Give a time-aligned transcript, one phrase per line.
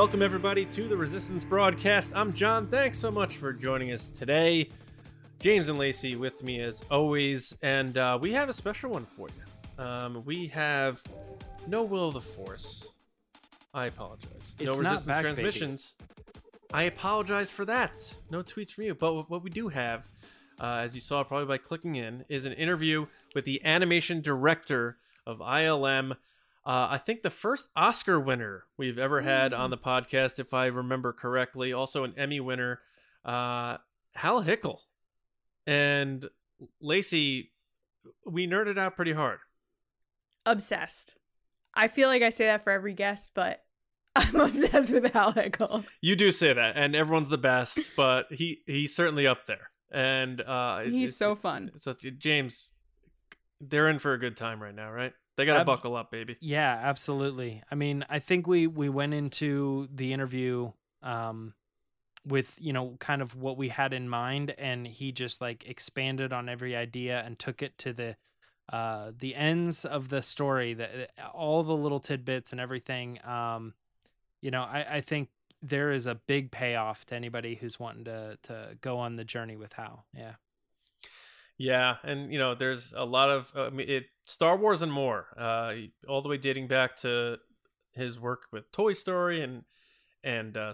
[0.00, 2.12] Welcome, everybody, to the Resistance broadcast.
[2.14, 2.66] I'm John.
[2.66, 4.70] Thanks so much for joining us today.
[5.40, 9.28] James and Lacey with me as always, and uh, we have a special one for
[9.28, 9.84] you.
[9.84, 11.02] Um, we have
[11.66, 12.88] no will of the force.
[13.74, 14.54] I apologize.
[14.58, 15.96] no It's not resistance transmissions.
[16.72, 18.14] I apologize for that.
[18.30, 18.94] No tweets from you.
[18.94, 20.08] But what we do have,
[20.58, 23.04] uh, as you saw probably by clicking in, is an interview
[23.34, 24.96] with the animation director
[25.26, 26.16] of ILM.
[26.66, 30.66] Uh, I think the first Oscar winner we've ever had on the podcast, if I
[30.66, 31.72] remember correctly.
[31.72, 32.80] Also an Emmy winner,
[33.24, 33.78] uh,
[34.14, 34.78] Hal Hickel.
[35.66, 36.28] And
[36.80, 37.52] Lacey,
[38.26, 39.38] we nerded out pretty hard.
[40.46, 41.16] obsessed.
[41.74, 43.62] I feel like I say that for every guest, but
[44.16, 45.84] I'm obsessed with Hal Hickel.
[46.00, 49.70] You do say that, and everyone's the best, but he he's certainly up there.
[49.92, 51.70] And uh, He's so fun.
[51.76, 52.72] So James,
[53.60, 55.12] they're in for a good time right now, right?
[55.36, 56.36] They got to Ab- buckle up, baby.
[56.40, 57.62] Yeah, absolutely.
[57.70, 61.54] I mean, I think we we went into the interview um
[62.26, 66.32] with, you know, kind of what we had in mind and he just like expanded
[66.32, 68.16] on every idea and took it to the
[68.70, 73.74] uh the ends of the story that all the little tidbits and everything um
[74.42, 75.28] you know, I I think
[75.62, 79.56] there is a big payoff to anybody who's wanting to to go on the journey
[79.56, 80.04] with Hal.
[80.16, 80.34] Yeah.
[81.60, 84.90] Yeah, and you know, there's a lot of uh, I mean, it Star Wars and
[84.90, 85.74] more, uh,
[86.08, 87.36] all the way dating back to
[87.92, 89.64] his work with Toy Story and
[90.24, 90.72] and uh,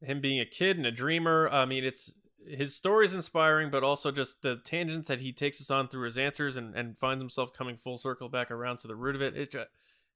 [0.00, 1.48] him being a kid and a dreamer.
[1.48, 2.14] I mean, it's
[2.46, 6.04] his story is inspiring, but also just the tangents that he takes us on through
[6.04, 9.22] his answers and and finds himself coming full circle back around to the root of
[9.22, 9.36] it.
[9.36, 9.66] It's a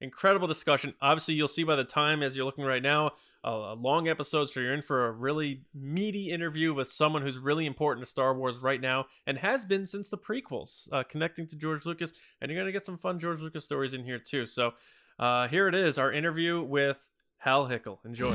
[0.03, 0.93] incredible discussion.
[1.01, 3.11] Obviously, you'll see by the time as you're looking right now,
[3.45, 7.65] a, long episode, so you're in for a really meaty interview with someone who's really
[7.65, 11.55] important to Star Wars right now and has been since the prequels, uh, connecting to
[11.55, 12.13] George Lucas.
[12.41, 14.45] And you're gonna get some fun George Lucas stories in here too.
[14.45, 14.73] So
[15.19, 17.99] uh, here it is, our interview with Hal Hickel.
[18.05, 18.33] Enjoy.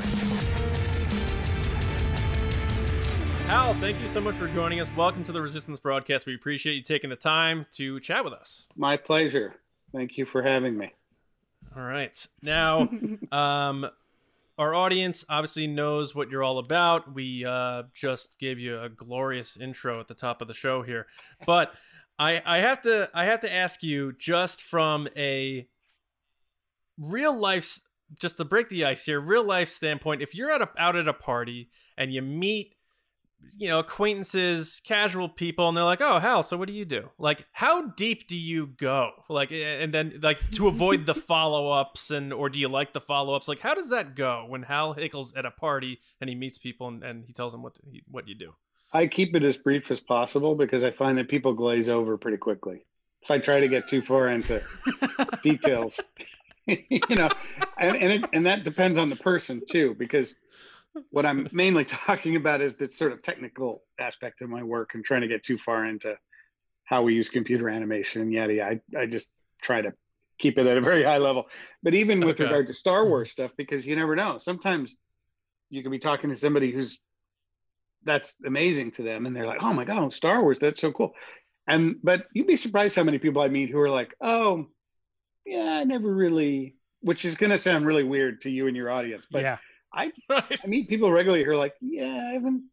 [3.47, 4.91] Hal, thank you so much for joining us.
[4.95, 6.27] Welcome to the Resistance broadcast.
[6.27, 8.67] We appreciate you taking the time to chat with us.
[8.75, 9.55] My pleasure.
[9.91, 10.93] Thank you for having me.
[11.75, 12.27] All right.
[12.41, 12.89] Now,
[13.31, 13.89] um,
[14.57, 17.13] our audience obviously knows what you're all about.
[17.13, 21.07] We uh, just gave you a glorious intro at the top of the show here,
[21.45, 21.73] but
[22.17, 25.67] I, I have to I have to ask you just from a
[26.97, 27.79] real life,
[28.19, 30.21] just to break the ice here, real life standpoint.
[30.21, 32.75] If you're at a, out at a party and you meet
[33.57, 37.09] you know acquaintances casual people and they're like oh hal so what do you do?
[37.17, 39.11] Like how deep do you go?
[39.29, 43.47] Like and then like to avoid the follow-ups and or do you like the follow-ups?
[43.47, 46.87] Like how does that go when hal Hickel's at a party and he meets people
[46.87, 48.53] and, and he tells them what he, what you do?
[48.91, 52.37] I keep it as brief as possible because I find that people glaze over pretty
[52.37, 52.85] quickly.
[53.21, 54.63] If I try to get too far into
[55.43, 55.99] details,
[56.65, 57.29] you know,
[57.77, 60.35] and and, it, and that depends on the person too, because
[61.09, 65.03] what I'm mainly talking about is this sort of technical aspect of my work and
[65.03, 66.15] trying to get too far into
[66.85, 68.79] how we use computer animation and yada yada.
[68.95, 69.29] I, I just
[69.61, 69.93] try to
[70.39, 71.47] keep it at a very high level.
[71.83, 72.45] But even with Okay.
[72.45, 74.95] regard to Star Wars stuff, because you never know, sometimes
[75.69, 76.99] you can be talking to somebody who's
[78.03, 81.13] that's amazing to them and they're like, oh my God, Star Wars, that's so cool.
[81.67, 84.67] And but you'd be surprised how many people I meet who are like, oh,
[85.45, 89.27] yeah, I never really which is gonna sound really weird to you and your audience,
[89.29, 89.57] but yeah.
[89.93, 92.63] I right I meet people regularly who are like, yeah, I haven't.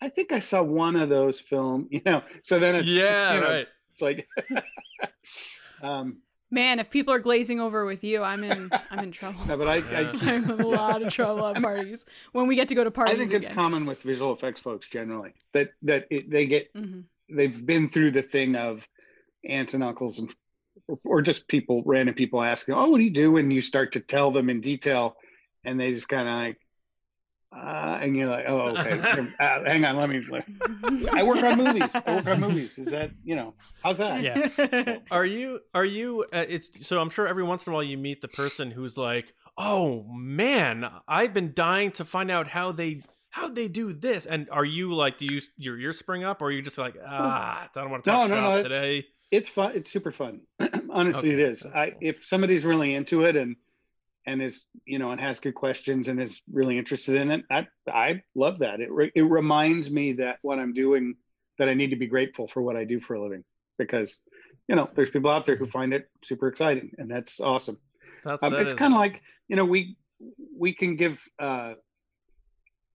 [0.00, 2.22] I think I saw one of those film, you know.
[2.42, 4.28] So then it's yeah you know, right It's like,
[5.82, 6.18] um,
[6.48, 9.40] Man, if people are glazing over with you, I'm in I'm in trouble.
[9.48, 10.12] no, but I, Yeah.
[10.22, 12.90] I, I'm in a lot of trouble at parties when we get to go to
[12.90, 13.16] parties.
[13.16, 13.54] I think it's again.
[13.56, 17.04] common with visual effects folks generally that that it, they get Mhm.
[17.28, 18.86] they've been through the thing of
[19.44, 20.32] aunts and uncles and
[21.04, 24.00] or just people random people asking oh what do you do and you start to
[24.00, 25.16] tell them in detail
[25.64, 26.60] and they just kind of like
[27.54, 28.98] uh, and you're like oh okay.
[29.40, 30.44] Uh, hang on let me let-
[31.12, 31.90] i work on movies.
[31.94, 32.78] I work on movies.
[32.78, 34.22] Is that you know how's that?
[34.22, 34.98] Yeah.
[35.10, 37.96] are you are you uh, it's so i'm sure every once in a while you
[37.98, 43.02] meet the person who's like oh man i've been dying to find out how they
[43.30, 44.24] how they do this?
[44.24, 46.96] And are you like do you your ears spring up or are you just like
[47.06, 49.06] ah i don't want to talk no, no, shop it's- today.
[49.30, 50.40] it's fun it's super fun.
[50.90, 51.60] Honestly Okay, it is.
[51.60, 53.56] that's i if somebody's really into it and
[54.26, 57.44] and is you know and has good questions and is really interested in it.
[57.50, 58.80] I i love that.
[58.80, 61.14] It re- it reminds me that what i'm doing
[61.58, 63.44] that i need to be grateful for what i do for a living
[63.78, 64.20] because
[64.68, 67.78] you know there's people out there who find it super exciting and that's awesome.
[68.24, 69.12] That's um, that it's kind of awesome.
[69.12, 69.96] like you know we
[70.58, 71.74] we can give uh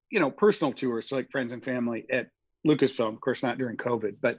[0.10, 2.28] you know personal tours to like friends and family at
[2.68, 4.38] lucasfilm of course not during covid but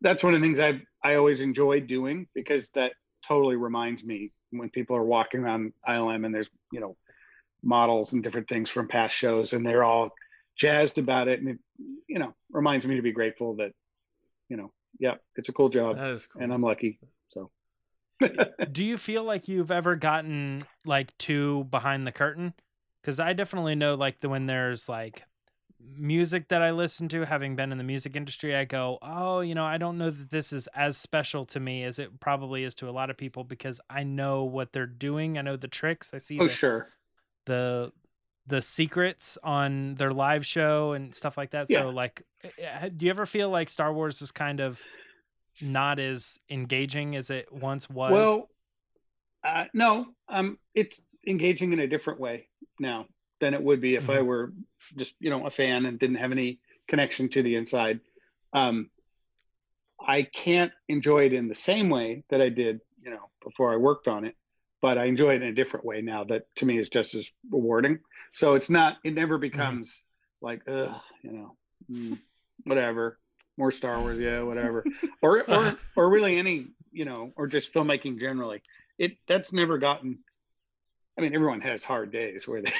[0.00, 2.92] that's one of the things i i always enjoy doing because that
[3.26, 6.96] totally reminds me when people are walking around ilm and there's you know
[7.62, 10.10] models and different things from past shows, and they're all
[10.56, 11.58] jazzed about it, and it,
[12.06, 13.72] you know, reminds me to be grateful that,
[14.48, 16.42] you know, yeah, it's a cool job, That is cool.
[16.42, 16.98] and I'm lucky.
[17.28, 17.50] So
[18.72, 22.54] Do you feel like you've ever gotten like too behind the curtain?
[23.00, 25.24] Because I definitely know like the when there's like
[25.80, 29.54] music that I listen to, having been in the music industry, I go, oh, you
[29.54, 32.74] know, I don't know that this is as special to me as it probably is
[32.76, 35.38] to a lot of people because I know what they're doing.
[35.38, 36.10] I know the tricks.
[36.12, 36.88] I see oh the, sure,
[37.46, 37.92] the
[38.46, 41.66] the secrets on their live show and stuff like that.
[41.68, 41.82] Yeah.
[41.82, 42.22] So like,
[42.58, 44.80] eh, do you ever feel like Star Wars is kind of
[45.60, 48.12] not as engaging as it once was?
[48.12, 48.50] Well,
[49.44, 52.48] uh, no, um, it's engaging in a different way
[52.80, 53.06] now
[53.40, 54.22] than it would be if I Mhm.
[54.22, 54.52] were
[54.96, 58.00] just you know a fan and didn't have any connection to the inside.
[58.52, 58.90] Um,
[60.00, 63.76] I can't enjoy it in the same way that I did, you know, before I
[63.76, 64.34] worked on it,
[64.80, 67.30] but I enjoy it in a different way now that to me is just as
[67.50, 68.00] rewarding.
[68.32, 70.00] So it's not, it never becomes
[70.40, 71.56] like, ugh, you know,
[71.90, 72.18] mm,
[72.64, 73.18] whatever,
[73.56, 74.84] more Star Wars, yeah, whatever,
[75.22, 78.62] or or or really any, you know, or just filmmaking generally.
[78.98, 80.18] It that's never gotten.
[81.18, 82.72] I mean, everyone has hard days where they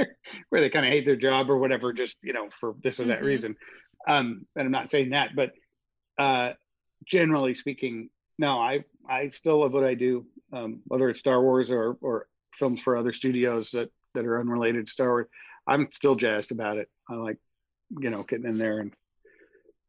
[0.48, 3.06] where they kind of hate their job or whatever, just you know, for this or
[3.06, 3.24] that Mhm.
[3.26, 3.56] reason.
[4.06, 5.52] Um, and I'm not saying that, but
[6.18, 6.54] uh,
[7.04, 11.70] generally speaking, no, I I still love what I do, um, whether it's Star Wars
[11.70, 15.26] or or films for other studios that that are unrelated to Star Wars.
[15.66, 16.88] I'm still jazzed about it.
[17.08, 17.38] I like,
[18.00, 18.92] you know, getting in there and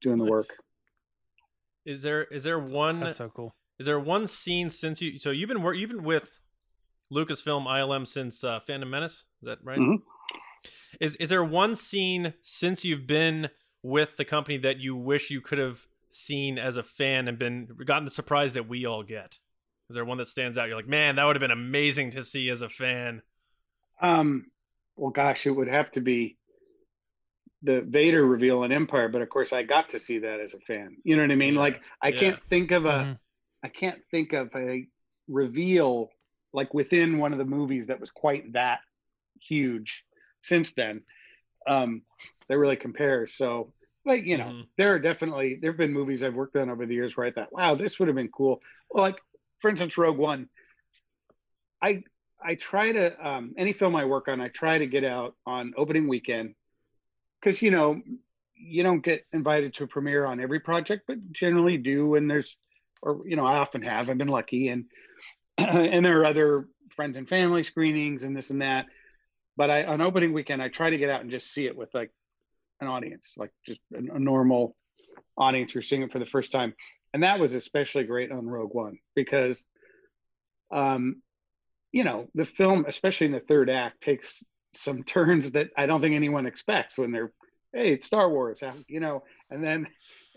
[0.02, 0.48] doing the work.
[1.86, 3.56] Is there is there one that's so cool.
[3.80, 6.40] is there one scene since you so you've been wor- you've been with
[7.12, 9.26] Lucasfilm ILM since uh, Phantom Menace?
[9.42, 9.80] Is that right?
[9.80, 10.02] Mhm.
[11.00, 13.50] Is is there one scene since you've been
[13.84, 17.68] with the company that you wish you could have seen as a fan and been
[17.86, 19.40] gotten the surprise that we all get?
[19.90, 20.68] Is there one that stands out?
[20.68, 23.22] You're like, man, that would have been amazing to see as a fan.
[24.02, 24.46] Um,
[24.96, 26.38] well, gosh, it would have to be
[27.64, 30.74] the Vader reveal in Empire, but of course, I got to see that as a
[30.74, 30.98] fan.
[31.04, 31.56] You know what I mean?
[31.56, 32.20] Like, I yeah.
[32.20, 33.20] can't think of a, Mhm.
[33.64, 34.88] I can't think of a
[35.28, 36.10] reveal
[36.54, 38.80] like within one of the movies that was quite that
[39.42, 40.06] huge
[40.42, 41.04] since then.
[41.68, 42.02] Um,
[42.48, 43.34] that really compares.
[43.36, 43.72] So,
[44.06, 44.68] like, you know, Mhm.
[44.78, 47.32] there are definitely there have been movies I've worked on over the years where I
[47.32, 48.62] thought, wow, this would have been cool.
[48.90, 49.22] Well, like
[49.60, 50.50] for instance, Rogue One.
[51.82, 52.04] I
[52.44, 55.74] I try to um, any film I work on, I try to get out on
[55.78, 56.56] opening weekend
[57.40, 58.02] because you know
[58.56, 62.58] you don't get invited to a premiere on every project, but generally do when there's
[63.02, 64.10] or you know I often have.
[64.10, 64.86] I've been lucky, and
[65.58, 68.86] and there are other friends and family screenings and this and that.
[69.58, 71.90] But I on opening weekend, I try to get out and just see it with
[71.94, 72.12] like
[72.80, 74.76] an audience, like just a, a normal
[75.38, 76.74] audience who's seeing it for the first time.
[77.14, 79.66] And that was especially great on Rogue One because,
[80.74, 81.22] um,
[81.92, 84.44] you know, the film, especially in the third act, takes
[84.74, 87.32] some turns that I don't think anyone expects when they're,
[87.74, 89.88] hey, it's Star Wars, you know, and then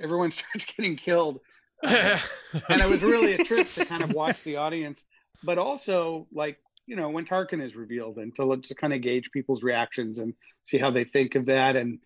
[0.00, 1.40] everyone starts getting killed.
[2.68, 5.04] And it was really a trip to kind of watch the audience,
[5.42, 9.30] but also like you know when Tarkin is revealed, and to to kind of gauge
[9.32, 11.98] people's reactions and see how they think of that, and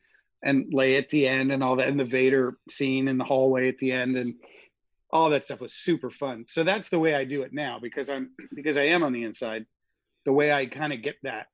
[0.42, 3.68] and Leia at the end and all that, and the Vader scene in the hallway
[3.68, 4.34] at the end, and
[5.10, 6.44] all that stuff was super fun.
[6.48, 9.24] So that's the way I do it now because I'm because I am on the
[9.24, 9.66] inside.
[10.24, 11.46] The way I kind of get that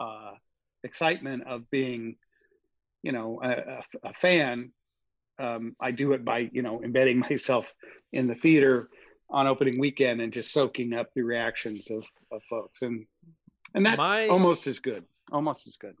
[0.00, 0.32] uh,
[0.82, 2.16] excitement of being,
[3.02, 4.72] you know, a, a, a fan
[5.42, 7.74] um, I do it by you know embedding myself
[8.12, 8.88] in the theater
[9.30, 13.06] on opening weekend and just soaking up the reactions of, of folks and
[13.74, 15.96] and that's My- almost as good almost as good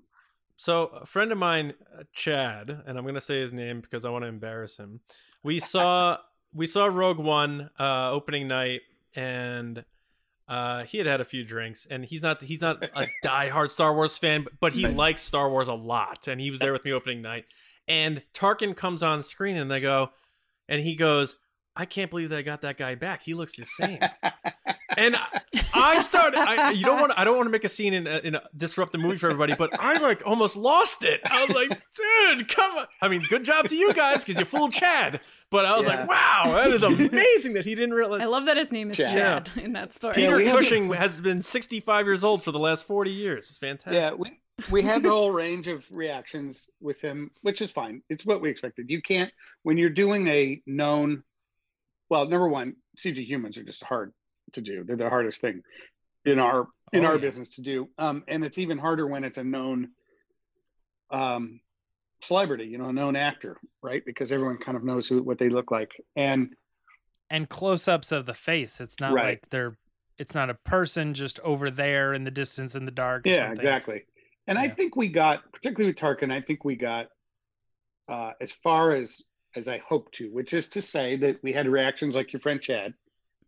[0.58, 4.10] So a friend of mine, uh, Chad, and I'm gonna say his name because I
[4.10, 5.00] want to embarrass him.
[5.42, 6.18] We saw
[6.54, 8.82] we saw Rogue One uh, opening night,
[9.16, 9.82] and
[10.48, 13.94] uh, he had had a few drinks, and he's not he's not a diehard Star
[13.94, 16.84] Wars fan, but- but he likes Star Wars a lot, and he was there with
[16.84, 17.46] me opening night.
[17.88, 20.10] And Tarkin comes on screen, and they go,
[20.68, 21.36] and he goes,
[21.76, 23.22] "I can't believe they got that guy back.
[23.22, 23.98] He looks the same."
[24.96, 25.40] and I,
[25.74, 26.38] I started.
[26.38, 27.12] I, you don't want.
[27.16, 29.26] I don't want to make a scene and, uh, and uh, disrupt the movie for
[29.28, 31.20] everybody, but I like almost lost it.
[31.24, 32.86] I was like, dude, come on.
[33.00, 35.20] I mean, good job to you guys because you fooled Chad.
[35.50, 35.96] But I was Yeah.
[35.96, 38.20] like, wow, that is amazing that he didn't realize.
[38.22, 39.12] I love that his name is Yeah.
[39.12, 40.14] Chad in that story.
[40.14, 43.50] Peter we have- Cushing has been 65 years old for the last 40 years.
[43.50, 43.92] It's fantastic.
[43.94, 44.38] yeah we,
[44.70, 48.50] we had the whole range of reactions with him which is fine it's what we
[48.50, 49.30] expected you can't
[49.62, 51.22] when you're doing a known
[52.10, 54.12] well number one cg humans are just hard
[54.52, 55.62] to do they're the hardest thing
[56.24, 57.20] in our in Oh, our yeah.
[57.20, 59.88] business to do um, and it's even harder when it's a known
[61.10, 61.60] um,
[62.22, 65.48] celebrity you know a known actor right because everyone kind of knows who what they
[65.48, 66.54] look like and
[67.30, 68.78] and close-ups of the face.
[68.78, 69.24] It's not Right.
[69.24, 69.74] like they're
[70.18, 73.26] it's not a person just over there in the distance in the dark.
[73.26, 73.56] or Yeah, something.
[73.56, 74.04] exactly.
[74.46, 77.08] And I think we got, particularly with Tarkin, I think we got
[78.08, 79.22] uh, as far as
[79.54, 82.60] as I hoped to, which is to say that we had reactions like your friend
[82.60, 82.94] Chad.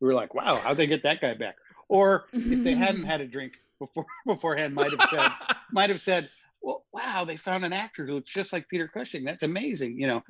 [0.01, 1.57] We were like, "Wow, how'd they get that guy back?"
[1.89, 5.31] Or if they hadn't had a drink before beforehand, might have said,
[5.73, 6.29] might have said,
[6.63, 9.25] "Well, wow, they found an actor who looks just like Peter Cushing.
[9.25, 10.23] That's amazing." You know,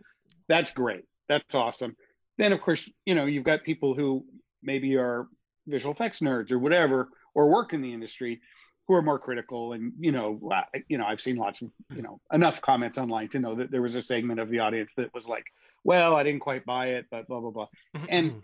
[0.49, 1.05] that's great.
[1.29, 1.97] That's awesome.
[2.39, 4.25] Then, of course, you know, you've got people who
[4.63, 5.29] maybe are
[5.67, 8.41] visual effects nerds or whatever, or work in the industry,
[8.87, 9.73] who are more critical.
[9.73, 13.29] And you know, I- you know, I've seen lots of you know enough comments online
[13.31, 15.47] to know that there was a segment of the audience that was like,
[15.85, 17.69] "Well, I didn't quite buy it, but blah blah blah."
[18.09, 18.43] And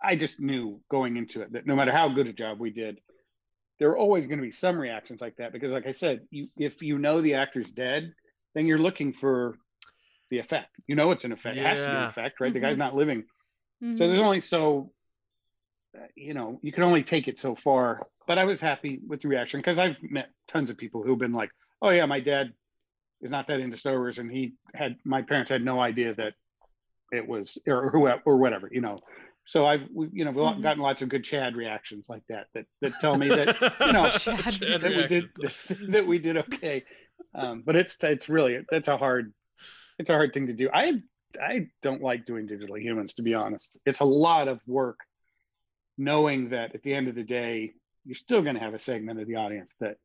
[0.00, 3.00] I just knew going into it that no matter how good a job we did,
[3.78, 6.48] there are always going to be some reactions like that because, like I said, you
[6.56, 8.12] if you know the actor's dead,
[8.54, 9.58] then you're looking for
[10.30, 10.74] the effect.
[10.88, 11.56] You know it's an effect.
[11.56, 12.52] It has to be an effect, right?
[12.52, 12.78] The guy's Mhm.
[12.78, 13.24] not living.
[13.82, 13.96] Mhm.
[13.98, 14.92] So there's only so,
[15.96, 18.08] uh, you know, you can only take it so far.
[18.26, 21.32] But I was happy with the reaction because I've met tons of people who've been
[21.32, 21.50] like,
[21.80, 22.52] "Oh yeah, my dad
[23.20, 26.34] is not that into Star Wars, and he had my parents had no idea that
[27.12, 28.96] it was or who or whatever, you know."
[29.44, 30.62] So I've we- you know we've Mhm.
[30.62, 34.08] gotten lots of good Chad reactions like that that that tell me that you know
[34.10, 35.30] Chad that we did
[35.88, 36.84] that we did okay.
[37.34, 39.34] Um, but it's it's really that's a hard
[39.98, 40.70] it's a hard thing to do.
[40.72, 41.02] I
[41.40, 43.78] I don't like doing digital humans to be honest.
[43.84, 44.98] It's a lot of work
[45.98, 47.72] knowing that at the end of the day
[48.04, 49.96] you're still going to have a segment of the audience that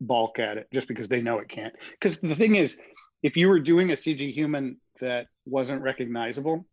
[0.00, 1.74] balk at it just because they know it can't.
[1.92, 2.76] Because the thing is,
[3.22, 6.66] if you were doing a CG human that wasn't recognizable,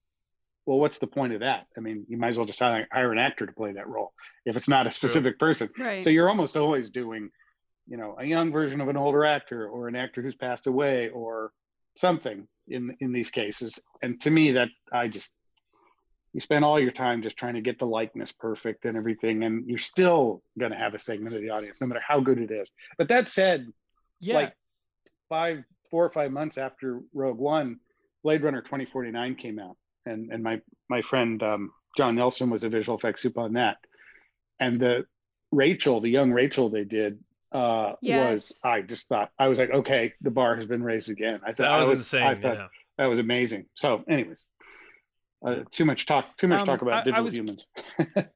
[0.66, 1.66] well, what's the point of that?
[1.78, 4.14] I mean, you might as well just hire, hire an actor to play that role
[4.46, 5.70] if it's not a specific person.
[5.78, 6.04] right.
[6.04, 7.30] So you're almost always doing,
[7.88, 11.10] you know, a young version of an older actor or an actor who's passed away
[11.10, 11.52] or
[11.98, 13.80] something in in these cases.
[14.02, 15.34] And to me, that I just
[16.34, 19.68] you spend all your time just trying to get the likeness perfect and everything, and
[19.70, 22.52] you're still going to have a segment of the audience, no matter how good it
[22.52, 22.70] is.
[22.98, 23.68] But that said,
[24.20, 24.36] Yeah.
[24.36, 24.54] like
[25.30, 27.80] five, four or five months after Rogue One,
[28.24, 32.70] Blade Runner 2049 came out, and and my my friend um, John Nelson was a
[32.70, 33.78] visual effects supe on that,
[34.60, 35.06] and the
[35.52, 37.20] Rachael, the young Rachael they did.
[37.52, 38.34] Uh, Yes.
[38.34, 41.50] was I just thought I was like okay the bar has been raised again I
[41.54, 41.92] thought that I was, I
[42.32, 42.42] insane.
[42.42, 42.68] thought yeah.
[42.98, 44.48] that was amazing so anyways
[45.44, 47.66] uh, too much talk too much Um, talk about I digital was- humans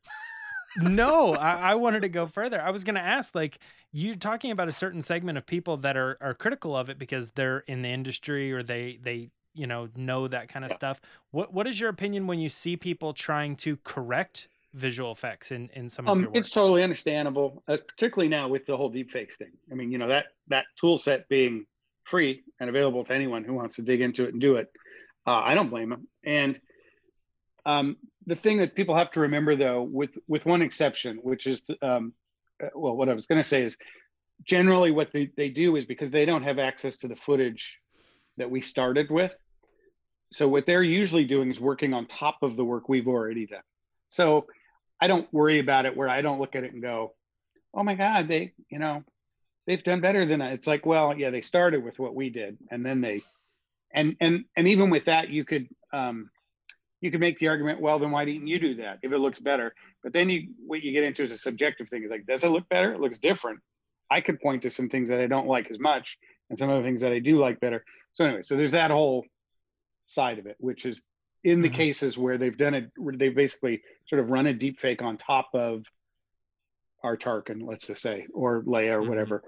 [0.79, 2.61] no, I, I wanted to go further.
[2.61, 3.57] I was going to ask, like,
[3.91, 7.31] you're talking about a certain segment of people that are are critical of it because
[7.31, 10.75] they're in the industry or they they you know know that kind of Yeah.
[10.75, 11.01] stuff.
[11.31, 15.69] What what is your opinion when you see people trying to correct visual effects in
[15.73, 16.37] in some of Um, your work?
[16.37, 19.53] it's totally understandable, uh, particularly now with the whole deepfakes thing.
[19.71, 21.65] I mean, you know that that tool set being
[22.03, 24.71] free and available to anyone who wants to dig into it and do it.
[25.25, 26.07] Uh, I don't blame them.
[26.23, 26.59] And
[27.67, 31.61] um, the thing that people have to remember, though, with with one exception, which is,
[31.81, 32.13] um,
[32.63, 33.77] uh, well, what I was going to say is,
[34.43, 37.79] generally what they, they do is because they don't have access to the footage
[38.37, 39.35] that we started with.
[40.31, 43.61] So what they're usually doing is working on top of the work we've already done.
[44.09, 44.45] So
[45.01, 47.15] I don't worry about it where I don't look at it and go,
[47.73, 49.03] oh my God, they, you know,
[49.65, 50.51] they've done better than I.
[50.51, 53.23] It's like, well, yeah, they started with what we did and then they,
[53.91, 56.29] and, and, and even with that, you could, um,
[57.01, 59.39] you could make the argument, well, then why didn't you do that if it looks
[59.39, 59.73] better?
[60.03, 62.03] But then you, what you get into is a subjective thing.
[62.03, 62.93] Is like, does it look better?
[62.93, 63.59] It looks different.
[64.09, 66.17] I could point to some things that I don't like as much
[66.49, 67.83] and some other things that I do like better.
[68.13, 69.25] So anyway, so there's that whole
[70.07, 71.01] side of it, which is
[71.43, 71.73] in the Mhm.
[71.73, 75.17] cases where they've done it, where they've basically sort of run a deep fake on
[75.17, 75.85] top of
[77.03, 79.09] our Tarkin, let's just say, or Leia or Mhm.
[79.09, 79.43] whatever.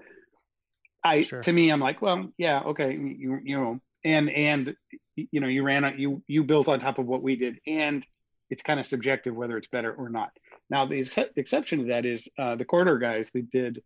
[1.02, 1.40] I Sure.
[1.40, 4.74] to me, I'm like, well, yeah, okay, you you know, and and
[5.16, 8.04] you know, you ran on you you built on top of what we did, and
[8.48, 10.30] it's kind of subjective whether it's better or not.
[10.68, 13.30] Now, the ex- exception to that is uh, the corridor guys.
[13.30, 13.82] They did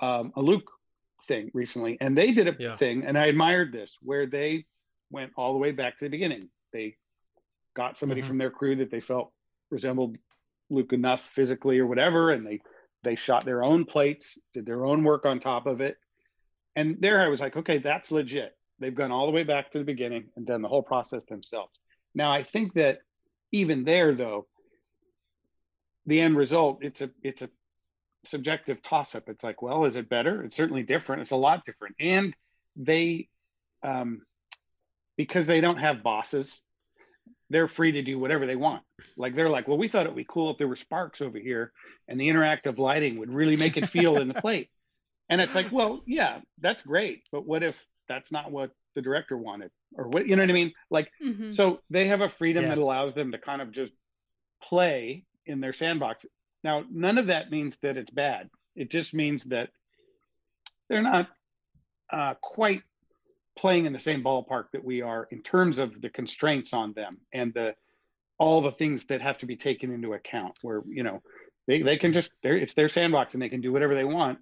[0.00, 0.70] um, a Luke
[1.26, 2.76] thing recently, and they did a Yeah.
[2.76, 4.66] thing, and I admired this, where they
[5.10, 6.50] went all the way back to the beginning.
[6.72, 6.96] They
[7.74, 8.26] got somebody Mhm.
[8.26, 9.32] from their crew that they felt
[9.70, 10.16] resembled
[10.70, 12.60] Luke enough physically or whatever, and they
[13.04, 15.96] they shot their own plates, did their own work on top of it,
[16.74, 18.57] and there I was like, okay, that's legit.
[18.80, 21.72] They've gone all the way back to the beginning and done the whole process themselves.
[22.14, 22.98] Now I think that
[23.52, 24.46] even there, though,
[26.06, 27.50] the end result it's a it's a
[28.24, 29.28] subjective toss up.
[29.28, 30.42] It's like, well, is it better?
[30.42, 31.22] It's certainly different.
[31.22, 32.34] It's a lot different, and
[32.76, 33.28] they
[33.82, 34.22] um,
[35.16, 36.60] because they don't have bosses,
[37.50, 38.82] they're free to do whatever they want.
[39.16, 41.72] Like they're like, well, we thought it'd be cool if there were sparks over here,
[42.06, 44.68] and the interactive lighting would really make it feel in the plate.
[45.28, 49.36] And it's like, well, yeah, that's great, but what if that's not what the director
[49.36, 50.72] wanted, or what you know what I mean?
[50.90, 51.54] Like, Mhm.
[51.54, 52.70] so they have a freedom Yeah.
[52.70, 53.92] that allows them to kind of just
[54.62, 56.26] play in their sandbox.
[56.64, 58.50] Now, none of that means that it's bad.
[58.74, 59.70] It just means that
[60.88, 61.28] they're not
[62.10, 62.82] uh, quite
[63.54, 67.18] playing in the same ballpark that we are in terms of the constraints on them
[67.34, 67.74] and the
[68.38, 70.58] all the things that have to be taken into account.
[70.62, 71.22] Where you know
[71.66, 74.38] they they can just they it's their sandbox and they can do whatever they want.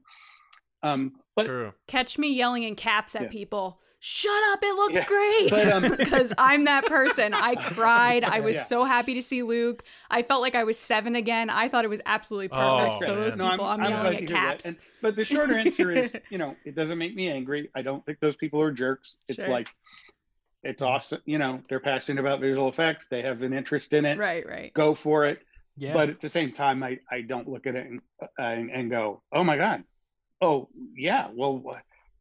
[0.82, 1.72] Um, but True.
[1.86, 3.28] Catch me yelling in caps at Yeah.
[3.28, 3.80] people.
[3.98, 4.58] Shut up!
[4.62, 5.50] It looked Yeah, great.
[5.50, 7.32] but, um, Because I'm that person.
[7.34, 8.24] I cried.
[8.24, 8.62] I was Yeah.
[8.62, 9.82] so happy to see Luke.
[10.10, 11.48] I felt like I was seven again.
[11.50, 13.04] I thought it was absolutely Oh, perfect.
[13.04, 13.20] so man.
[13.22, 14.34] those No, people, I'm, yelling glad at to hear that.
[14.34, 14.66] caps.
[14.66, 17.70] And- but the shorter answer is, you know, it doesn't make me angry.
[17.74, 19.16] I don't think those people are jerks.
[19.28, 19.48] It's Sure.
[19.52, 19.68] like,
[20.62, 21.20] it's awesome.
[21.26, 23.06] You know, they're passionate about visual effects.
[23.08, 24.18] They have an interest in it.
[24.18, 24.72] right, right.
[24.74, 25.40] Go for it.
[25.76, 25.92] Yeah.
[25.94, 28.90] But at the same time, I, I don't look at it and, uh, and, and
[28.90, 29.84] go, oh my God.
[30.40, 31.28] Oh, yeah.
[31.32, 31.62] Well,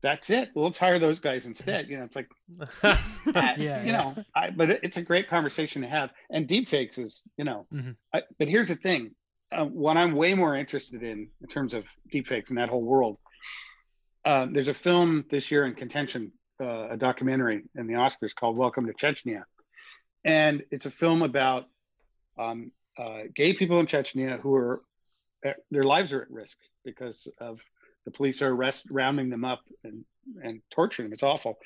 [0.01, 0.49] that's it.
[0.53, 1.89] Well, let's hire those guys instead.
[1.89, 2.29] You know, it's like,
[2.83, 2.99] I-
[3.57, 3.97] Yeah, you yeah.
[3.97, 6.11] know, I, but it's a great conversation to have.
[6.29, 7.95] And deepfakes is, you know, Mhm.
[8.13, 9.11] I, but here's the thing:
[9.51, 13.17] uh, what I'm way more interested in in terms of deepfakes and that whole world.
[14.23, 16.31] Uh, there's a film this year in contention,
[16.61, 19.43] uh, a documentary in the Oscars called "Welcome to Chechnya,"
[20.23, 21.65] and it's a film about
[22.37, 24.81] um, uh, gay people in Chechnya who are
[25.45, 27.59] uh, their lives are at risk because of
[28.05, 30.05] the police are arrest rounding them up and
[30.43, 31.13] and torturing them.
[31.13, 31.57] It's awful.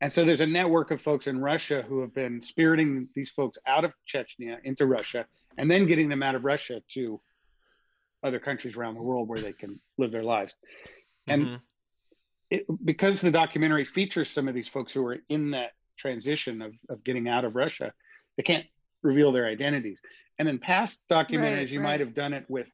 [0.00, 3.58] And so there's a network of folks in Russia who have been spiriting these folks
[3.66, 7.20] out of Chechnya into Russia and then getting them out of Russia to
[8.22, 10.54] other countries around the world where they can live their lives.
[11.26, 11.60] And Mhm.
[12.50, 16.74] it, because the documentary features some of these folks who are in that transition of,
[16.88, 17.92] of getting out of Russia,
[18.36, 18.66] they can't
[19.02, 20.00] reveal their identities.
[20.38, 21.84] And in past documentaries, Right, you right.
[21.84, 22.68] might have done it with,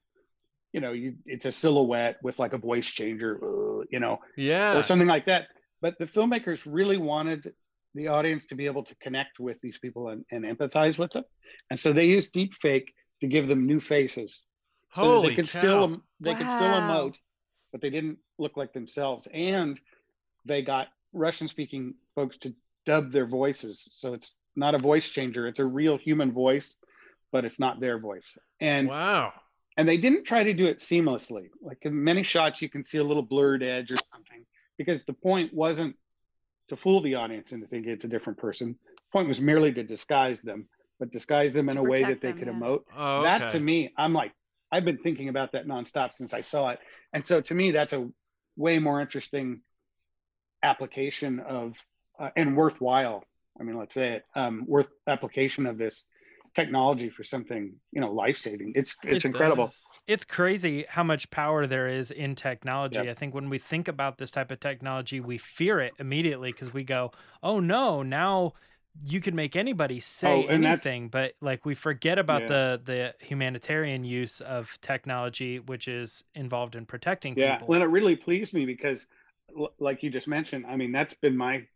[0.74, 4.76] you know, you it's a silhouette with like a voice changer, uh, you know, yeah.
[4.76, 5.46] or something like that.
[5.80, 7.52] But the filmmakers really wanted
[7.94, 11.22] the audience to be able to connect with these people and, and empathize with them.
[11.70, 14.42] And so they used deep fake to give them new faces.
[14.94, 15.60] So Holy they could cow.
[15.60, 17.18] still they could still emote,
[17.70, 19.28] but they didn't look like themselves.
[19.32, 19.80] And
[20.44, 22.52] they got Russian speaking folks to
[22.84, 23.86] dub their voices.
[23.92, 26.74] So it's not a voice changer, it's a real human voice,
[27.30, 28.36] but it's not their voice.
[28.60, 29.32] And wow.
[29.76, 31.50] And they didn't try to do it seamlessly.
[31.60, 34.44] Like in many shots, you can see a little blurred edge or something,
[34.78, 35.96] because the point wasn't
[36.68, 38.76] to fool the audience into thinking it's a different person.
[38.84, 42.30] The point was merely to disguise them, but disguise them in a way that they
[42.30, 42.54] them, could yeah.
[42.54, 42.80] emote.
[42.96, 44.32] Oh, That to me, I'm like,
[44.72, 46.78] I've been thinking about that nonstop since I saw it.
[47.12, 48.08] And so to me, that's a
[48.56, 49.60] way more interesting
[50.62, 51.74] application of
[52.18, 53.24] uh, and worthwhile.
[53.60, 56.06] I mean, let's say it, um, worth application of this
[56.54, 58.72] technology for something, you know, life saving.
[58.74, 59.76] It's it's It incredible.
[59.76, 60.00] does.
[60.06, 63.00] it's crazy how much power there is in technology.
[63.00, 63.10] Yep.
[63.10, 66.72] I think when we think about this type of technology, we fear it immediately because
[66.72, 67.12] we go,
[67.42, 68.54] "Oh no, now
[69.02, 72.48] you can make anybody say Oh, anything." But like we forget about Yeah.
[72.48, 77.66] the the humanitarian use of technology, which is involved in protecting Yeah, people.
[77.66, 79.06] well, it really pleased me because,
[79.78, 81.66] like you just mentioned, I mean, that's been my,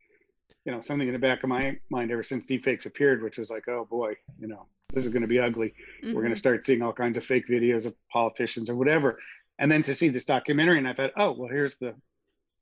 [0.65, 3.49] you know, something in the back of my mind ever since deepfakes appeared, which was
[3.51, 5.73] like, oh boy, you know, this is going to be ugly.
[6.03, 9.19] We're going to start seeing all kinds of fake videos of politicians or whatever,
[9.59, 11.95] and then to see this documentary, and I thought, oh, well, here's the,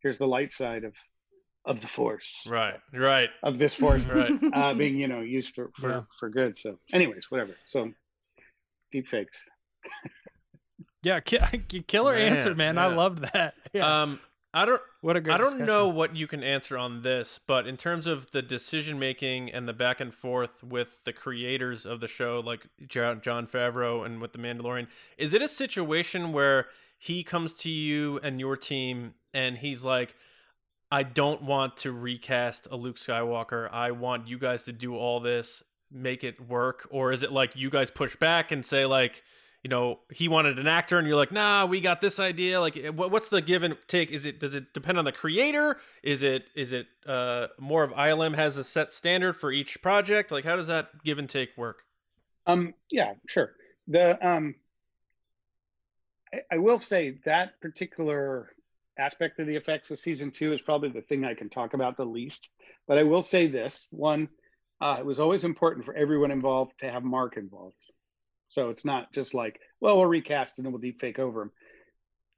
[0.01, 0.95] here's the light side of,
[1.65, 2.79] of the force, Right.
[2.93, 3.29] Right.
[3.43, 4.33] of this force Right.
[4.55, 6.01] uh, being, you know, used for for Yeah.
[6.21, 6.57] for good.
[6.59, 7.55] So, anyways, whatever.
[7.67, 7.93] So,
[8.95, 9.27] deepfakes.
[11.03, 11.39] yeah, ki-
[11.87, 12.79] killer Man, answer, man.
[12.79, 13.55] I loved that.
[13.73, 14.03] Yeah.
[14.03, 14.21] Um,
[14.57, 14.81] I don't.
[15.03, 15.67] what a great I don't discussion.
[15.67, 19.69] know what you can answer on this, but in terms of the decision making and
[19.69, 24.33] the back and forth with the creators of the show, like Jon Favreau and with
[24.33, 24.87] the Mandalorian,
[25.19, 30.17] is it a situation where he comes to you and your team and he's like,
[30.91, 33.71] "I don't want to recast a Luke Skywalker.
[33.71, 37.57] I want you guys to do all this, make it work," or is it like
[37.57, 39.23] you guys push back and say like?
[39.67, 42.77] You know he wanted an actor and you're like nah we got this idea like
[42.77, 46.23] eh, what's the give and take is it does it depend on the creator is
[46.23, 50.45] it is it uh more of ilm has a set standard for each project like
[50.45, 51.83] how does that give and take work
[52.47, 53.55] Um, yeah, sure.
[53.89, 54.55] The um,
[56.33, 58.53] I, I will say that particular
[58.99, 61.97] aspect of the effects of season two is probably the thing I can talk about
[61.97, 62.51] the least.
[62.87, 64.29] But I will say this: one,
[64.81, 67.77] uh, it was always important for everyone involved to have Mark involved.
[68.57, 71.51] So it's not just like, well, we'll recast and then we'll deep fake over him.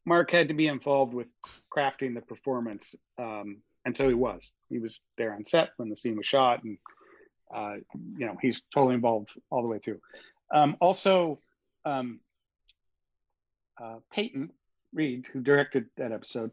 [0.04, 1.28] Mark had to be involved with
[1.72, 4.50] crafting the performance, um, and so he was.
[4.68, 6.76] He was there on set when the scene was shot, and
[7.54, 7.74] uh,
[8.16, 10.00] you know he's totally involved all the way through.
[10.52, 11.38] Um, also,
[11.84, 12.18] um,
[13.80, 14.50] uh, Peyton
[14.92, 16.50] Reed, who directed that episode,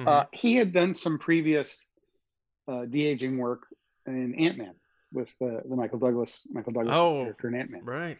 [0.00, 0.08] Mhm.
[0.08, 1.86] uh, he had done some previous
[2.66, 3.68] uh, de aging work
[4.06, 4.74] in Ant Man
[5.12, 7.84] with uh, the Michael Douglas Michael Douglas Oh, character in Ant Man.
[7.84, 8.18] right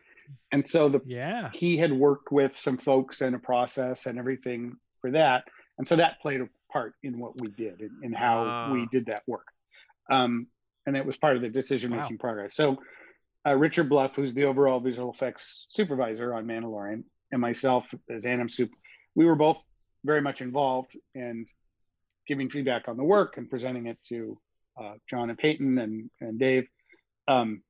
[0.52, 1.50] And so the Yeah.
[1.52, 5.44] he had worked with some folks and a process and everything for that.
[5.78, 8.86] And so that played a part in what we did and, and how we Ah.
[8.90, 9.46] did that work.
[10.10, 10.46] Um,
[10.86, 12.54] and it was part of the decision making progress.
[12.54, 12.78] So
[13.46, 18.48] uh, Richard Bluff, who's the overall visual effects supervisor on Mandalorian, and myself as Anim
[18.48, 18.72] Supe,
[19.14, 19.64] we were both
[20.04, 21.48] very much involved and
[22.28, 24.38] giving feedback on the work and presenting it to
[24.80, 26.68] uh, Jon and Peyton and, and Dave.
[27.28, 27.62] Um,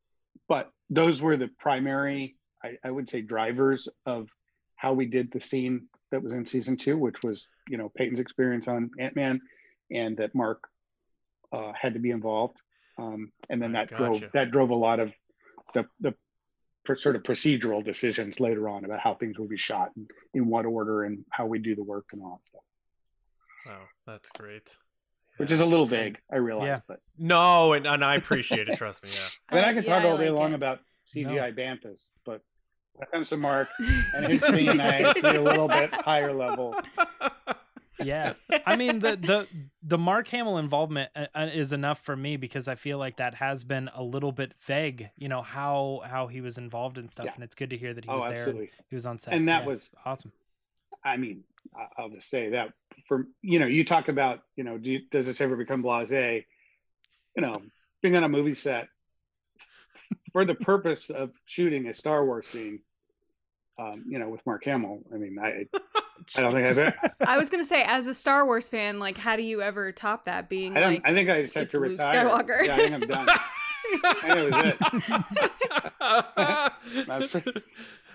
[0.48, 4.28] but those were the primary, I, I would say, drivers of
[4.76, 8.20] how we did the scene that was in season two, which was, you know, Peyton's
[8.20, 9.40] experience on Ant Man
[9.90, 10.62] and that Mark
[11.52, 12.60] uh, had to be involved.
[12.98, 15.12] Um, and then I that drove that drove a lot of
[15.74, 16.14] the the
[16.84, 20.46] pr- sort of procedural decisions later on about how things would be shot and in
[20.48, 22.62] what order and how we do the work and all that stuff.
[23.66, 24.76] Wow, that's great.
[25.36, 26.78] Which is a little vague, I realize, Yeah.
[26.88, 28.78] but No, and, and I appreciate it.
[28.78, 29.10] Trust me.
[29.12, 29.28] Yeah.
[29.50, 30.54] I mean, I could yeah, talk all day like long it.
[30.54, 30.78] about
[31.14, 32.42] CGI banthas, but
[32.94, 33.68] when comes to Mark
[34.14, 36.74] and his scene, I see a little bit higher level.
[37.98, 38.34] Yeah.
[38.66, 39.48] I mean the the
[39.82, 43.34] the Mark Hamill involvement uh, uh, is enough for me because I feel like that
[43.36, 47.24] has been a little bit vague, you know, how how he was involved in stuff
[47.26, 47.32] Yeah.
[47.36, 48.52] and it's good to hear that he Oh, was there
[48.90, 49.32] he was on set.
[49.32, 50.30] And that Yeah, was awesome.
[51.04, 51.42] I mean,
[51.74, 52.74] I- I'll just say that
[53.08, 56.44] for you know, you talk about you know, do you, does this ever become blasé?
[57.34, 57.62] You know,
[58.02, 58.88] being on a movie set
[60.36, 62.80] for the purpose of shooting a Star Wars scene,
[63.78, 65.00] um, you know, with Mark Hamill.
[65.10, 65.64] I mean, I
[66.36, 66.94] I don't think I've ever,
[67.26, 70.26] I was gonna say, as a Star Wars fan, like, how do you ever top
[70.26, 70.50] that?
[70.50, 72.26] Being I don't like, I think I just have it's to Luke retire.
[72.26, 72.66] Skywalker.
[72.66, 73.28] Yeah, I think I'm done.
[74.04, 75.08] I think that was
[77.00, 77.06] it.
[77.06, 77.64] That's pretty- that's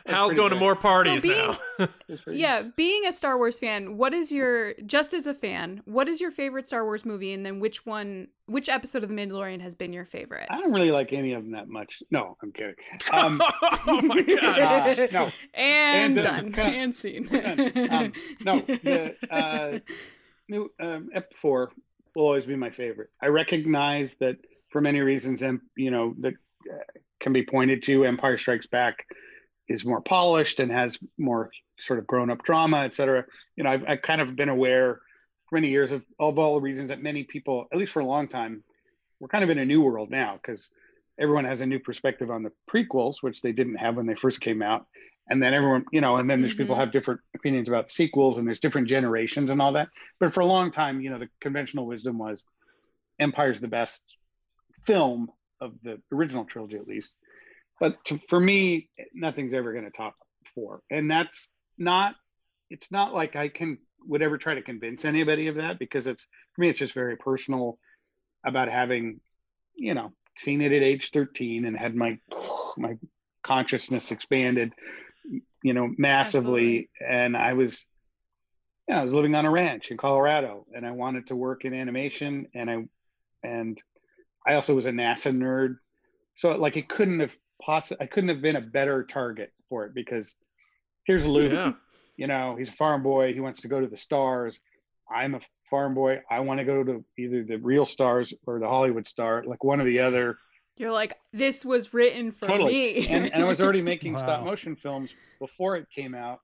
[0.06, 1.88] Hal's pretty going to more parties being- now.
[2.28, 6.20] Yeah, being a Star Wars fan, what is your just as a fan, what is
[6.22, 9.76] your favorite Star Wars movie, and then which one, which episode of The Mandalorian has
[9.76, 10.48] been your favorite?
[10.50, 12.02] I don't really like any of them that much.
[12.12, 12.76] No, I'm kidding.
[13.14, 13.42] Um,
[13.88, 15.00] oh my god.
[15.00, 15.32] Uh, no.
[15.54, 16.66] and, And, uh, done, cut.
[16.74, 17.28] and scene.
[17.92, 19.80] Um, no, the, uh,
[20.50, 21.72] new um, Ep four
[22.16, 23.10] will always be my favorite.
[23.22, 24.38] I recognize that
[24.70, 26.34] for many reasons, and you know that
[26.72, 26.78] uh,
[27.20, 28.06] can be pointed to.
[28.06, 29.06] Empire Strikes Back
[29.72, 33.26] is more polished and has more sort of grown up drama, et cetera.
[33.56, 35.00] You know, I've, I've kind of been aware
[35.50, 38.06] for many years of, of all the reasons that many people, at least for a
[38.06, 38.64] long time,
[39.20, 40.72] we're kind of in a new world now because
[41.20, 44.42] everyone has a new perspective on the prequels, which they didn't have when they first
[44.42, 44.86] came out.
[45.30, 46.80] And then everyone, you know, and then there's people Mhm.
[46.80, 49.90] have different opinions about sequels and there's different generations and all that.
[50.20, 52.46] But for a long time, you know, the conventional wisdom was
[53.20, 54.18] Empire's the best
[54.84, 57.18] film of the original trilogy, at least.
[57.82, 60.14] But to, for me, nothing's ever going to top
[60.54, 60.84] four.
[60.92, 62.14] And that's not,
[62.70, 66.28] it's not like I can, would ever try to convince anybody of that because it's,
[66.54, 67.80] for me, it's just very personal
[68.46, 69.20] about having,
[69.76, 72.20] you know, seen it at age 13 and had my,
[72.78, 72.98] my
[73.44, 74.74] consciousness expanded,
[75.64, 76.88] you know, massively.
[77.06, 77.88] And I was,
[78.88, 81.74] yeah, I was living on a ranch in Colorado and I wanted to work in
[81.74, 82.86] animation and I,
[83.42, 83.82] and
[84.46, 85.78] I also was a NASA nerd.
[86.36, 89.94] So like it couldn't have possibly, I couldn't have been a better target for it
[89.94, 90.36] because
[91.06, 91.74] here's Luke, Yeah.
[92.18, 93.34] you know, he's a farm boy.
[93.34, 94.60] He wants to go to the stars.
[95.10, 96.22] I'm a farm boy.
[96.30, 99.82] I want to go to either the real stars or the Hollywood star, like one
[99.82, 100.38] or the other.
[100.78, 102.72] You're like, this was written for Totally.
[102.74, 103.08] me.
[103.10, 106.40] And, and I was already making stop motion films before it came out.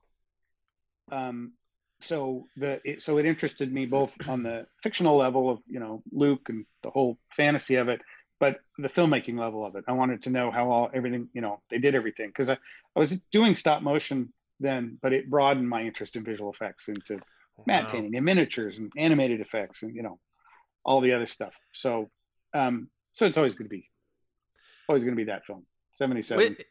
[1.12, 1.54] Um,
[2.02, 6.04] so the it, so it interested me both on the fictional level of you know
[6.12, 8.02] Luke and the whole fantasy of it,
[8.40, 9.84] but the filmmaking level of it.
[9.88, 12.58] I wanted to know how all everything you know they did everything because I,
[12.96, 17.20] I was doing stop motion then, but it broadened my interest in visual effects into
[17.66, 17.92] matte Wow.
[17.92, 20.20] painting and miniatures and animated effects and you know
[20.86, 21.56] all the other stuff.
[21.74, 22.10] So
[22.54, 23.90] um, so it's always going to be
[24.88, 25.66] always going to be that film.
[25.96, 26.44] Seventy seven.
[26.44, 26.66] Wait,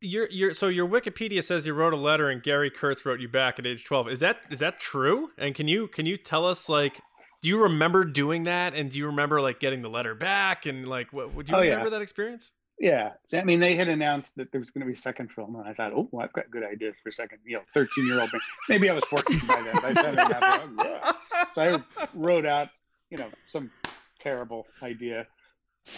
[0.00, 3.28] your your so your Wikipedia says you wrote a letter and Gary Kurtz wrote you
[3.28, 4.08] back at age twelve.
[4.08, 5.30] Is that is that true?
[5.36, 7.00] And can you can you tell us like
[7.42, 10.86] do you remember doing that and do you remember like getting the letter back and
[10.86, 11.70] like what would you Oh, yeah.
[11.70, 12.52] remember that experience?
[12.78, 15.54] Yeah, I mean, they had announced that there was going to be a second film,
[15.56, 17.40] and I thought, oh, well, I've got good ideas for a second.
[17.44, 18.30] You know, thirteen-year-old.
[18.70, 19.74] Maybe I was fourteen by then.
[19.82, 21.44] By the time it happened, oh, yeah.
[21.50, 22.68] So I wrote out,
[23.10, 23.70] you know, some
[24.18, 25.26] terrible idea,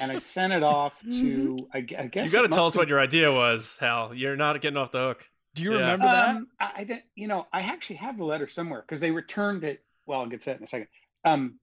[0.00, 1.68] and I sent it off to.
[1.72, 4.12] I, I guess You got to tell must us what your idea was, Hal.
[4.12, 5.24] You're not getting off the hook.
[5.54, 5.78] Do you Yeah.
[5.92, 6.28] remember have- that?
[6.36, 7.04] Um, I, I didn't.
[7.14, 9.84] You know, I actually have the letter somewhere because they returned it.
[10.06, 10.88] Well, I'll get to that in a second.
[11.24, 11.58] Um,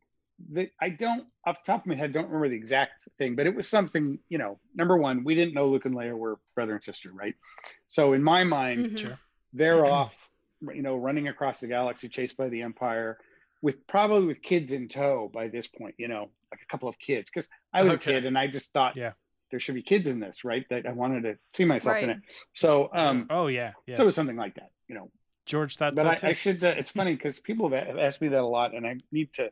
[0.51, 3.45] the, I don't, off the top of my head, don't remember the exact thing, but
[3.45, 4.19] it was something.
[4.29, 7.35] You know, number one, we didn't know Luke and Leia were brother and sister, right?
[7.87, 9.17] So in my mind, Mhm.
[9.51, 10.15] They're off,
[10.61, 13.17] you know, running across the galaxy, chased by the Empire,
[13.63, 16.99] with probably with kids in tow by this point, you know, like a couple of
[16.99, 17.31] kids.
[17.31, 18.11] Because I was Okay.
[18.11, 19.13] a kid and I just thought, Yeah.
[19.49, 20.65] there should be kids in this, right?
[20.69, 22.19] That I wanted to see myself in it.
[22.53, 23.95] So, um, Oh yeah, yeah.
[23.95, 25.11] so it was something like that, you know.
[25.49, 26.27] George thought But so I, too.
[26.27, 26.63] I should.
[26.63, 29.51] Uh, it's funny because people have asked me that a lot, and I need to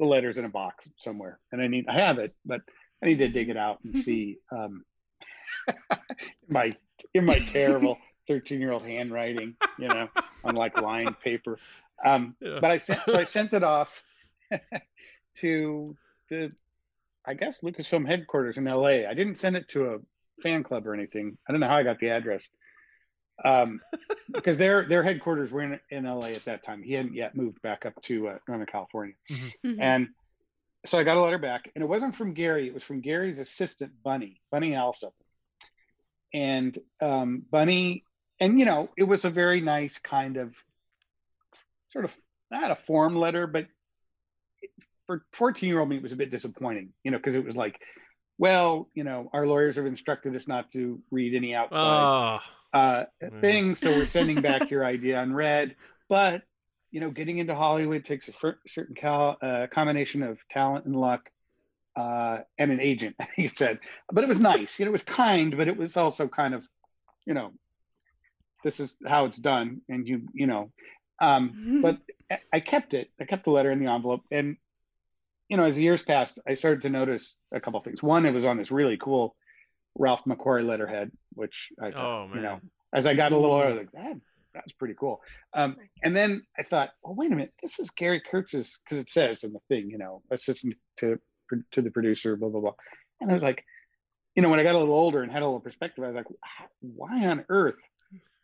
[0.00, 2.62] the letters in a box somewhere, and I need I have it, but
[3.02, 4.84] I need to dig it out and see um,
[6.48, 6.74] my
[7.12, 10.08] in my terrible thirteen year old handwriting, you know,
[10.44, 11.58] on like lined paper.
[12.02, 12.58] Um, Yeah.
[12.60, 14.02] but I sent so I sent it off
[15.36, 15.96] to
[16.30, 16.52] the
[17.26, 19.06] I guess Lucasfilm headquarters in LA.
[19.06, 19.98] I didn't send it to a
[20.42, 21.36] fan club or anything.
[21.46, 22.48] I don't know how I got the address.
[23.44, 23.80] Um,
[24.32, 26.82] because their their headquarters were in, in LA at that time.
[26.82, 29.14] He hadn't yet moved back up to uh, Northern California.
[29.30, 29.78] Mhm.
[29.80, 30.08] And
[30.86, 32.66] so I got a letter back, and it wasn't from Gary.
[32.66, 35.12] It was from Gary's assistant, Bunny, Bunny Alsup.
[36.32, 38.04] And um, Bunny,
[38.40, 40.54] and you know, it was a very nice kind of
[41.88, 42.16] sort of
[42.50, 43.66] not a form letter, but
[45.06, 47.56] for 14 year old me, it was a bit disappointing, you know, because it was
[47.56, 47.80] like,
[48.38, 52.38] well, you know, our lawyers have instructed us not to read any outside Oh,
[52.72, 53.04] uh,
[53.40, 53.80] things.
[53.80, 55.76] So we're sending back your idea unread.
[56.08, 56.42] But
[56.90, 58.32] you know, getting into Hollywood takes a
[58.66, 61.30] certain cal- uh, combination of talent and luck,
[61.96, 63.16] uh, and an agent.
[63.36, 63.80] He said,
[64.12, 64.78] but it was nice.
[64.78, 66.68] You know, it was kind, but it was also kind of,
[67.26, 67.52] you know,
[68.64, 70.72] this is how it's done, and you, you know,
[71.20, 71.98] um, but
[72.30, 73.10] I- I kept it.
[73.20, 74.56] I kept the letter in the envelope, and
[75.48, 78.02] you know, as the years passed, I started to notice a couple things.
[78.02, 79.34] One, it was on this really cool
[79.96, 82.60] Ralph McQuarrie letterhead, which I thought, oh you know,
[82.94, 84.20] as I got a little older, like, that,
[84.54, 85.20] that's pretty cool.
[85.54, 89.10] Um, and then I thought, oh, wait a minute, this is Gary Kurtz's, because it
[89.10, 91.18] says in the thing, you know, assistant to
[91.72, 92.74] to the producer, blah blah blah.
[93.20, 93.64] And I was like,
[94.36, 96.16] you know, when I got a little older and had a little perspective, I was
[96.16, 96.26] like,
[96.80, 97.78] why on earth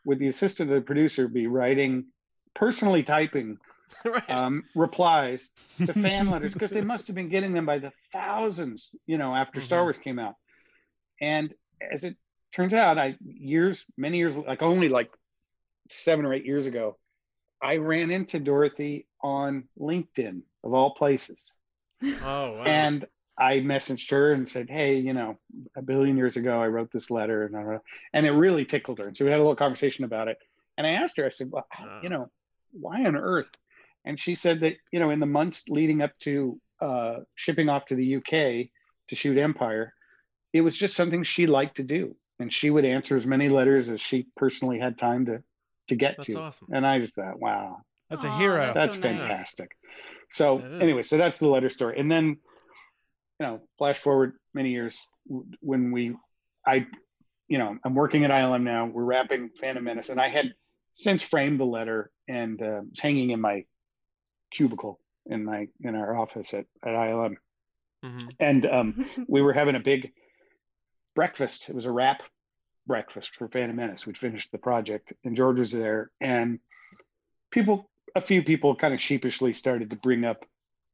[0.06, 2.06] would the assistant to the producer be writing,
[2.54, 3.58] personally typing
[4.04, 4.24] right.
[4.28, 5.52] um, replies
[5.86, 9.34] to fan letters because they must have been getting them by the thousands, you know,
[9.34, 9.84] after Star Mhm.
[9.84, 10.34] Wars came out.
[11.20, 11.54] And
[11.92, 12.16] as it
[12.52, 15.10] turns out, I years, many years, like only like
[15.90, 16.98] seven or eight years ago,
[17.62, 21.54] I ran into Dorothy on LinkedIn of all places,
[22.20, 22.64] oh wow.
[22.66, 23.06] and
[23.38, 25.38] I messaged her and said, "Hey, you know,
[25.76, 27.78] a billion years ago, I wrote this letter, and I
[28.12, 29.06] and it really tickled her.
[29.08, 30.38] And so we had a little conversation about it.
[30.76, 31.66] And I asked her, I said, "Well,
[32.00, 32.30] you know,
[32.72, 33.48] why on earth?"
[34.04, 37.86] And she said that you know, in the months leading up to uh, shipping off
[37.86, 38.68] to the UK
[39.08, 39.94] to shoot Empire,
[40.52, 43.90] it was just something she liked to do, and she would answer as many letters
[43.90, 45.42] as she personally had time to
[45.88, 46.32] to get to.
[46.32, 46.40] That's to.
[46.40, 46.68] awesome.
[46.72, 47.78] And I just thought, wow,
[48.10, 48.72] That's a hero.
[48.74, 49.22] that's that's so nice.
[49.22, 49.76] fantastic.
[50.30, 52.38] So anyway, so that's the letter story, and then
[53.40, 55.06] you know, flash forward many years
[55.60, 56.14] when we,
[56.66, 56.86] I,
[57.48, 58.86] you know, I'm working at ILM now.
[58.86, 60.54] We're wrapping Phantom Menace, and I had
[60.94, 63.64] since framed the letter and uh, it's hanging in my
[64.54, 67.36] cubicle in my in our office at at ILM,
[68.04, 68.30] Mhm.
[68.40, 70.12] and um, we were having a big
[71.14, 71.68] breakfast.
[71.68, 72.22] It was a wrap
[72.86, 74.06] breakfast for Phantom Menace.
[74.06, 76.58] We'd finished the project, and George was there, and
[77.50, 80.44] people, a few people, kind of sheepishly started to bring up,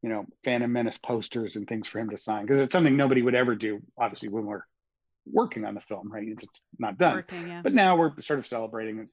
[0.03, 3.23] you know, Phantom Menace posters and things for him to sign because it's something nobody
[3.23, 3.81] would ever do.
[3.99, 4.63] Obviously, when we're
[5.27, 6.27] working on the film, right?
[6.29, 7.17] It's, it's not done.
[7.17, 7.61] Working, yeah.
[7.63, 9.09] But now we're sort of celebrating it.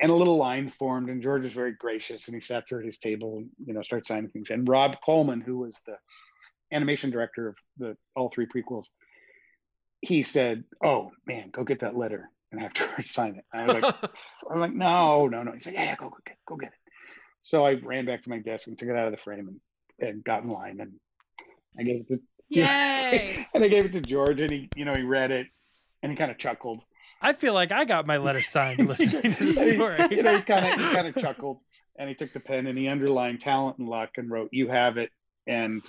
[0.00, 2.84] And a little line formed, and George was very gracious, and he sat there at
[2.84, 4.50] his table, and, you know, started signing things.
[4.50, 5.96] And Rob Coleman, who was the
[6.72, 8.86] animation director of the all three prequels,
[10.00, 13.82] he said, "Oh man, go get that letter and have George sign it." I was
[13.82, 13.94] like,
[14.50, 16.92] "I'm like, no, no, no." He said, "Yeah, yeah, go, go get, go get it."
[17.40, 20.08] So I ran back to my desk and took it out of the frame and,
[20.08, 20.92] and got in line, and
[21.78, 23.46] I gave it to Yay!
[23.54, 25.46] and I gave it to George, and he, you know, he read it,
[26.02, 26.82] and he kind of chuckled.
[27.20, 30.22] I feel like I got my letter signed listening to the you story.
[30.22, 31.60] know, he kind of he kind of chuckled,
[31.98, 34.96] and he took the pen and he underlined talent and luck and wrote "You have
[34.98, 35.10] it,"
[35.46, 35.82] and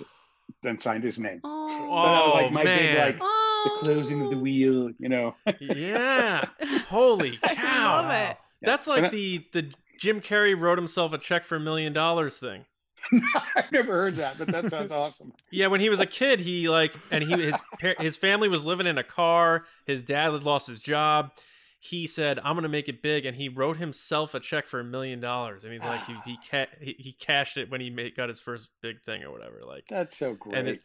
[0.62, 1.40] then signed his name.
[1.44, 3.06] Oh, So that was Oh, like my big oh, man.
[3.06, 3.78] like the oh.
[3.82, 5.34] closing of the wheel, you know.
[5.60, 6.46] yeah.
[6.88, 8.02] Holy I cow.
[8.02, 8.36] love it.
[8.62, 11.92] That's And I- like the the Jim Carrey wrote himself a check for a million
[11.92, 12.64] dollars thing.
[13.56, 15.32] I've never heard that, but that sounds awesome.
[15.50, 17.54] Yeah, when he was a kid, he like, and he his
[17.98, 19.64] his family was living in a car.
[19.86, 21.32] His dad had lost his job.
[21.78, 24.84] He said, "I'm gonna make it big," and he wrote himself a check for a
[24.84, 25.64] million dollars.
[25.64, 28.38] And he's like, he he, ca- he he cashed it when he made, got his
[28.40, 29.60] first big thing or whatever.
[29.66, 30.58] Like, That's so great.
[30.58, 30.78] and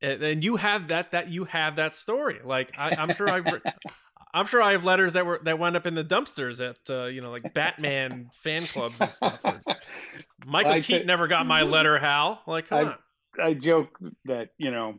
[0.00, 2.40] and, and you have that that you have that story.
[2.42, 3.44] Like, I, I'm sure I've.
[3.44, 3.60] Re-
[4.34, 7.06] I'm sure I have letters that were that wound up in the dumpsters at uh,
[7.06, 9.42] you know like Batman fan clubs and stuff.
[10.46, 12.40] Michael Keaton never got my letter, Hal.
[12.46, 12.96] Like, come I- on.
[13.42, 14.98] I joke that you know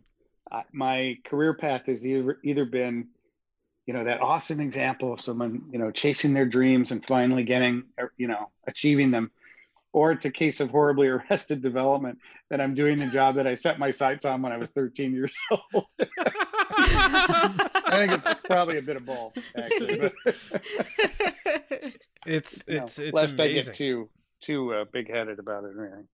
[0.51, 3.09] I- my career path has either either been
[3.85, 7.83] you know that awesome example of someone you know chasing their dreams and finally getting
[8.17, 9.29] you know achieving them
[9.93, 12.17] or it's a case of horribly arrested development
[12.49, 15.13] that I'm doing the job that I set my sights on when I was 13
[15.13, 15.33] years
[15.73, 15.85] old.
[15.99, 20.11] I think it's probably a bit of both, actually.
[22.25, 23.65] It's you know, it's it's lest I amazing.
[23.65, 26.07] get too too uh, big headed about it or anything.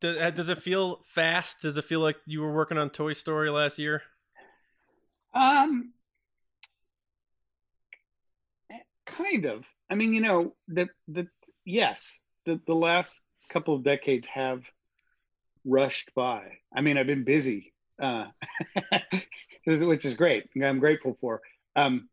[0.00, 1.62] Does, uh, does it feel fast?
[1.62, 4.02] Does it feel like you were working on Toy Story last year?
[5.32, 5.92] Um,
[9.06, 9.64] kind of.
[9.88, 11.26] I mean, you know, the the
[11.64, 14.62] yes, the the last couple of decades have
[15.64, 16.58] rushed by.
[16.74, 18.26] I mean, I've been busy, uh,
[19.66, 20.44] which is great.
[20.62, 21.40] I'm grateful for.
[21.76, 22.08] Um,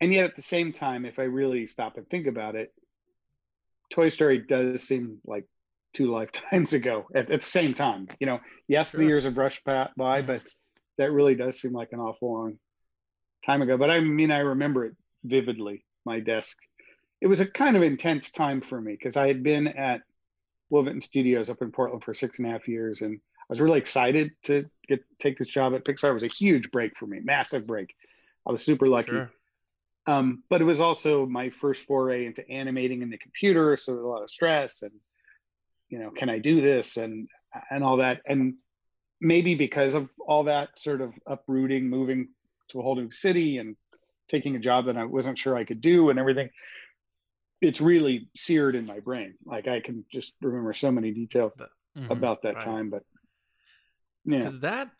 [0.00, 2.72] and yet, at the same time, if I really stop and think about it,
[3.90, 5.44] Toy Story does seem like
[5.94, 7.06] two lifetimes ago.
[7.14, 10.42] At, at the same time, you know, yes, the years have rushed by, but
[10.98, 12.58] that really does seem like an awful long
[13.44, 13.76] time ago.
[13.76, 15.84] But I mean, I remember it vividly.
[16.04, 16.56] My desk.
[17.20, 20.02] It was a kind of intense time for me because I had been at
[20.70, 23.60] Will Vinton Studios up in Portland for six and a half years, and I was
[23.60, 26.10] really excited to get take this job at Pixar.
[26.10, 27.94] It was a huge break for me, massive break.
[28.46, 29.12] I was super lucky.
[29.12, 29.30] Sure.
[30.06, 34.02] Um, but it was also my first foray into animating in the computer, so there
[34.02, 34.92] was a lot of stress and
[35.88, 37.28] you know, can I do this and
[37.70, 38.20] and all that.
[38.26, 38.54] And
[39.20, 42.28] maybe because of all that sort of uprooting, moving
[42.68, 43.76] to a whole new city and
[44.28, 46.50] taking a job that I wasn't sure I could do and everything,
[47.60, 49.34] it's really seared in my brain.
[49.44, 51.52] Like I can just remember so many details
[51.96, 52.10] Mhm.
[52.10, 52.64] about that right.
[52.64, 52.90] time.
[52.90, 53.02] But
[54.24, 54.90] yeah, because that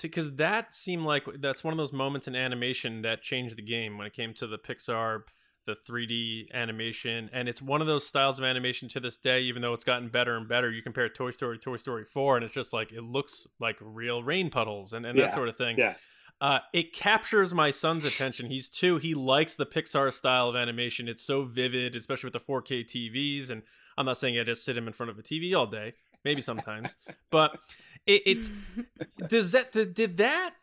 [0.00, 3.98] because that seemed like that's one of those moments in animation that changed the game
[3.98, 5.22] when it came to the pixar
[5.64, 9.62] the 3d animation and it's one of those styles of animation to this day even
[9.62, 12.44] though it's gotten better and better you compare toy story to toy story 4 and
[12.44, 15.78] it's just like it looks like real rain puddles and, and that sort of thing
[15.78, 15.94] yeah.
[16.42, 18.46] Uh, it captures my son's attention.
[18.46, 18.96] He's two.
[18.96, 21.06] He likes the Pixar style of animation.
[21.06, 23.48] It's so vivid, especially with the 4K TVs.
[23.50, 23.62] And
[23.96, 25.94] I'm not saying I just sit him in front of a TV all day.
[26.24, 26.96] Maybe sometimes,
[27.30, 27.60] but
[28.06, 28.50] it, it's
[29.28, 30.54] does that did, did that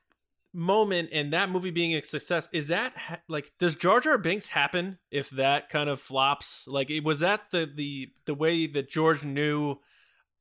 [0.51, 4.47] moment and that movie being a success is that ha- like does Jar Jar Binks
[4.47, 8.89] happen if that kind of flops like it was that the the the way that
[8.89, 9.75] George knew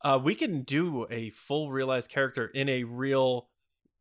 [0.03, 3.48] uh we can do a full realized character in a real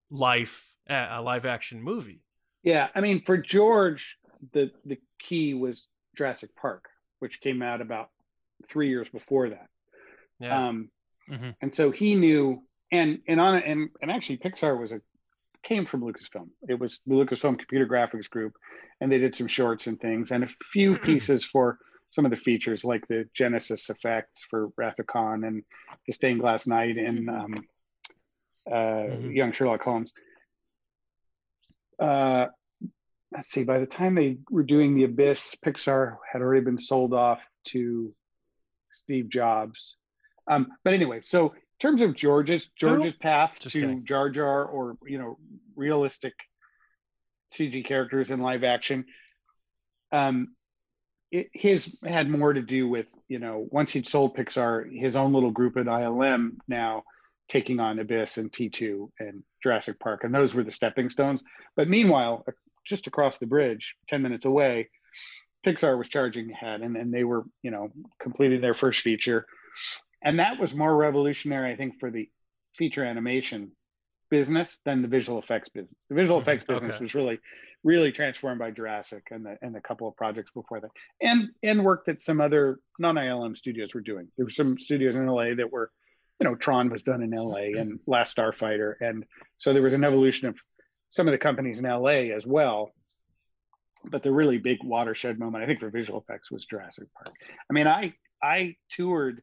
[0.09, 2.21] life a live action movie
[2.63, 4.17] Yeah, I mean, for George,
[4.53, 6.85] the the key was Jurassic Park,
[7.19, 8.09] which came out about
[8.67, 9.69] three years before that.
[10.39, 10.89] yeah Um,
[11.29, 11.55] Mhm.
[11.61, 15.01] and so he knew, and and on and and actually Pixar was a
[15.63, 16.49] came from Lucasfilm.
[16.69, 18.53] It was the Lucasfilm Computer Graphics Group,
[19.01, 22.37] and they did some shorts and things, and a few pieces for some of the
[22.37, 25.63] features, like the Genesis effects for Wrath of Khan and
[26.05, 27.39] the Stained Glass Knight and Mhm.
[27.43, 27.53] um,
[28.71, 29.35] uh, Mhm.
[29.35, 30.13] Young Sherlock Holmes.
[31.99, 32.47] Uh,
[33.31, 33.63] let's see.
[33.63, 38.13] By the time they were doing the Abyss, Pixar had already been sold off to
[38.91, 39.97] Steve Jobs.
[40.49, 44.05] Um, but anyway, so in terms of George's George's path Just to kidding.
[44.05, 45.37] Jar Jar or you know
[45.75, 46.33] realistic
[47.53, 49.05] CG characters in live action,
[50.11, 50.55] um,
[51.31, 55.33] it, his had more to do with you know once he'd sold Pixar, his own
[55.33, 57.03] little group at ILM now
[57.49, 61.43] taking on Abyss and T2 and Jurassic Park, and those were the stepping stones.
[61.75, 62.45] But meanwhile,
[62.85, 64.89] just across the bridge, ten minutes away,
[65.65, 67.89] Pixar was charging ahead, and, and they were you know
[68.21, 69.45] completing their first feature,
[70.23, 72.29] and that was more revolutionary, I think, for the
[72.77, 73.71] feature animation
[74.29, 76.05] business than the visual effects business.
[76.09, 76.43] The visual Mhm.
[76.43, 77.03] effects business Okay.
[77.03, 77.39] was really,
[77.83, 81.83] really transformed by Jurassic and the and a couple of projects before that, and and
[81.83, 84.29] work that some other non-ILM studios were doing.
[84.37, 85.91] There were some studios in LA that were,
[86.39, 89.25] you know, Tron was done in LA and Last Starfighter, and
[89.57, 90.59] so there was an evolution of
[91.09, 92.91] some of the companies in LA as well.
[94.05, 97.35] But the really big watershed moment, I think, for visual effects was Jurassic Park.
[97.69, 99.41] I mean, I I toured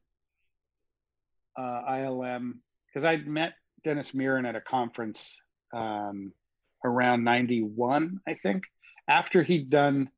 [1.58, 5.40] uh, ILM because I'd met Dennis Muren at a conference
[5.72, 6.32] um,
[6.84, 8.64] around 91, I think,
[9.08, 10.08] after he'd done,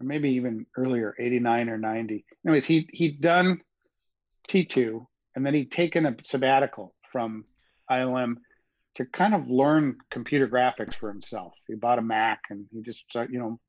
[0.00, 2.24] or maybe even earlier, 89 or 90.
[2.44, 3.60] Anyways, he, he'd done
[4.48, 5.04] T2
[5.36, 7.44] and then he'd taken a sabbatical from
[7.90, 8.36] ILM
[8.96, 11.52] to kind of learn computer graphics for himself.
[11.66, 13.60] He bought a Mac and he just, start, you know,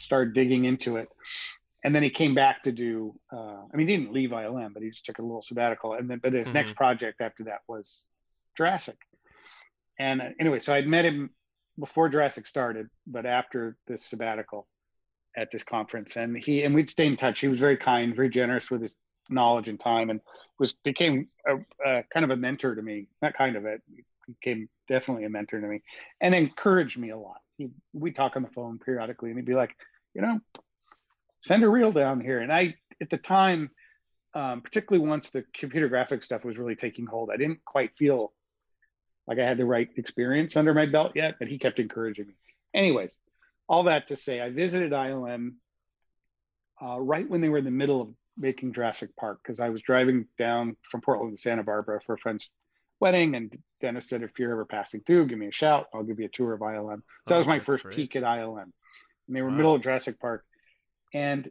[0.00, 1.08] started digging into it.
[1.84, 3.36] And then he came back to do uh,
[3.72, 5.94] i mean he didn't leave ilm but he just took a little sabbatical.
[5.94, 6.54] And then but his Mhm.
[6.54, 8.04] next project after that was
[8.56, 8.96] jurassic.
[9.98, 11.30] And uh, anyway so i'd met him
[11.78, 14.66] before jurassic started but after this sabbatical
[15.36, 16.16] at this conference.
[16.16, 17.40] And he and we'd stay in touch.
[17.40, 18.96] He was very kind very generous with his
[19.28, 20.20] knowledge and time and
[20.58, 21.56] was became a,
[21.86, 23.82] a kind of a mentor to me not kind of it
[24.26, 25.82] became definitely a mentor to me
[26.20, 29.54] and encouraged me a lot he, we talk on the phone periodically and he'd be
[29.54, 29.74] like
[30.14, 30.40] you know
[31.44, 32.40] send a reel down here.
[32.40, 33.70] And I, at the time,
[34.34, 38.32] um, particularly once the computer graphic stuff was really taking hold, I didn't quite feel
[39.26, 42.34] like I had the right experience under my belt yet, but he kept encouraging me.
[42.72, 43.16] Anyways,
[43.68, 45.54] all that to say, I visited ILM
[46.82, 49.82] uh, right when they were in the middle of making Jurassic Park because I was
[49.82, 52.50] driving down from Portland to Santa Barbara for a friend's
[53.00, 55.86] wedding, and Dennis said, "If you're ever passing through, give me a shout.
[55.94, 57.96] I'll give you a tour of ILM." So that was Oh, my first great.
[57.96, 58.72] peek at ILM,
[59.26, 59.56] and they were Wow.
[59.56, 60.44] middle of Jurassic Park,
[61.12, 61.48] and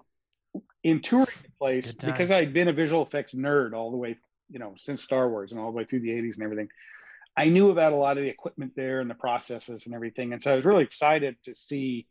[0.83, 4.17] in touring the place because I'd been a visual effects nerd all the way,
[4.49, 6.69] you know, since Star Wars and all the way through the '80s and everything.
[7.35, 10.43] I knew about a lot of the equipment there and the processes and everything, and
[10.43, 12.07] so I was really excited to see.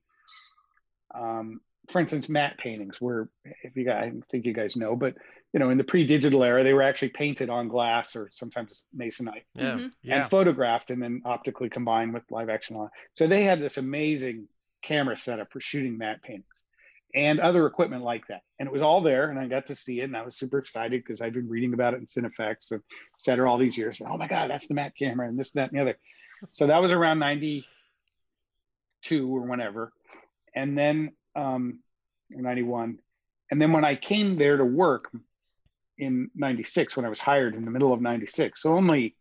[1.15, 5.15] Um, for instance, matte paintings were, if you guys, I think you guys know, but
[5.53, 9.43] you know, in the pre-digital era, they were actually painted on glass or sometimes masonite
[9.55, 9.75] Yeah.
[9.75, 9.93] Mhm.
[10.03, 10.23] Yeah.
[10.23, 12.89] and photographed and then optically combined with live action on.
[13.15, 14.49] So they had this amazing
[14.83, 16.63] camera setup for shooting matte paintings
[17.15, 18.43] and other equipment like that.
[18.59, 20.59] And it was all there, and I got to see it, and I was super
[20.59, 24.01] excited because I'd been reading about it in Cinefex and et cetera all these years.
[24.01, 25.99] Oh my God, that's the matte camera and this, and that, and the other.
[26.53, 29.93] So that was around 92 or whenever.
[30.55, 31.81] And then um,
[32.31, 32.99] 91.
[33.51, 35.11] And then when I came there to work
[35.99, 39.17] in 96, when I was hired in the middle of 96, so only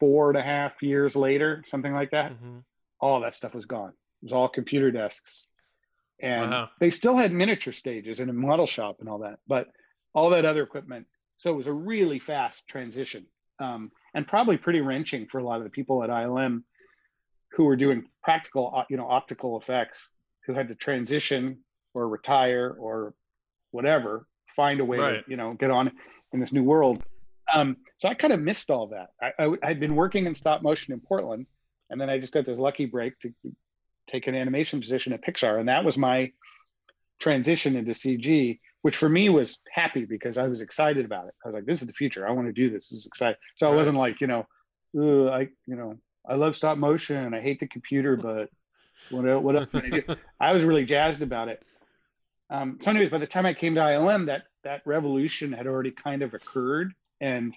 [0.00, 2.64] four and a half years later, something like that, Mhm.
[3.00, 3.90] all that stuff was gone.
[3.90, 5.48] It was all computer desks.
[6.18, 6.70] And Wow.
[6.80, 9.68] they still had miniature stages and a model shop and all that, but
[10.14, 11.06] all that other equipment.
[11.36, 13.26] So it was a really fast transition
[13.58, 16.64] um, and probably pretty wrenching for a lot of the people at ILM
[17.52, 20.10] who were doing practical, you know, optical effects
[20.46, 21.58] who had to transition
[21.94, 23.14] or retire or
[23.70, 25.24] whatever, find a way Right.
[25.24, 25.92] to, you know, get on
[26.32, 27.02] in this new world.
[27.52, 29.08] Um, so I kind of missed all that.
[29.22, 31.46] I, I, I'd been working in stop motion in Portland,
[31.90, 33.32] and then I just got this lucky break to
[34.06, 36.32] take an animation position at Pixar, and that was my
[37.18, 41.34] transition into CG, which for me was happy because I was excited about it.
[41.44, 42.26] I was like, "This is the future.
[42.26, 42.90] I want to do this.
[42.90, 44.46] This is exciting." So I wasn't like, you know,
[44.94, 48.48] I, you know, I love stop motion I hate the computer, but
[49.10, 50.16] what, what else can I do?
[50.40, 51.62] I was really jazzed about it.
[52.50, 55.90] Um, so, anyways, by the time I came to ILM, that that revolution had already
[55.90, 57.56] kind of occurred, and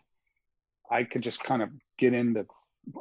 [0.89, 2.45] I could just kind of get into.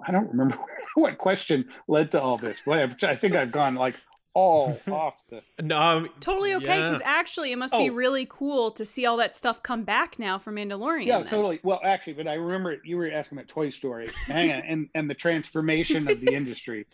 [0.07, 0.59] I don't remember
[0.95, 3.95] what question led to all this, but I've, I think I've gone like
[4.34, 5.41] all off the.
[5.62, 6.89] No, um, Totally okay, yeah.
[6.91, 7.95] because actually, it must be Oh.
[7.95, 11.07] really cool to see all that stuff come back now for Mandalorian.
[11.07, 11.28] Yeah, then.
[11.28, 11.59] totally.
[11.62, 15.09] Well, actually, but I remember you were asking about Toy Story, hang on, and and
[15.09, 16.86] the transformation of the industry,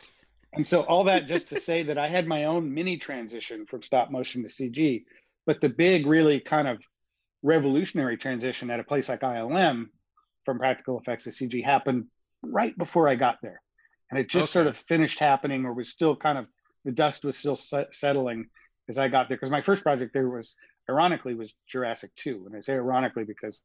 [0.54, 3.82] and so all that just to say that I had my own mini transition from
[3.82, 5.04] stop motion to CG,
[5.46, 6.82] but the big, really kind of
[7.42, 9.86] revolutionary transition at a place like ILM
[10.44, 12.06] from practical effects to CG happened
[12.42, 13.60] right before I got there,
[14.10, 16.46] and it just sort of finished happening, or was still kind of
[16.84, 18.46] the dust was still set, settling
[18.88, 19.36] as I got there.
[19.36, 20.54] Because my first project there was,
[20.88, 23.62] ironically, was Jurassic Two, and I say ironically because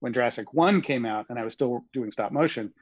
[0.00, 2.72] when Jurassic One came out and I was still doing stop motion,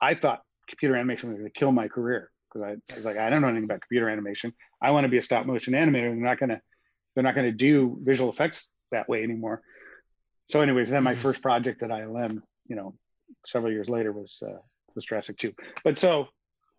[0.00, 3.16] I thought computer animation was going to kill my career because I, I was like,
[3.16, 4.52] I don't know anything about computer animation.
[4.82, 6.10] I want to be a stop motion animator.
[6.10, 6.60] They're not going to,
[7.14, 9.62] they're not going to do visual effects that way anymore.
[10.46, 11.18] So, anyways, then my Mhm.
[11.18, 12.94] first project at ILM, you know,
[13.46, 14.58] several years later was uh,
[14.94, 15.52] was Jurassic Two.
[15.84, 16.26] But so,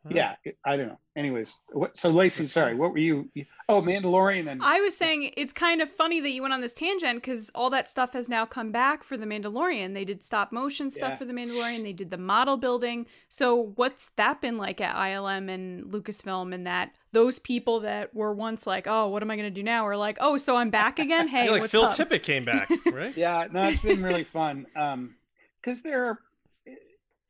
[0.09, 0.35] yeah,
[0.65, 0.99] I don't know.
[1.15, 3.29] Anyways, what, so Lacey, sorry, what were you?
[3.33, 6.59] you- Oh, Mandalorian and I was saying it's kind of funny that you went on
[6.59, 9.93] this tangent because all that stuff has now come back for the Mandalorian.
[9.93, 11.15] They did stop motion stuff Yeah.
[11.17, 11.83] for the Mandalorian.
[11.83, 13.05] They did the model building.
[13.29, 16.53] So what's that been like at ILM and Lucasfilm?
[16.53, 19.63] And that those people that were once like, oh, what am I going to do
[19.63, 19.87] now?
[19.87, 21.27] Are like, oh, so I'm back again.
[21.29, 21.95] Hey, like what's Phil up?
[21.95, 23.15] Tippett came back, right?
[23.15, 25.15] yeah no it's been really fun um
[25.61, 26.19] because there are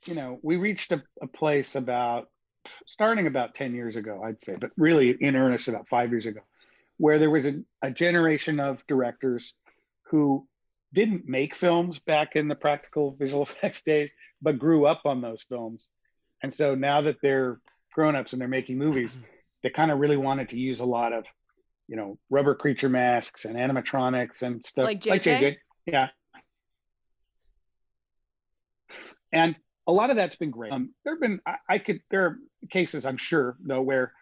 [0.06, 2.30] you know we reached a, a place about
[2.86, 6.42] starting about 10 years ago i'd say but really in earnest about five years ago
[7.02, 9.56] where there was a, a generation of directors
[10.04, 10.48] who
[10.94, 15.42] didn't make films back in the practical visual effects days but grew up on those
[15.42, 15.88] films.
[16.44, 17.60] And so now that they're
[17.94, 19.18] grown-ups and they're making movies
[19.64, 21.26] they kind of really wanted to use a lot of
[21.88, 24.86] you know rubber creature masks and animatronics and stuff.
[24.86, 25.58] Like JJ?
[25.86, 26.08] yeah.
[29.32, 29.56] And
[29.88, 30.72] a lot of that's been great.
[30.72, 32.38] Um, there have been I, I could there are
[32.70, 34.14] cases i'm sure though where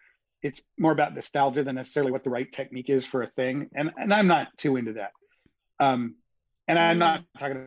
[0.42, 3.90] it's more about nostalgia than necessarily what the right technique is for a thing and
[3.96, 5.10] and i'm not too into that
[5.78, 6.14] um
[6.68, 7.66] and i'm not talking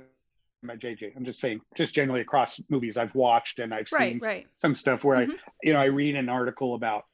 [0.63, 4.19] about jj i'm just saying just generally across movies i've watched and i've Right, seen
[4.19, 4.47] right.
[4.55, 5.31] some stuff where Mhm.
[5.31, 7.05] I, you know, I read an article about,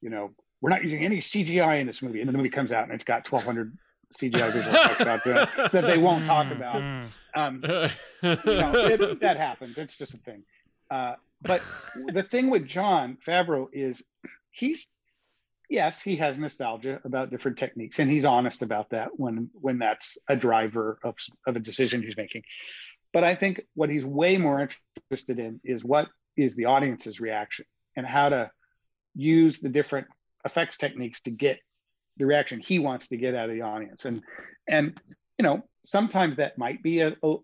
[0.00, 0.30] you know,
[0.60, 2.92] we're not using any CGI in this movie, and then the movie comes out and
[2.92, 3.76] it's got 1,200
[4.14, 6.82] CGI visual effects shots in it that they won't talk Mm, about.
[6.82, 7.10] mm.
[7.34, 7.62] Um,
[8.44, 9.78] you know, it, that happens.
[9.78, 10.42] It's just a thing.
[10.90, 11.62] Uh, but
[12.08, 14.04] the thing with Jon Favreau is
[14.50, 14.86] he's
[15.68, 20.18] yes, he has nostalgia about different techniques, and he's honest about that when when that's
[20.28, 21.14] a driver of
[21.46, 22.42] of a decision he's making.
[23.12, 27.64] But I think what he's way more interested in is what is the audience's reaction
[27.96, 28.50] and how to
[29.14, 30.06] use the different
[30.44, 31.58] effects techniques to get
[32.16, 34.04] the reaction he wants to get out of the audience.
[34.04, 34.22] And
[34.68, 35.00] and
[35.38, 37.36] you know sometimes that might be a, a,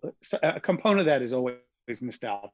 [0.42, 1.57] a component of that is always
[2.01, 2.51] nostalgia.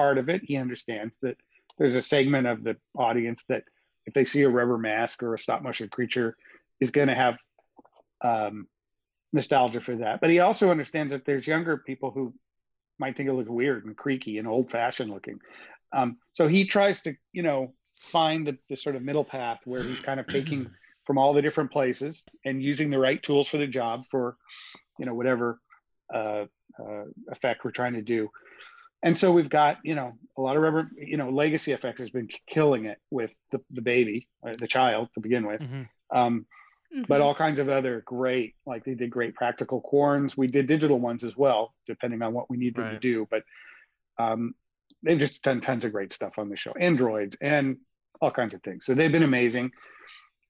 [0.00, 1.36] Part of it, he understands that
[1.76, 3.64] there's a segment of the audience that
[4.06, 6.38] if they see a rubber mask or a stop motion creature
[6.80, 7.36] is going to have
[8.24, 8.66] um,
[9.34, 10.22] nostalgia for that.
[10.22, 12.32] But he also understands that there's younger people who
[12.98, 15.38] might think it looks weird and creaky and old fashioned looking.
[15.92, 19.82] Um, so he tries to, you know, find the, the sort of middle path where
[19.82, 20.70] he's kind of taking
[21.04, 24.38] from all the different places and using the right tools for the job for,
[24.98, 25.60] you know, whatever
[26.14, 26.46] uh,
[26.82, 28.30] uh, effect we're trying to do
[29.02, 32.10] and so we've got you know a lot of rubber you know legacy effects has
[32.10, 35.82] been killing it with the, the baby uh, the child to begin with mm-hmm.
[36.16, 36.46] Um,
[36.94, 37.04] mm-hmm.
[37.08, 40.98] but all kinds of other great like they did great practical corns we did digital
[40.98, 42.92] ones as well depending on what we need them right.
[42.92, 43.42] to do but
[44.18, 44.54] um,
[45.02, 47.78] they've just done tons of great stuff on the show androids and
[48.20, 49.70] all kinds of things so they've been amazing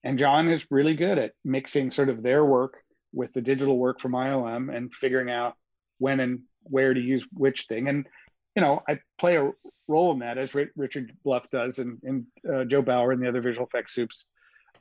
[0.02, 2.78] and jon is really good at mixing sort of their work
[3.12, 5.54] with the digital work from ilm and figuring out
[5.98, 8.06] when and where to use which thing and
[8.54, 9.50] you know, I play a
[9.88, 13.40] role in that as Richard Bluff does, and, and uh, Joe Bauer and the other
[13.40, 14.26] visual effects supes,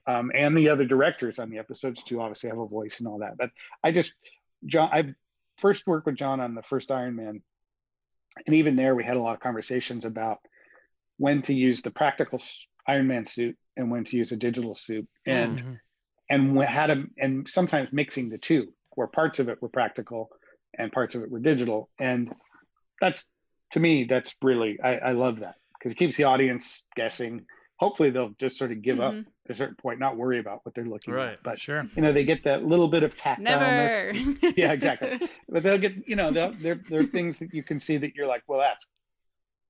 [0.07, 2.21] um, and the other directors on the episodes too.
[2.21, 3.37] Obviously, have a voice and all that.
[3.37, 3.51] But
[3.83, 4.13] I just,
[4.65, 5.13] Jon, I
[5.57, 7.41] first worked with Jon on the first Iron Man,
[8.45, 10.39] and even there we had a lot of conversations about
[11.17, 12.41] when to use the practical
[12.87, 15.73] Iron Man suit and when to use a digital suit, and mm-hmm.
[16.29, 20.29] and how to and sometimes mixing the two, where parts of it were practical
[20.77, 22.33] and parts of it were digital, and
[22.99, 23.27] that's
[23.71, 27.45] to me, that's really I, I love that because it keeps the audience guessing.
[27.77, 29.19] Hopefully, they'll just sort of give mm-hmm.
[29.19, 31.33] up at a certain point, not worry about what they're looking right.
[31.33, 31.43] at.
[31.43, 34.41] But sure, you know, they get that little bit of tactileness.
[34.41, 34.53] Never.
[34.57, 35.27] yeah, exactly.
[35.47, 36.51] but they'll get, you know, there
[36.89, 38.85] there are things that you can see that you're like, well, that's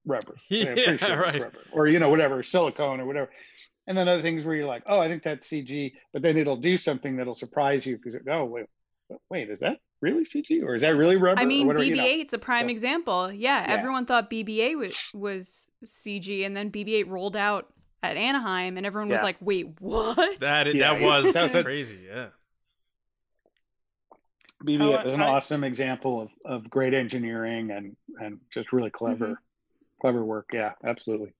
[0.05, 0.35] rubber.
[0.49, 1.41] Yeah, sure right.
[1.41, 1.59] Rubber.
[1.71, 3.29] Or you know, whatever, silicone or whatever.
[3.87, 6.57] And then other things where you're like, oh, I think that's CG, but then it'll
[6.57, 8.65] do something that'll surprise you because oh wait,
[9.29, 11.41] wait, is that really CG or is that really rubber?
[11.41, 12.25] I mean, BB-8's you know?
[12.33, 13.31] a prime so, example.
[13.31, 18.77] Yeah, yeah, everyone thought BB-8 was, was CG, and then BB-8 rolled out at Anaheim,
[18.77, 21.99] and everyone was like, "Wait, what?" That yeah, that was, that was crazy.
[22.07, 22.27] Yeah.
[24.63, 29.25] BB-8 was an I, awesome example of, of great engineering and and just really clever,
[29.25, 29.33] mm-hmm.
[30.01, 30.49] clever work.
[30.53, 31.33] Yeah, absolutely.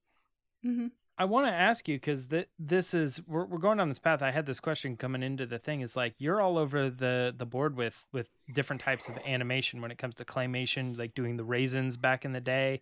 [0.66, 0.88] Mm-hmm.
[1.20, 4.22] I want to ask you because th- this is we're, we're going down this path.
[4.22, 5.82] I had this question coming into the thing.
[5.82, 9.92] Is like you're all over the the board with with different types of animation when
[9.92, 12.80] it comes to claymation, like doing the raisins back in the day,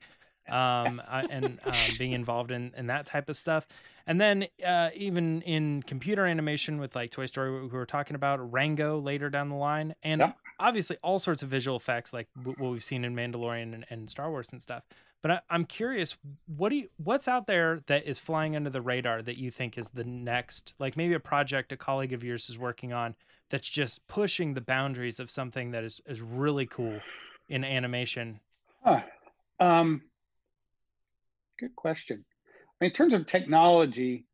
[0.49, 3.65] um, and um, being involved in in that type of stuff.
[4.05, 8.53] And then uh, even in computer animation with like Toy Story, we were talking about
[8.53, 10.38] Rango later down the line, and yep.
[10.59, 14.29] obviously all sorts of visual effects like what we've seen in Mandalorian and, and Star
[14.29, 14.83] Wars and stuff.
[15.22, 16.15] But I, am curious,
[16.45, 19.78] what do you, what's out there that is flying under the radar that you think
[19.78, 23.15] is the next, like maybe a project a colleague of yours is working on
[23.49, 26.99] that's just pushing the boundaries of something that is is really cool
[27.49, 28.39] in animation?
[28.84, 29.01] Huh.
[29.59, 30.03] Um,
[31.59, 32.26] good question.
[32.80, 34.26] I mean, in terms of technology,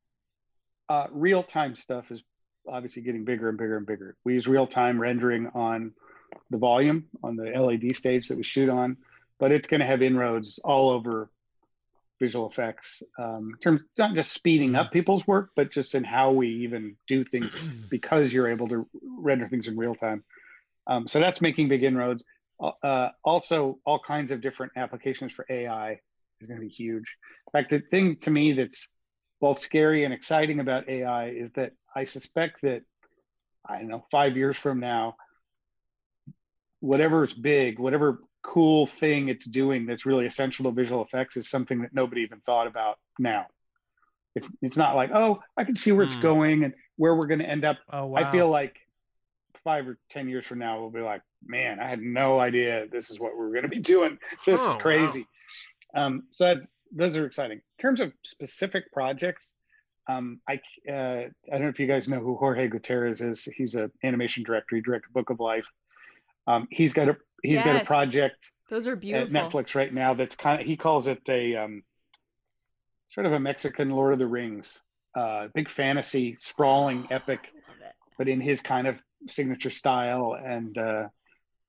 [0.89, 2.23] uh, real time stuff is
[2.67, 4.15] obviously getting bigger and bigger and bigger.
[4.23, 5.93] We use real time rendering on
[6.49, 8.97] the volume on the LED stage that we shoot on
[9.39, 11.29] but it's going to have inroads all over
[12.19, 16.31] visual effects um, in terms not just speeding up people's work, but just in how
[16.31, 17.57] we even do things
[17.89, 20.23] because you're able to render things in real time.
[20.87, 22.23] Um, so that's making big inroads.
[22.61, 25.99] Uh, also, all kinds of different applications for AI
[26.39, 27.05] is going to be huge.
[27.47, 28.87] In fact, the thing to me that's
[29.41, 32.83] both scary and exciting about AI is that I suspect that
[33.67, 35.15] I don't know five years from now,
[36.79, 41.49] whatever is big, whatever cool thing it's doing that's really essential to visual effects is
[41.49, 43.47] something that nobody even thought about now.
[44.35, 46.21] It's it's not like, oh, I can see where it's hmm.
[46.21, 47.77] going and where we're going to end up.
[47.91, 48.19] Oh, wow.
[48.19, 48.77] I feel like
[49.63, 53.11] five or ten years from now, we'll be like, man, I had no idea this
[53.11, 54.17] is what we're going to be doing.
[54.45, 55.27] This oh, is crazy.
[55.93, 56.05] Wow.
[56.05, 57.57] Um, so that, those are exciting.
[57.57, 59.53] In terms of specific projects,
[60.09, 60.59] um, I
[60.91, 63.47] uh, I don't know if you guys know who Jorge Gutierrez is.
[63.55, 64.75] He's an animation director.
[64.75, 65.67] He directed Book of Life.
[66.47, 67.65] Um, he's got a he's yes.
[67.65, 68.51] got a project.
[68.69, 69.37] Those are beautiful.
[69.37, 70.13] At Netflix right now.
[70.13, 71.83] That's kind of he calls it a um,
[73.07, 74.81] sort of a Mexican Lord of the Rings,
[75.15, 77.39] uh, big fantasy, sprawling epic,
[78.17, 78.95] but in his kind of
[79.27, 80.35] signature style.
[80.41, 81.07] And uh,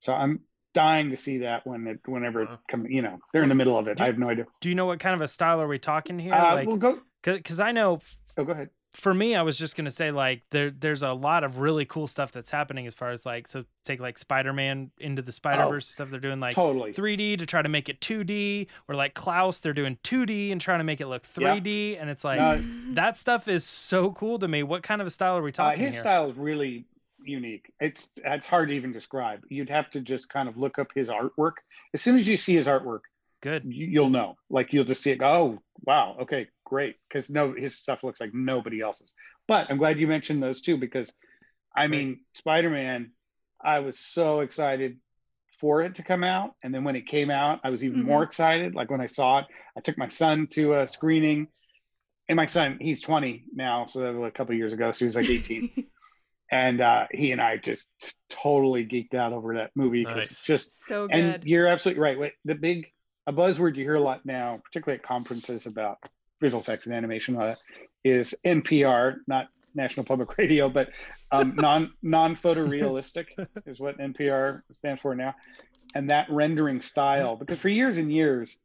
[0.01, 0.41] so I'm
[0.73, 2.59] dying to see that when it whenever it Wow.
[2.69, 2.87] come.
[2.87, 3.99] You know, they're in the middle of it.
[3.99, 4.47] Do- I have no idea.
[4.61, 6.35] Do you know what kind of a style are we talking here?
[6.35, 7.01] Uh, like, we'll go.
[7.23, 8.01] because I know
[8.37, 8.71] Oh, go ahead.
[8.95, 12.07] For me, I was just gonna say like there there's a lot of really cool
[12.07, 15.67] stuff that's happening as far as like so take like Spider Man into the Spider
[15.69, 16.93] Verse stuff they're doing like totally.
[16.93, 20.79] 3D to try to make it 2D or like Klaus they're doing 2D and trying
[20.81, 22.59] to make it look 3D and it's like Uh,
[22.95, 24.63] that stuff is so cool to me.
[24.63, 26.03] What kind of a style are we Uh, talking his here?
[26.03, 26.87] style is really
[27.25, 27.73] unique.
[27.81, 29.41] It's it's hard to even describe.
[29.49, 31.55] You'd have to just kind of look up his artwork.
[31.95, 33.01] As soon as you see his artwork,
[33.43, 33.65] Good.
[33.65, 34.37] you, you'll know.
[34.51, 35.17] Like you'll just see it.
[35.17, 36.97] Go, oh, wow, okay, great.
[37.09, 39.15] Because no, his stuff looks like nobody else's.
[39.47, 41.13] But I'm glad you mentioned those too because,
[41.77, 43.13] I mean, Spider-Man.
[43.63, 44.99] I was so excited
[45.61, 48.05] for it to come out, and then when it came out, I was even Mhm.
[48.05, 48.75] more excited.
[48.75, 49.47] Like when I saw it,
[49.77, 51.49] I took my son to a screening,
[52.29, 54.93] and my son, he's 20 now, so that was a couple of years ago.
[54.93, 55.71] So he was like 18
[56.51, 57.89] and uh, he and I just
[58.29, 60.31] totally geeked out over that movie because Nice.
[60.33, 60.85] it's just.
[60.85, 61.17] so good.
[61.17, 62.19] And you're absolutely right.
[62.19, 62.93] Wait, The big
[63.27, 65.97] a buzzword you hear a lot now, particularly at conferences about
[66.45, 67.59] visual effects and animation, that,
[68.05, 70.91] is NPR, not National Public Radio, but
[71.33, 73.29] um, non non photorealistic
[73.67, 75.35] is what NPR stands for now,
[75.95, 77.35] and that rendering style.
[77.37, 78.59] Because for years and years,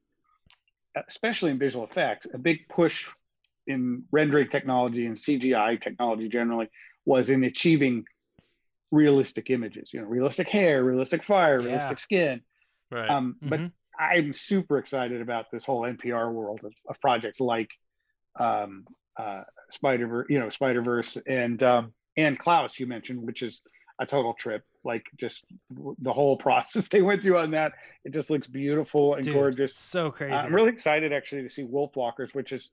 [1.08, 3.08] especially in visual effects, a big push
[3.66, 6.68] in rendering technology and CGI technology generally
[7.06, 8.04] was in achieving
[8.92, 9.94] realistic images.
[9.94, 11.68] You know, realistic hair, realistic fire, Yeah.
[11.68, 12.42] realistic skin.
[12.92, 13.10] Right.
[13.10, 13.72] Um, But Mhm.
[14.00, 17.70] I'm super excited about this whole NPR world of, of projects like
[18.40, 18.86] um,
[19.18, 23.62] uh, Spider, you know, Spider Verse and um, and Klaus you mentioned, which is
[24.00, 24.64] a total trip.
[24.86, 27.74] Like just the whole process they went through on that,
[28.06, 29.76] it just looks beautiful and Dude, gorgeous.
[29.76, 30.34] So crazy.
[30.34, 32.72] Uh, I'm really excited actually to see Wolf Walkers, which is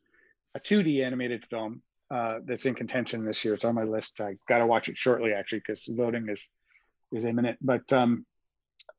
[0.54, 3.54] a 2D animated film uh, that's in contention this year.
[3.54, 4.20] It's on my list.
[4.20, 6.48] I got to watch it shortly actually because voting is
[7.12, 7.58] is imminent.
[7.60, 8.24] But um,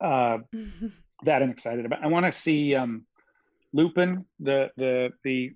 [0.00, 0.38] uh,
[1.24, 2.02] that I'm excited about.
[2.04, 3.04] I want to see um,
[3.72, 5.52] Lupin, the the the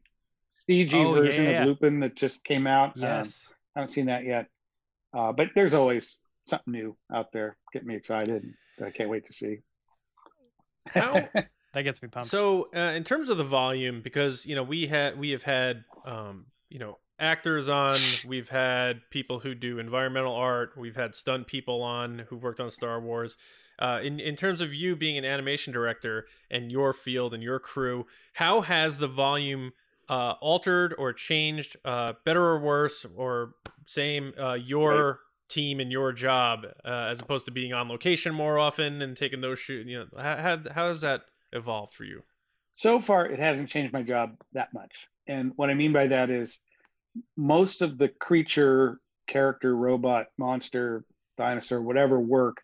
[0.69, 1.61] CG Oh, version yeah, yeah.
[1.63, 2.97] of Lupin that just came out.
[2.97, 3.53] Um, yes.
[3.75, 4.47] I haven't seen that yet.
[5.15, 7.57] Uh, but there's always something new out there.
[7.73, 8.45] Get me excited.
[8.79, 9.59] that I can't wait to see.
[10.87, 11.29] How-
[11.75, 12.29] that gets me pumped.
[12.31, 15.85] So, uh, in terms of the volume, because you know we had we have had
[16.05, 21.47] um, you know actors on, we've had people who do environmental art, we've had stunt
[21.47, 23.37] people on who worked on Star Wars.
[23.83, 27.59] Uh, in in terms of you being an animation director and your field and your
[27.59, 29.73] crew, how has the volume
[30.09, 33.55] uh, altered or changed, uh, better or worse, or
[33.87, 38.59] same uh, your team and your job uh, as opposed to being on location more
[38.59, 39.87] often and taking those shoot?
[39.87, 41.23] You know, how how, how has that
[41.53, 42.23] evolved for you?
[42.75, 46.31] so far it hasn't changed my job that much and what i mean by that
[46.31, 46.61] is
[47.37, 51.05] most of the creature character robot monster
[51.37, 52.63] dinosaur whatever work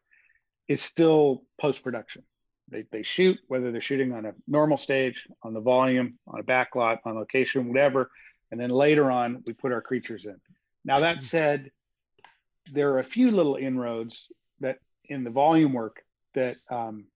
[0.68, 2.22] is still post-production.
[2.70, 6.44] They, they shoot whether they're shooting on a normal stage on the volume on a
[6.44, 8.10] backlot on location whatever
[8.50, 10.36] and then later on we put our creatures in.
[10.84, 11.70] Now that said
[12.72, 14.28] there are a few little inroads
[14.60, 16.02] that in the volume work
[16.34, 17.06] that um,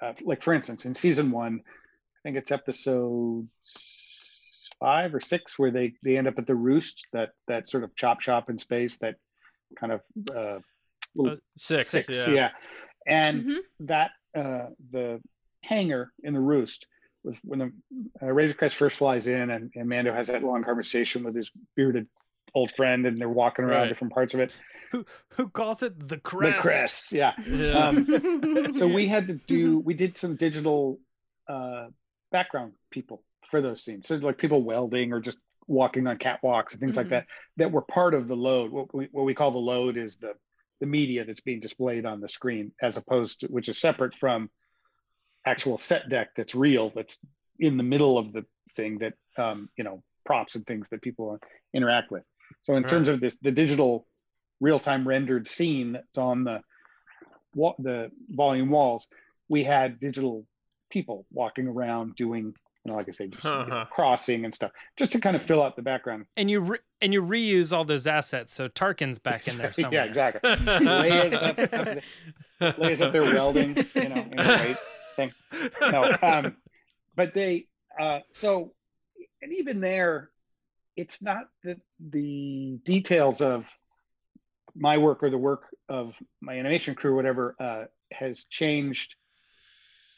[0.00, 3.48] uh, like for instance in season one i think it's episode
[4.78, 7.94] five or six where they they end up at the roost that that sort of
[7.96, 9.14] chop shop in space that
[9.78, 10.00] kind of
[10.36, 10.58] uh,
[11.14, 12.34] little Uh, Six, six yeah.
[12.34, 12.50] yeah,
[13.06, 13.58] and Mhm.
[13.80, 15.20] that uh the
[15.62, 16.86] hangar in the roost
[17.22, 17.72] with when the
[18.22, 21.50] uh, razor crest first flies in and, and mando has that long conversation with his
[21.76, 22.06] bearded
[22.54, 23.88] old friend and they're walking around Right.
[23.88, 24.52] different parts of it
[24.90, 25.04] who
[25.36, 26.56] who calls it the crest?
[26.56, 27.88] the crest yeah Yeah.
[27.88, 30.98] um, so we had to do we did some digital
[31.48, 31.88] uh
[32.32, 35.38] background people for those scenes so like people welding or just
[35.68, 37.10] walking on catwalks and things like Mhm.
[37.10, 37.26] that
[37.58, 40.32] that were part of the load what we, what we call the load is the
[40.82, 44.50] the media that's being displayed on the screen as opposed to which is separate from
[45.46, 47.20] actual set deck that's real that's
[47.60, 51.38] in the middle of the thing that um you know props and things that people
[51.72, 52.24] interact with.
[52.62, 54.08] So in terms of this the digital
[54.60, 56.60] real-time rendered scene that's on the
[57.78, 59.06] the volume walls
[59.48, 60.44] we had digital
[60.90, 62.54] people walking around doing
[62.84, 63.84] you know like i say just you know, Uh-huh.
[63.90, 67.12] crossing and stuff just to kind of fill out the background And you re- and
[67.12, 69.92] you reuse all those assets, so Tarkin's back in there somewhere.
[70.02, 72.02] yeah exactly Leia's up, up there-
[72.78, 74.76] Leia's up there welding you know in a white
[75.16, 75.32] thing
[75.80, 76.56] no um
[77.16, 77.66] but they
[78.00, 78.72] uh so
[79.42, 80.30] and even there
[80.96, 83.66] it's not that the details of
[84.74, 89.14] my work or the work of my animation crew whatever uh has changed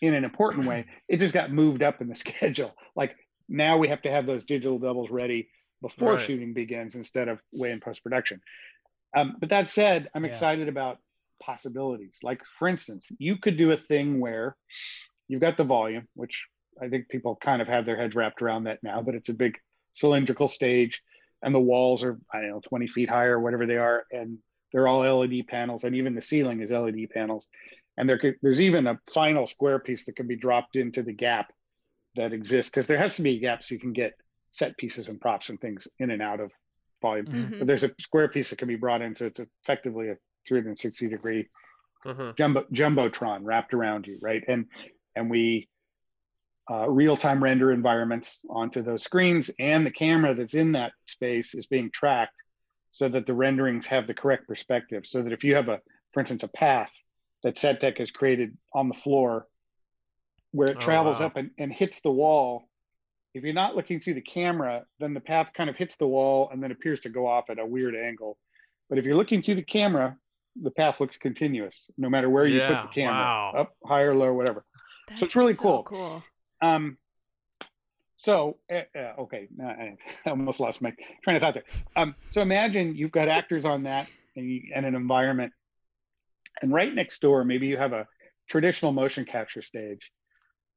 [0.06, 3.14] in an important way it just got moved up in the schedule like
[3.48, 5.48] now we have to have those digital doubles ready
[5.82, 6.20] before Right.
[6.20, 8.40] shooting begins instead of way in post production
[9.16, 10.30] um, but that said i'm Yeah.
[10.30, 10.98] excited about
[11.40, 12.18] possibilities.
[12.22, 14.56] Like for instance, you could do a thing where
[15.28, 16.46] you've got the volume, which
[16.82, 19.34] I think people kind of have their heads wrapped around that now, but it's a
[19.34, 19.58] big
[19.92, 21.02] cylindrical stage
[21.42, 24.04] and the walls are, I don't know, 20 feet high or whatever they are.
[24.10, 24.38] And
[24.72, 27.46] they're all LED panels and even the ceiling is LED panels.
[27.96, 31.12] And there could, there's even a final square piece that can be dropped into the
[31.12, 31.52] gap
[32.16, 34.12] that exists because there has to be a gap so you can get
[34.50, 36.50] set pieces and props and things in and out of
[37.02, 37.26] volume.
[37.26, 37.58] Mhm.
[37.58, 40.16] But there's a square piece that can be brought in, so it's effectively a
[40.46, 41.48] 360 degree
[42.04, 42.36] Mhm.
[42.36, 44.44] jumbo jumbotron wrapped around you, right?
[44.46, 44.66] And
[45.16, 45.68] and we
[46.70, 51.54] uh, real time render environments onto those screens, and the camera that's in that space
[51.54, 52.34] is being tracked
[52.90, 55.04] so that the renderings have the correct perspective.
[55.04, 55.80] So that if you have a,
[56.12, 56.92] for instance, a path
[57.44, 59.46] that SetDeck has created on the floor,
[60.50, 61.26] where it Oh, travels wow.
[61.26, 62.68] up and, and hits the wall.
[63.34, 66.48] If you're not looking through the camera, then the path kind of hits the wall
[66.52, 68.38] and then appears to go off at a weird angle.
[68.88, 70.16] But if you're looking through the camera,
[70.60, 73.52] the path looks continuous, no matter where you Yeah, put the camera, wow.
[73.56, 74.64] up, higher, low, whatever.
[75.08, 75.82] That's it's really so cool.
[75.82, 76.22] Cool.
[76.62, 76.96] Um,
[78.16, 81.64] so, uh, uh, okay, no, I I almost lost my train of thought there.
[81.96, 85.52] Um, so imagine you've got actors on that and, you, and an environment,
[86.62, 88.06] and right next door, maybe you have a
[88.48, 90.10] traditional motion capture stage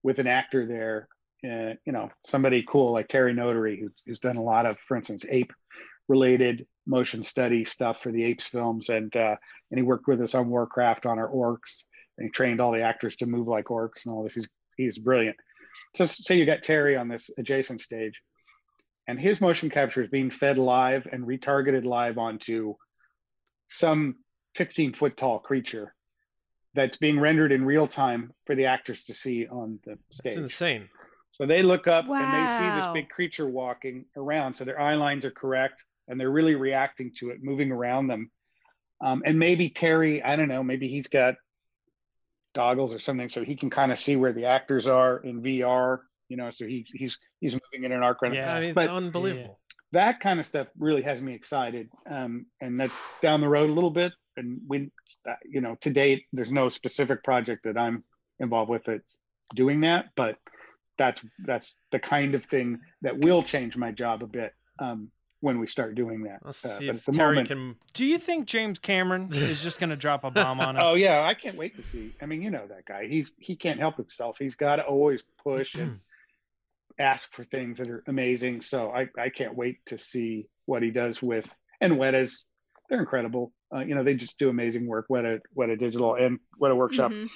[0.03, 1.07] with an actor there.
[1.43, 4.97] Uh, you know, somebody cool like Terry Notary, who's, who's done a lot of, for
[4.97, 5.53] instance, ape
[6.07, 9.35] related motion study stuff for the apes films, and uh,
[9.69, 11.83] and he worked with us on Warcraft on our orcs,
[12.17, 14.35] and he trained all the actors to move like orcs and all this.
[14.35, 14.47] He's
[14.77, 15.35] he's brilliant
[15.97, 18.21] just say you got Terry on this adjacent stage,
[19.07, 22.75] and his motion capture is being fed live and retargeted live onto
[23.67, 24.15] some
[24.57, 25.93] 15 foot tall creature
[26.73, 30.33] that's being rendered in real time for the actors to see on the stage.
[30.33, 30.89] It's insane.
[31.31, 34.55] So they look up and they see this big creature walking around.
[34.55, 38.31] So their eye lines are correct and they're really reacting to it, moving around them.
[39.01, 41.35] Um, and maybe Terry, I don't know, maybe he's got
[42.55, 45.99] goggles or something so he can kind of see where the actors are in VR,
[46.29, 48.21] you know, so he, he's he's moving in an arc.
[48.23, 48.53] right- Yeah.
[48.55, 49.59] I mean, it's But- unbelievable.
[49.93, 51.87] That kind of stuff really has me excited.
[52.09, 54.11] Um, and that's down the road a little bit.
[54.37, 54.91] And we,
[55.49, 58.03] you know, to date, there's no specific project that I'm
[58.39, 59.19] involved with that's
[59.55, 60.37] doing that, but
[60.97, 65.09] that's that's the kind of thing that will change my job a bit um,
[65.41, 66.39] when we start doing that.
[66.43, 67.75] Let's Uh, see if the Terry moment- can.
[67.93, 70.83] Do you think James Cameron is just going to drop a bomb on us?
[70.85, 72.13] Oh yeah, I can't wait to see.
[72.21, 73.07] I mean, you know that guy.
[73.07, 74.37] He's he can't help himself.
[74.39, 75.99] He's got to always push and
[76.99, 78.61] ask for things that are amazing.
[78.61, 81.47] So I I can't wait to see what he does with
[81.81, 82.45] and Weta's.
[82.89, 83.51] They're incredible.
[83.73, 85.05] Uh, you know, they just do amazing work.
[85.09, 87.11] what a Weta Digital and Weta Workshop.
[87.11, 87.27] Mhm.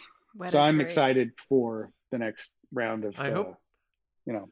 [0.48, 0.86] So I'm great.
[0.86, 3.20] excited for the next round of.
[3.20, 3.58] I uh, hope-
[4.26, 4.50] You know,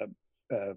[0.00, 0.74] uh, uh,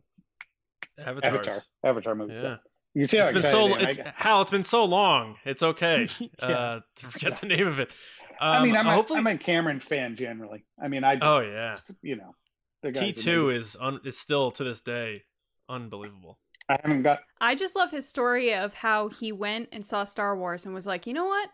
[0.99, 1.33] Avatars.
[1.47, 2.33] Avatar Avatar movie.
[2.33, 2.57] Yeah.
[2.93, 3.67] You see how It's been so.
[3.67, 4.07] I am.
[4.07, 5.37] I Hal, it's been so long.
[5.45, 6.47] It's okay Yeah.
[6.47, 7.91] uh, to forget the name of it.
[8.39, 9.19] Um, I mean, I'm a, hopefully.
[9.19, 10.65] I'm a Cameron fan generally.
[10.81, 11.75] I mean, I just, oh yeah.
[12.01, 12.35] you know,
[12.81, 13.61] the T guy's two amazing.
[13.61, 15.23] is un, is still to this day
[15.69, 16.39] unbelievable.
[16.69, 17.19] I haven't got.
[17.39, 20.85] I just love his story of how he went and saw Star Wars and was
[20.87, 21.49] like, you know what?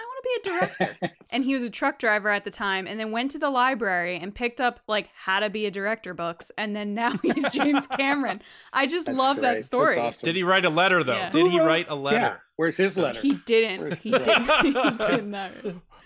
[0.00, 0.52] I want to be a
[0.98, 1.14] director.
[1.30, 4.16] and he was a truck driver at the time and then went to the library
[4.16, 7.86] and picked up like how to be a director books and then now he's James
[7.88, 8.40] Cameron.
[8.72, 9.42] I just That's love great.
[9.56, 9.96] that story.
[9.98, 10.24] awesome.
[10.26, 11.14] Did he write a letter though?
[11.16, 11.30] Yeah.
[11.30, 12.00] Did he wrote- write a Yeah.
[12.00, 12.42] letter?
[12.56, 13.20] Where's his letter?
[13.20, 13.80] He didn't.
[13.80, 14.50] Where's He didn't.
[14.62, 15.52] he did not.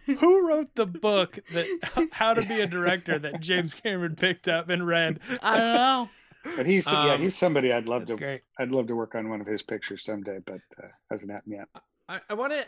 [0.06, 4.68] Who wrote the book that How to Be a Director that James Cameron picked up
[4.68, 5.20] and read?
[5.42, 6.08] I don't know.
[6.56, 8.16] But he's yeah, Um, he's somebody I'd love to.
[8.16, 8.42] great.
[8.58, 11.68] I'd love to work on one of his pictures someday, but uh, hasn't happened yet.
[12.08, 12.64] I, I want to.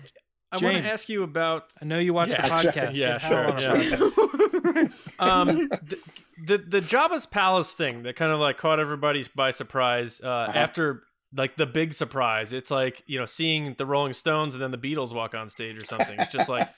[0.52, 2.94] I want to ask you about I know you watch Yeah, the podcast.
[2.94, 4.88] Yeah, Get sure, yeah.
[5.18, 5.98] um the,
[6.46, 10.52] the the Jabba's palace thing that kind of like caught everybody by surprise uh, Uh-huh.
[10.58, 11.02] after
[11.36, 12.52] like the big surprise.
[12.52, 15.76] It's like you know seeing the Rolling Stones and then the Beatles walk on stage
[15.76, 16.20] or something.
[16.20, 16.68] It's just like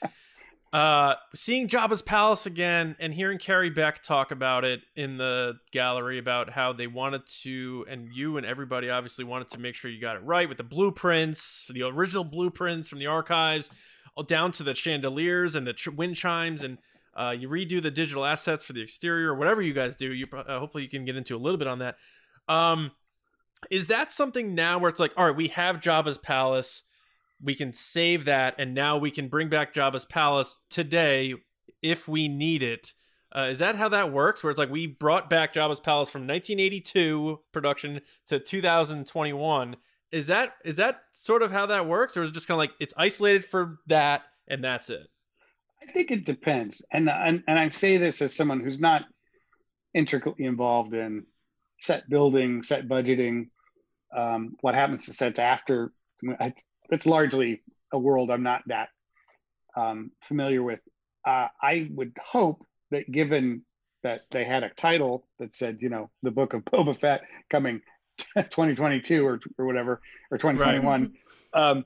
[0.73, 6.19] uh seeing Jabba's palace again and hearing Carrie Beck talk about it in the gallery
[6.19, 10.01] about how they wanted to and you and everybody obviously wanted to make sure you
[10.01, 13.69] got it right with the blueprints, the original blueprints from the archives,
[14.15, 16.77] all down to the chandeliers and the ch- wind chimes and
[17.15, 20.13] uh, you redo the digital assets for the exterior or whatever you guys do.
[20.13, 21.95] You uh, hopefully you can get into a little bit on that.
[22.47, 22.91] Um,
[23.71, 26.83] is that something now where it's like, all right, we have Jabba's palace,
[27.41, 31.35] we can save that, and now we can bring back Jabba's palace today
[31.81, 32.93] if we need it.
[33.35, 34.43] Uh, is that how that works?
[34.43, 39.75] Where it's like we brought back Jabba's palace from 1982 production to 2021.
[40.11, 42.59] Is that is that sort of how that works, or is it just kind of
[42.59, 45.07] like it's isolated for that and that's it?
[45.87, 49.03] I think it depends, and and and I say this as someone who's not
[49.93, 51.25] intricately involved in
[51.79, 53.49] set building, set budgeting,
[54.15, 55.91] um, what happens to sets after.
[56.39, 56.53] I,
[56.89, 57.61] it's largely
[57.91, 58.89] a world I'm not that
[59.77, 60.79] um, familiar with,
[61.25, 63.63] uh, I would hope that given
[64.03, 67.81] that they had a title that said, you know, the book of Boba Fett coming
[68.35, 71.13] 2022 or or whatever or 2021,
[71.53, 71.85] um,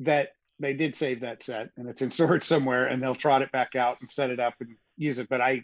[0.00, 3.52] that they did save that set and it's in storage somewhere and they'll trot it
[3.52, 5.28] back out and set it up and use it.
[5.28, 5.62] But I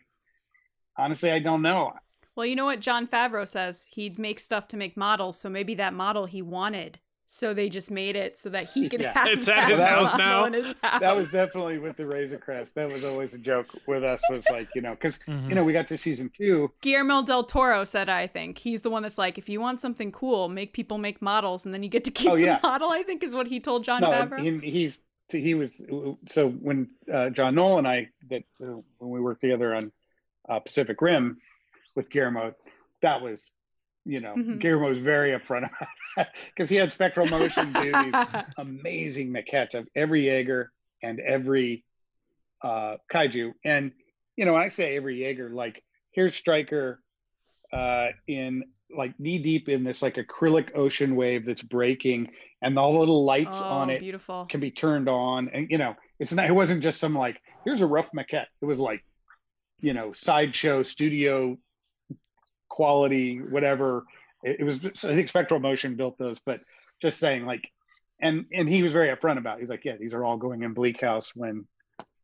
[0.97, 1.93] honestly I don't know.
[2.37, 3.87] Well, you know what Jon Favreau says?
[3.91, 6.99] He'd make stuff to make models, so maybe that model he wanted.
[7.27, 9.13] So they just made it so that he could Yeah.
[9.15, 10.53] have It's at that his house model now.
[10.63, 11.01] his house.
[11.01, 12.75] That was definitely with the Razor Crest.
[12.75, 14.23] That was always a joke with us.
[14.31, 15.49] Was like you know because Mhm.
[15.49, 16.71] you know we got to season two.
[16.83, 18.59] Guillermo del Toro said, I think.
[18.59, 21.73] He's the one that's like, if you want something cool, make people make models and
[21.75, 22.59] then you get to keep Oh, yeah.
[22.59, 24.63] the model, I think is what he told Jon no, Favreau.
[24.63, 25.01] he, he's
[25.31, 25.83] he was
[26.27, 29.91] so when uh, John Knoll and I that uh, when we worked together on
[30.49, 31.39] uh, Pacific Rim
[31.97, 32.55] with Guillermo,
[33.01, 33.53] that was
[34.05, 34.61] you know Mhm.
[34.61, 38.15] Guillermo was very upfront about that because he had Spectral Motion do these
[38.59, 40.71] amazing maquettes of every Jaeger
[41.03, 41.85] and every
[42.63, 43.53] uh, kaiju.
[43.65, 43.93] And
[44.37, 45.83] you know, when I say every Jaeger, like
[46.13, 47.01] here's Striker
[47.73, 48.65] uh, in
[48.97, 52.31] like knee deep in this like acrylic ocean wave that's breaking,
[52.63, 54.47] and all the little lights oh, on it beautiful.
[54.47, 55.49] can be turned on.
[55.53, 56.47] And you know, it's not.
[56.47, 58.47] It wasn't just some like here's a rough maquette.
[58.61, 59.05] It was like
[59.81, 61.59] you know sideshow studio
[62.75, 64.03] quality whatever
[64.43, 66.59] it, it was i think spectral motion built those but
[67.01, 67.71] just saying like
[68.21, 69.61] and and he was very upfront about it.
[69.61, 71.65] he's like yeah these are all going in bleak house when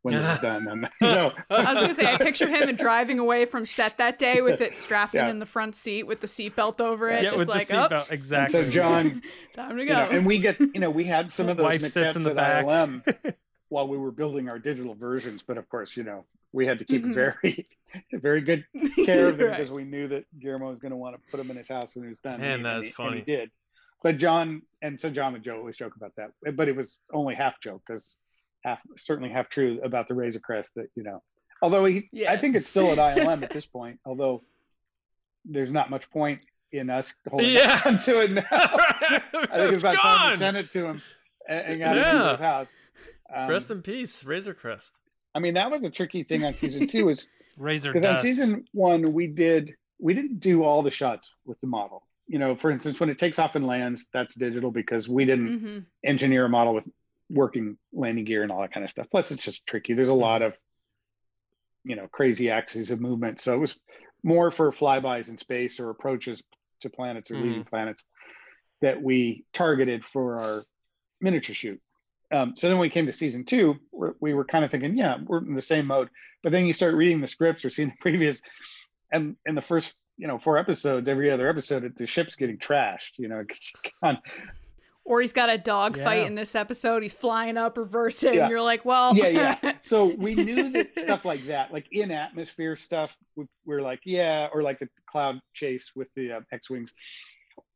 [0.02, 2.76] when this is done and you know I was gonna say I picture him and
[2.76, 5.30] driving away from set that day with it strapped in Yeah.
[5.30, 7.88] in the front seat with the seatbelt over it, yeah, just with like the oh,
[7.88, 8.64] seatbelt, and exactly.
[8.64, 9.22] so john
[9.54, 9.94] time to you go.
[9.94, 12.30] know and we get you know we had some of those Wife sits in the
[12.30, 12.64] at back.
[12.66, 13.34] ilm
[13.68, 16.84] while we were building our digital versions but of course you know we had to
[16.84, 17.14] keep Mhm.
[17.14, 17.66] very
[18.12, 18.64] very good
[19.04, 19.56] care of him Right.
[19.58, 21.94] because we knew that Guillermo was going to want to put him in his house
[21.94, 22.40] when he was done.
[22.40, 23.18] Man, and that's funny.
[23.18, 23.40] and he- and he funny.
[23.46, 23.50] did.
[24.02, 27.34] But John and so John and Joe always joke about that, but it was only
[27.34, 28.16] half joke because
[28.64, 31.22] half certainly half true about the Razor Crest that you know.
[31.62, 34.00] Although he, I think it's still at ILM at this point.
[34.06, 34.42] Although
[35.44, 36.40] there's not much point
[36.72, 37.80] in us holding Yeah.
[37.84, 38.42] on to it now.
[38.50, 39.20] I
[39.58, 41.02] think it's about time to send it to him
[41.48, 42.30] and, and got it into Yeah.
[42.30, 42.66] his house.
[43.34, 44.98] Um, Rest in peace, Razor Crest.
[45.34, 47.08] I mean, that was a tricky thing on season two.
[47.08, 47.28] Is
[47.58, 51.66] Razor because on season one we did we didn't do all the shots with the
[51.66, 52.06] model.
[52.26, 55.60] You know for instance when it takes off and lands that's digital because we didn't
[55.60, 56.84] hmm engineer a model with
[57.28, 59.06] working landing gear and all that kind of stuff.
[59.10, 59.92] Plus it's just tricky.
[59.92, 60.54] There's a lot of
[61.84, 63.40] you know crazy axes of movement.
[63.40, 63.76] So it was
[64.22, 66.42] more for flybys in space or approaches
[66.82, 68.04] to planets or leaving planets
[68.80, 70.64] that we targeted for our
[71.20, 71.80] miniature shoot
[72.32, 74.96] um, so then when we came to season two we're, we were kind of thinking
[74.96, 76.08] yeah we're in the same mode
[76.42, 78.40] but then you start reading the scripts or seeing the previs
[79.12, 83.18] and in the first you know four episodes every other episode the ship's getting trashed
[83.18, 83.72] you know it's.
[85.02, 86.04] Or he's got a dog Yeah.
[86.04, 87.02] fight in this episode.
[87.02, 88.34] He's flying up, reversing.
[88.34, 88.48] Yeah.
[88.48, 89.28] You're like, well, yeah
[89.62, 94.00] yeah so we knew that stuff like that like in atmosphere stuff we, we're like
[94.04, 96.92] yeah or like the cloud chase with the uh, x-wings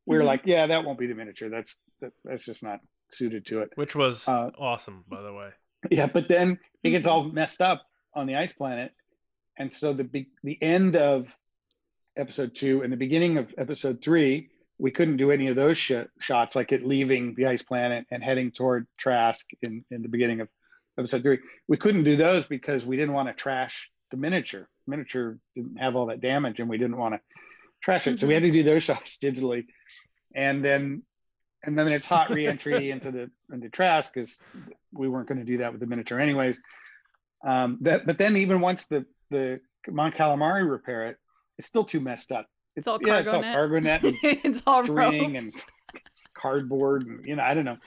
[0.05, 0.25] we are Mhm.
[0.27, 2.79] like yeah that won't be the miniature that's that, that's just not
[3.11, 3.69] suited to it.
[3.75, 5.49] Which was Uh, awesome, by the way.
[5.91, 7.83] yeah but then it gets all messed up
[8.13, 8.91] on the ice planet.
[9.57, 11.27] And so the be- the end of
[12.17, 15.93] episode two and the beginning of episode three we couldn't do any of those sh-
[16.19, 20.41] shots like it leaving the ice planet and heading toward trask in, in the beginning
[20.41, 20.49] of
[20.97, 21.39] episode three.
[21.69, 24.67] We couldn't do those because we didn't want to trash the miniature.
[24.85, 27.21] Miniature didn't have all that damage and we didn't want to
[27.81, 28.19] trash it.
[28.19, 29.65] So we had to do those shots digitally.
[30.35, 31.03] And then
[31.65, 34.39] and then it's hot reentry into the into trask because
[34.93, 36.61] we weren't going to do that with the miniature anyways
[37.45, 39.59] um that but then even once the the
[39.89, 41.17] Mon Calamari repair it
[41.57, 43.55] it's still too messed up It's all yeah it's all nets.
[43.55, 45.43] cargo net and it's all string ropes.
[45.43, 45.63] and
[46.33, 47.77] cardboard and you know i don't know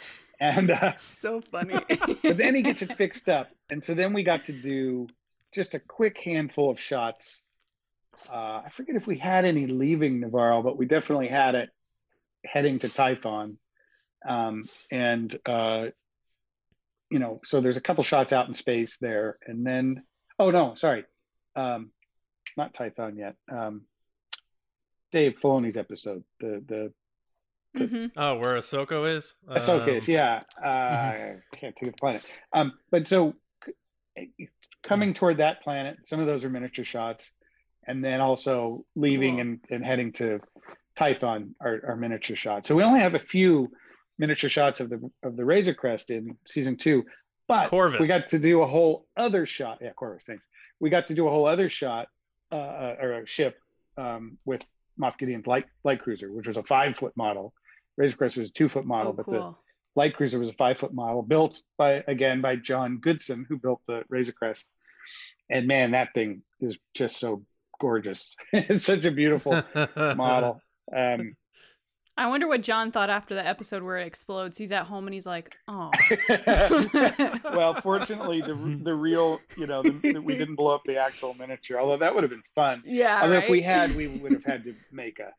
[0.40, 1.74] and uh So funny.
[2.22, 5.06] but then he gets it fixed up and so then we got to do
[5.54, 7.42] just a quick handful of shots
[8.30, 11.68] uh i forget if we had any leaving navarro but we definitely had it
[12.44, 13.56] heading to Tython
[14.28, 15.86] um and uh
[17.10, 20.02] you know so there's a couple shots out in space there and then
[20.38, 21.04] oh no sorry
[21.56, 21.90] um
[22.56, 23.82] not Tython yet um
[25.12, 26.92] dave filoni's episode the the
[27.76, 28.10] Mhm.
[28.16, 29.34] Oh, where Ahsoka is?
[29.46, 30.40] Ahsoka is, Um, yeah.
[30.64, 32.32] Uh, I can't think of the planet.
[32.52, 33.34] Um, but so
[34.16, 34.48] c-
[34.82, 37.30] coming toward that planet, some of those are miniature shots,
[37.86, 39.40] and then also leaving Cool.
[39.42, 40.40] and, and heading to
[40.98, 42.66] Tython are, are miniature shots.
[42.66, 43.68] So we only have a few
[44.18, 47.04] miniature shots of the of the Razor Crest in season two,
[47.46, 48.00] but Corvus.
[48.00, 49.78] we got to do a whole other shot.
[49.80, 50.48] Yeah, Corvus, thanks.
[50.80, 52.08] We got to do a whole other shot
[52.52, 53.58] uh, uh, or a ship
[53.96, 54.66] um, with
[55.00, 57.52] Moff Gideon's light light cruiser, which was a five foot model.
[57.96, 59.54] Razor Crest was a two foot model, Oh, but the
[59.96, 63.80] light cruiser was a five foot model built by again by John Goodson, who built
[63.86, 64.64] the Razor Crest.
[65.50, 67.44] And man, that thing is just so
[67.80, 68.36] gorgeous.
[68.52, 69.62] it's such a beautiful
[69.96, 70.60] model.
[70.94, 71.36] Um,
[72.18, 74.58] I wonder what John thought after the episode where it explodes.
[74.58, 75.92] He's at home and he's like, "Oh."
[77.44, 81.32] well, fortunately, the the real, you know, the, the, we didn't blow up the actual
[81.34, 81.78] miniature.
[81.78, 82.82] Although that would have been fun.
[82.84, 83.20] Yeah.
[83.22, 83.44] Although right?
[83.44, 85.32] if we had, we would have had to make a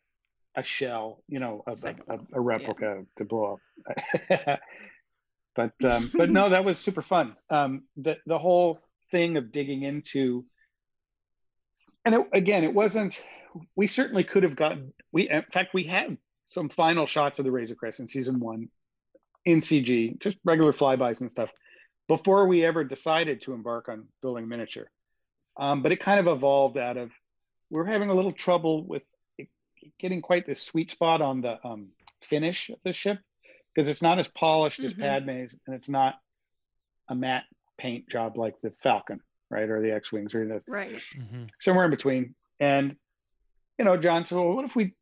[0.55, 3.59] a shell, you know, a, a, a, a replica to blow
[4.30, 4.59] up.
[5.57, 7.36] but um, but no, that was super fun.
[7.49, 8.80] Um, the the whole
[9.11, 10.45] thing of digging into,
[12.05, 13.21] and it, again, it wasn't.
[13.75, 14.93] We certainly could have gotten.
[15.11, 16.17] We in fact we had
[16.49, 18.69] some final shots of the Razor Crest in season one
[19.45, 21.49] in CG, just regular flybys and stuff,
[22.07, 24.89] before we ever decided to embark on building miniature.
[25.57, 27.11] Um, but it kind of evolved out of
[27.69, 29.03] we are having a little trouble with
[29.99, 31.89] getting quite the sweet spot on the um,
[32.21, 33.19] finish of the ship
[33.73, 34.87] because it's not as polished mm-hmm.
[34.87, 36.15] as Padme's and it's not
[37.09, 37.45] a matte
[37.77, 41.43] paint job like the Falcon, right, or the X-wings or the right mm-hmm.
[41.59, 42.35] somewhere in between.
[42.59, 42.95] And
[43.77, 44.93] you know, John said, "Well, what if we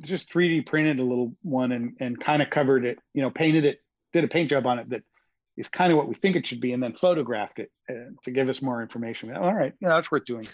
[0.00, 3.64] just 3D printed a little one and and kind of covered it, you know, painted
[3.64, 3.80] it,
[4.12, 5.02] did a paint job on it that
[5.56, 8.30] is kind of what we think it should be, and then photographed it uh, to
[8.30, 10.44] give us more information." All right, yeah, that's worth doing.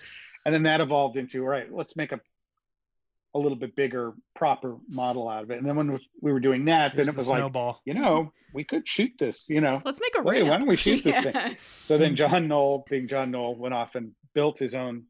[0.47, 2.21] And then that evolved into, all right, let's make a
[3.35, 5.59] a little bit bigger, proper model out of it.
[5.59, 8.33] And then when we were doing that, Here's then it was the like, you know,
[8.53, 9.49] we could shoot this.
[9.49, 10.23] You know, let's make a.
[10.23, 10.51] Wait, ramp.
[10.51, 11.33] why don't we shoot this yeah.
[11.33, 11.57] thing?
[11.81, 15.05] So then John Knoll, being John Knoll, went off and built his own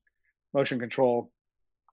[0.55, 1.31] motion control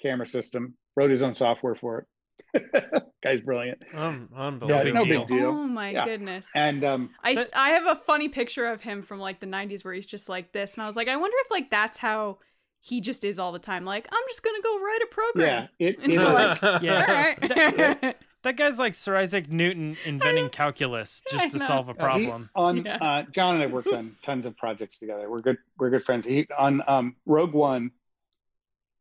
[0.02, 2.06] camera system, wrote his own software for it.
[3.24, 3.84] Guy's brilliant.
[3.94, 4.70] Um, unbelievable.
[4.70, 5.20] Yeah, big no deal.
[5.20, 5.48] big deal.
[5.48, 6.06] Oh my yeah.
[6.06, 6.48] goodness.
[6.56, 9.86] And um, I but, I have a funny picture of him from like the '90s
[9.86, 12.40] where he's just like this, and I was like, I wonder if like that's how
[12.82, 13.86] he just is all the time.
[13.86, 15.70] Like, I'm just gonna go write a program.
[15.78, 17.36] Yeah, it, it like, yeah.
[17.40, 22.50] that, that, guy's like Sir Isaac Newton inventing calculus just to solve a problem.
[22.56, 22.98] He, on yeah.
[22.98, 25.30] uh, John and I worked on tons of projects together.
[25.30, 25.58] We're good.
[25.78, 26.26] We're good friends.
[26.26, 27.92] He on um, Rogue One.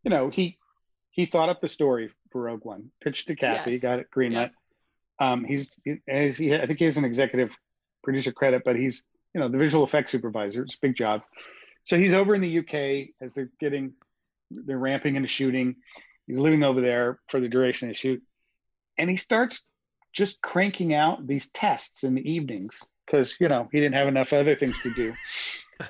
[0.05, 0.59] You know, he
[1.11, 3.83] he thought up the story for Rogue One, pitched to Kathy, yes.
[3.83, 4.51] got it greenlit.
[5.21, 5.33] Yeah.
[5.33, 7.55] Um, he's he, he, I think he has an executive
[8.03, 9.05] producer credit, but he's
[9.35, 10.63] you know the visual effects supervisor.
[10.63, 11.23] It's a big job.
[11.85, 13.95] So he's over in the UK as they're getting,
[14.51, 15.77] they're ramping into shooting.
[16.27, 18.23] He's living over there for the duration of the shoot.
[18.99, 19.63] And he starts
[20.13, 24.33] just cranking out these tests in the evenings because, you know, he didn't have enough
[24.33, 25.13] other things to do.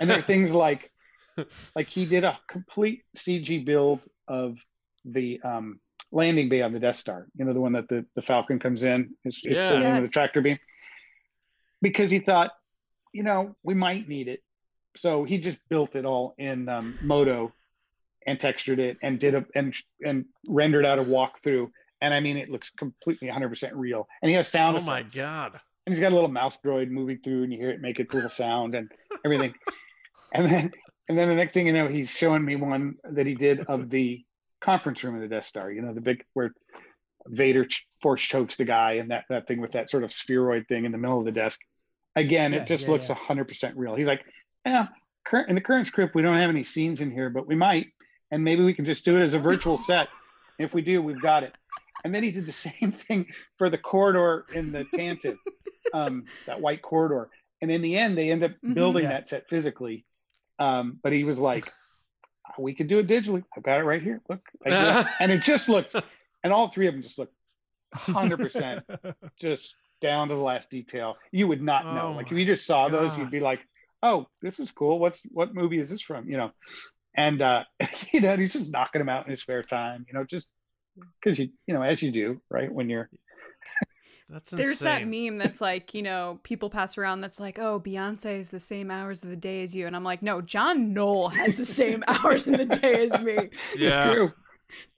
[0.00, 0.90] and there are things like,
[1.76, 4.56] like he did a complete CG build of
[5.04, 5.80] the um,
[6.12, 8.84] landing bay on the Death Star, you know, the one that the, the Falcon comes
[8.84, 9.78] in, is, is yeah.
[9.78, 10.06] yes.
[10.06, 10.58] the tractor beam.
[11.82, 12.50] Because he thought,
[13.12, 14.40] you know, we might need it
[14.96, 17.52] so he just built it all in um, Modo
[18.26, 21.70] and textured it and did a and and rendered out a walkthrough.
[22.02, 24.08] And I mean, it looks completely 100% real.
[24.22, 24.76] And he has sound.
[24.76, 25.14] Oh effects.
[25.14, 25.60] my god!
[25.86, 28.06] And he's got a little mouse droid moving through, and you hear it make a
[28.12, 28.90] little sound and
[29.24, 29.54] everything.
[30.34, 30.72] and then
[31.08, 33.90] and then the next thing you know, he's showing me one that he did of
[33.90, 34.24] the
[34.60, 35.70] conference room of the Death Star.
[35.70, 36.52] You know, the big where
[37.26, 37.66] Vader
[38.02, 40.92] force chokes the guy, and that that thing with that sort of spheroid thing in
[40.92, 41.60] the middle of the desk.
[42.16, 43.48] Again, yeah, it just yeah, looks hundred yeah.
[43.48, 43.94] percent real.
[43.94, 44.24] He's like,
[44.64, 44.88] yeah,
[45.48, 47.88] in the current script, we don't have any scenes in here, but we might,
[48.30, 50.08] and maybe we can just do it as a virtual set.
[50.58, 51.54] If we do, we've got it.
[52.04, 53.26] And then he did the same thing
[53.58, 55.38] for the corridor in the Tantive,
[55.94, 57.30] um, that white corridor.
[57.62, 59.10] And in the end, they end up mm-hmm, building yeah.
[59.10, 60.04] that set physically.
[60.58, 61.70] Um, but he was like,
[62.58, 63.44] "We could do it digitally.
[63.56, 64.20] I've got it right here.
[64.28, 65.94] Look," and it just looked,
[66.42, 67.34] and all three of them just looked
[67.94, 68.84] hundred percent,
[69.40, 71.16] just down to the last detail.
[71.32, 72.08] You would not know.
[72.08, 73.00] Oh like if you just saw God.
[73.00, 73.60] those, you'd be like,
[74.02, 74.98] oh, this is cool.
[74.98, 76.28] What's what movie is this from?
[76.28, 76.50] You know,
[77.16, 77.64] and uh,
[78.12, 80.04] you know, he's just knocking them out in his spare time.
[80.08, 80.48] You know, just
[81.22, 82.72] because you you know as you do, right?
[82.72, 83.10] When you're
[84.30, 88.38] that's There's that meme that's like, you know, people pass around that's like, oh, Beyonce
[88.38, 89.86] is the same hours of the day as you.
[89.86, 93.50] And I'm like, no, John Knoll has the same hours in the day as me.
[93.76, 94.28] Yeah.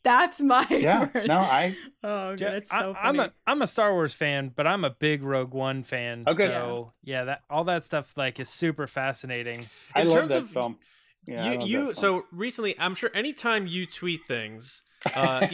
[0.03, 1.09] That's my yeah.
[1.15, 1.29] Word.
[1.29, 1.75] No, I.
[2.05, 4.91] Oh, yeah, that's so I, am a I'm a Star Wars fan, but I'm a
[4.91, 6.25] big Rogue One fan.
[6.27, 6.49] Okay.
[6.49, 9.69] So yeah, yeah that all that stuff like is super fascinating.
[9.95, 10.79] I In love that of, film.
[11.27, 14.83] Yeah, you you so recently, I'm sure anytime you tweet things,
[15.15, 15.47] uh,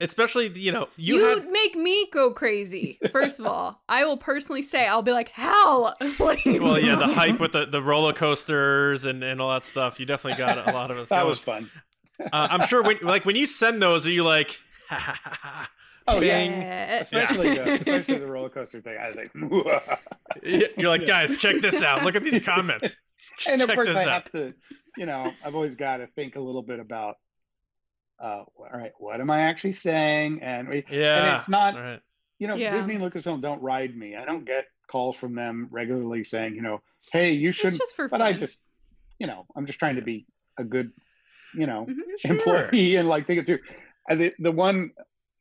[0.00, 1.50] especially you know you, you had...
[1.50, 2.98] make me go crazy.
[3.10, 7.40] First of all, I will personally say I'll be like, "Hell!" well, yeah, the hype
[7.40, 10.00] with the, the roller coasters and, and all that stuff.
[10.00, 11.08] You definitely got a lot of us.
[11.10, 11.28] that going.
[11.28, 11.70] was fun
[12.20, 14.58] uh, I'm sure when like when you send those, are you like?
[16.06, 17.64] oh yeah, especially yeah.
[17.64, 18.96] the, especially the roller coaster thing.
[19.00, 22.04] I was like, you're like, guys, check this out.
[22.04, 22.96] Look at these comments.
[23.48, 24.08] and of course, I out.
[24.08, 24.54] have to,
[24.96, 27.16] you know, I've always got to think a little bit about,
[28.22, 30.40] uh, all right, what am I actually saying?
[30.42, 32.00] And we, yeah, and it's not, right.
[32.38, 32.76] you know, Yeah.
[32.76, 34.16] Disney and Lucasfilm don't ride me.
[34.16, 36.80] I don't get calls from them regularly saying, you know,
[37.12, 37.78] hey, you shouldn't.
[37.78, 38.26] just for But fun.
[38.26, 38.58] I just,
[39.18, 40.26] you know, I'm just trying to be
[40.58, 40.92] a good,
[41.54, 42.18] you know, Mhm.
[42.18, 42.30] Sure.
[42.68, 43.60] employee and like think it through.
[44.08, 44.90] The the one,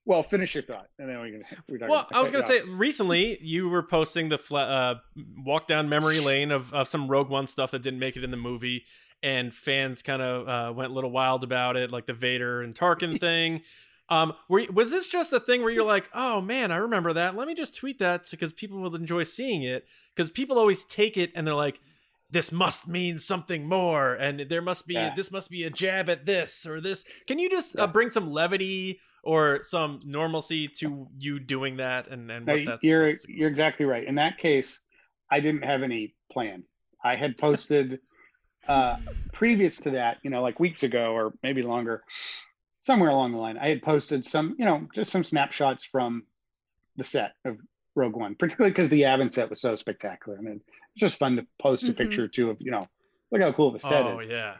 [0.06, 1.44] well, finish your thought, and then we can.
[1.70, 2.62] We Well, I was gonna yeah.
[2.62, 4.96] say recently you were posting the fla- uh,
[5.38, 8.32] walk down memory lane of, of some Rogue One stuff that didn't make it in
[8.32, 8.86] the movie,
[9.22, 12.76] and fans kind of uh, went a little wild about it, like the Vader and
[12.76, 13.62] Tarkin thing.
[14.10, 17.14] Um, were you- was this just a thing where you're like, oh man, I remember
[17.14, 17.36] that.
[17.38, 19.86] Let me just tweet that because people will enjoy seeing it.
[20.16, 21.80] Because people always take it and they're like,
[22.30, 25.14] this must mean something more, and there must be Yeah.
[25.16, 27.06] this must be a jab at this or this.
[27.28, 32.30] Can you just uh, bring some levity or some normalcy to you doing that and
[32.30, 34.04] and No, what that's you're what's- you're exactly right.
[34.06, 34.82] In that case,
[35.32, 36.64] I didn't have any plan.
[37.04, 38.00] I had posted
[38.68, 38.96] uh,
[39.34, 42.04] previous to that, you know, like weeks ago or maybe longer,
[42.82, 43.58] somewhere along the line.
[43.58, 46.24] I had posted some, you know, just some snapshots from
[46.96, 47.58] the set of
[47.96, 50.38] Rogue One, particularly because the Yavin set was so spectacular.
[50.38, 50.62] I mean,
[50.96, 51.98] it's just fun to post a Mhm.
[51.98, 52.82] picture or two of, you know,
[53.32, 54.20] look how cool the set is.
[54.20, 54.30] oh is.
[54.30, 54.58] yeah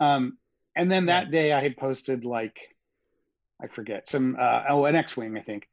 [0.00, 0.38] Um,
[0.76, 1.30] and then that Right.
[1.32, 2.56] day I had posted like,
[3.62, 5.68] I forget some, uh, oh, an X-wing, I think.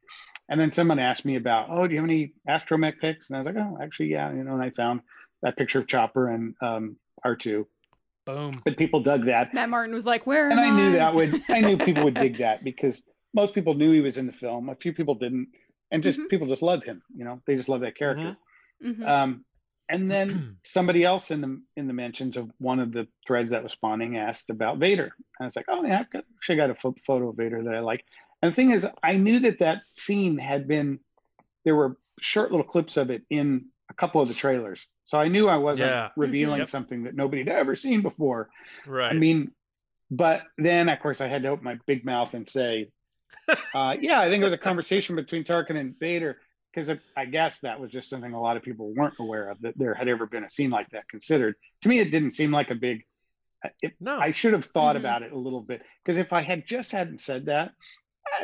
[0.48, 3.30] And then someone asked me about, oh, do you have any astromech pics?
[3.30, 4.54] And I was like, oh, actually, yeah, you know.
[4.54, 5.00] And I found
[5.42, 7.64] that picture of Chopper and um, R2,
[8.26, 8.60] Boom.
[8.64, 11.40] but people dug that, Matt Martin was like, "Where?" and am I knew that would,
[11.50, 14.68] I knew people would dig that because most people knew he was in the film.
[14.68, 15.48] A few people didn't,
[15.90, 16.28] and just Mhm.
[16.28, 17.02] people just love him.
[17.14, 18.36] You know, they just love that character.
[18.84, 19.06] Mhm.
[19.06, 19.44] Um,
[19.88, 23.62] and then somebody else in the in the mentions of one of the threads that
[23.62, 25.04] was spawning asked about Vader.
[25.04, 27.62] And I was like, oh yeah, I've got, actually got a pho- photo of Vader
[27.64, 28.04] that I like.
[28.42, 31.00] And the thing is, I knew that that scene had been
[31.64, 35.28] there were short little clips of it in a couple of the trailers, so I
[35.28, 36.08] knew I wasn't Yeah.
[36.16, 36.68] revealing Yep.
[36.68, 38.50] something that nobody had ever seen before.
[38.86, 39.52] right I mean,
[40.10, 42.90] but then of course I had to open my big mouth and say,
[43.74, 46.38] uh, yeah, I think it was a conversation between Tarkin and Vader
[46.76, 49.78] because I guess that was just something a lot of people weren't aware of that
[49.78, 51.54] there had ever been a scene like that considered.
[51.82, 53.02] To me, it didn't seem like a big.
[53.64, 55.00] uh, It, no I should have thought Mhm.
[55.00, 57.72] about it a little bit because if I had just hadn't said that,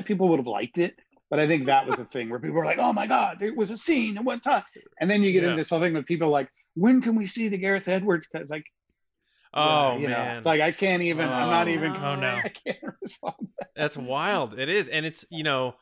[0.07, 0.99] people would have liked it.
[1.29, 3.55] But I think that was a thing where people were like, "Oh my God, there
[3.55, 4.65] was a scene at one time,"
[5.01, 5.51] and then you get Yeah.
[5.51, 8.51] into this whole thing with people like, "When can we see the Gareth Edwards?" Because
[8.51, 8.65] like,
[9.55, 11.27] oh yeah, you know, man it's like I can't even.
[11.27, 11.97] I'm not Oh, even.
[11.97, 12.41] Oh no.
[12.45, 13.49] I can't respond.
[13.77, 14.59] That's wild.
[14.59, 15.75] It is, and it's you know,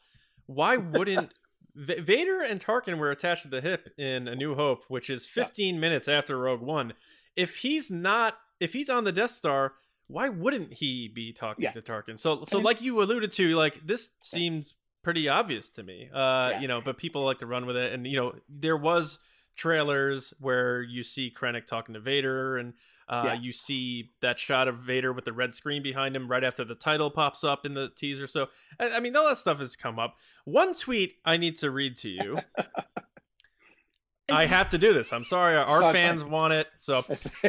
[0.46, 1.32] why wouldn't
[1.74, 5.26] V- Vader and Tarkin were attached to the hip in A New Hope, which is
[5.26, 6.92] 15 minutes after Rogue One.
[7.36, 9.74] If he's not, if he's on the Death Star,
[10.08, 11.72] why wouldn't he be talking Yeah.
[11.72, 12.18] to Tarkin?
[12.18, 16.08] So, so like you alluded to, like this seems pretty obvious to me.
[16.12, 16.18] Uh,
[16.52, 16.60] Yeah.
[16.60, 19.18] you know, but people like to run with it, and you know, there was
[19.56, 22.74] trailers where you see Krennic talking to Vader and
[23.08, 23.34] uh, Yeah.
[23.34, 26.74] you see that shot of Vader with the red screen behind him right after the
[26.76, 28.26] title pops up in the teaser.
[28.26, 28.48] So,
[28.78, 30.16] I, I mean, all that stuff has come up.
[30.44, 32.38] One tweet I need to read to you.
[34.32, 35.12] I have to do this.
[35.12, 35.56] I'm sorry.
[35.56, 36.30] Our That's fans fine.
[36.30, 36.68] want it.
[36.76, 37.04] So,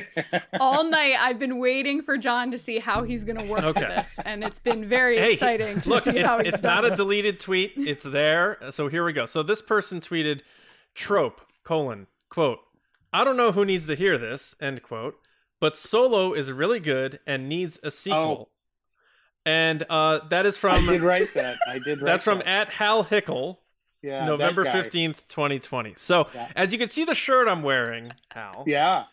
[0.59, 3.81] All night, I've been waiting for John to see how he's going to work Okay.
[3.81, 6.95] this, and it's been very Hey, exciting to look, see it's, how it's not a
[6.95, 7.73] deleted tweet.
[7.75, 8.57] It's there.
[8.71, 9.27] So here we go.
[9.27, 10.41] So this person tweeted,
[10.95, 12.59] trope, colon, quote,
[13.13, 15.15] I don't know who needs to hear this, end quote,
[15.59, 18.47] but Solo is really good and needs a sequel.
[18.47, 18.51] Oh.
[19.45, 20.75] And uh, that is from.
[20.87, 21.57] I did write that.
[21.67, 21.97] I did.
[22.01, 23.57] Write that's from at Hal Hickel,
[24.03, 25.93] yeah, November fifteenth, twenty twenty.
[25.97, 26.51] So Yeah.
[26.55, 29.05] as you can see, the shirt I'm wearing, Hal, Yeah.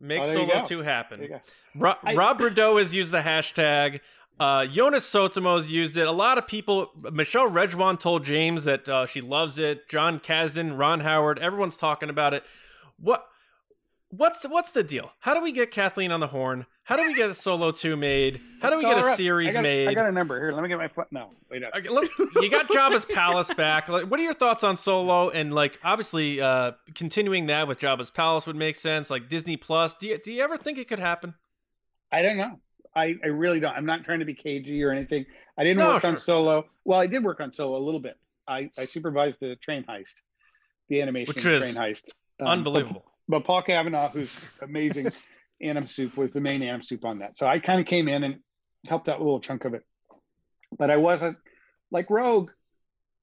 [0.00, 1.22] make Oh, Solo two happen.
[1.22, 1.40] you.
[1.74, 4.00] Ro- I- Rob Bredow has used the hashtag.
[4.38, 6.06] Uh, Jonas Suotamo's used it.
[6.06, 6.90] A lot of people.
[7.12, 9.88] Michelle Rejwan told James that uh, she loves it.
[9.88, 12.44] Jon Kasdan, Ron Howard, everyone's talking about it.
[12.98, 13.26] What?
[14.10, 15.10] What's what's the deal?
[15.18, 16.66] How do we get Kathleen on the horn?
[16.84, 18.40] How do we get a Solo two made?
[18.62, 19.88] How do we get a series I got, made?
[19.88, 20.52] I got a number here.
[20.52, 21.08] Let me get my foot.
[21.10, 21.74] No, wait up.
[21.74, 23.88] Okay, look, you got Jabba's palace back.
[23.88, 25.30] Like, what are your thoughts on Solo?
[25.30, 29.10] And like, obviously, uh, continuing that with Jabba's palace would make sense.
[29.10, 29.94] Like Disney Plus.
[29.94, 31.34] Do you, do you ever think it could happen?
[32.12, 32.60] I don't know.
[32.96, 33.74] I, I really don't.
[33.74, 35.26] I'm not trying to be cagey or anything.
[35.58, 36.16] I didn't No, work on.
[36.16, 36.64] Solo.
[36.84, 38.16] Well, I did work on Solo a little bit.
[38.48, 40.14] I, I supervised the train heist,
[40.88, 42.10] the animation Which train heist.
[42.40, 43.04] Um, Unbelievable.
[43.28, 45.08] But, but Paul Kavanagh, who's amazing,
[45.62, 47.36] Anim Supe was the main Anim Supe on that.
[47.36, 48.36] So I kind of came in and
[48.88, 49.82] helped out a little chunk of it.
[50.78, 51.36] But I wasn't
[51.90, 52.50] like Rogue.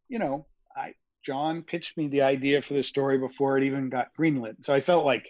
[0.08, 0.46] You know,
[0.78, 0.94] I
[1.26, 4.64] John pitched me the idea for the story before it even got greenlit.
[4.66, 5.26] So I felt like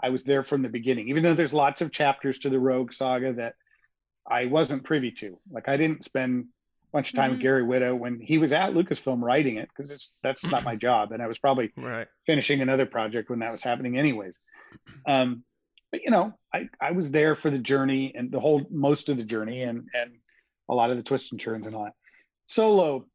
[0.00, 2.92] I was there from the beginning, even though there's lots of chapters to the Rogue
[2.92, 3.54] saga that
[4.28, 5.38] I wasn't privy to.
[5.50, 6.46] Like I didn't spend a
[6.92, 7.42] bunch of time with Mhm.
[7.42, 11.12] Gary Whitta when he was at Lucasfilm writing it because it's that's not my job,
[11.12, 12.08] and I was probably Right.
[12.26, 14.40] finishing another project when that was happening anyways.
[15.06, 15.44] Um,
[15.92, 19.16] but you know, I, I was there for the journey and the whole most of
[19.16, 20.18] the journey and and
[20.68, 21.94] a lot of the twists and turns and all that.
[22.46, 23.06] Solo,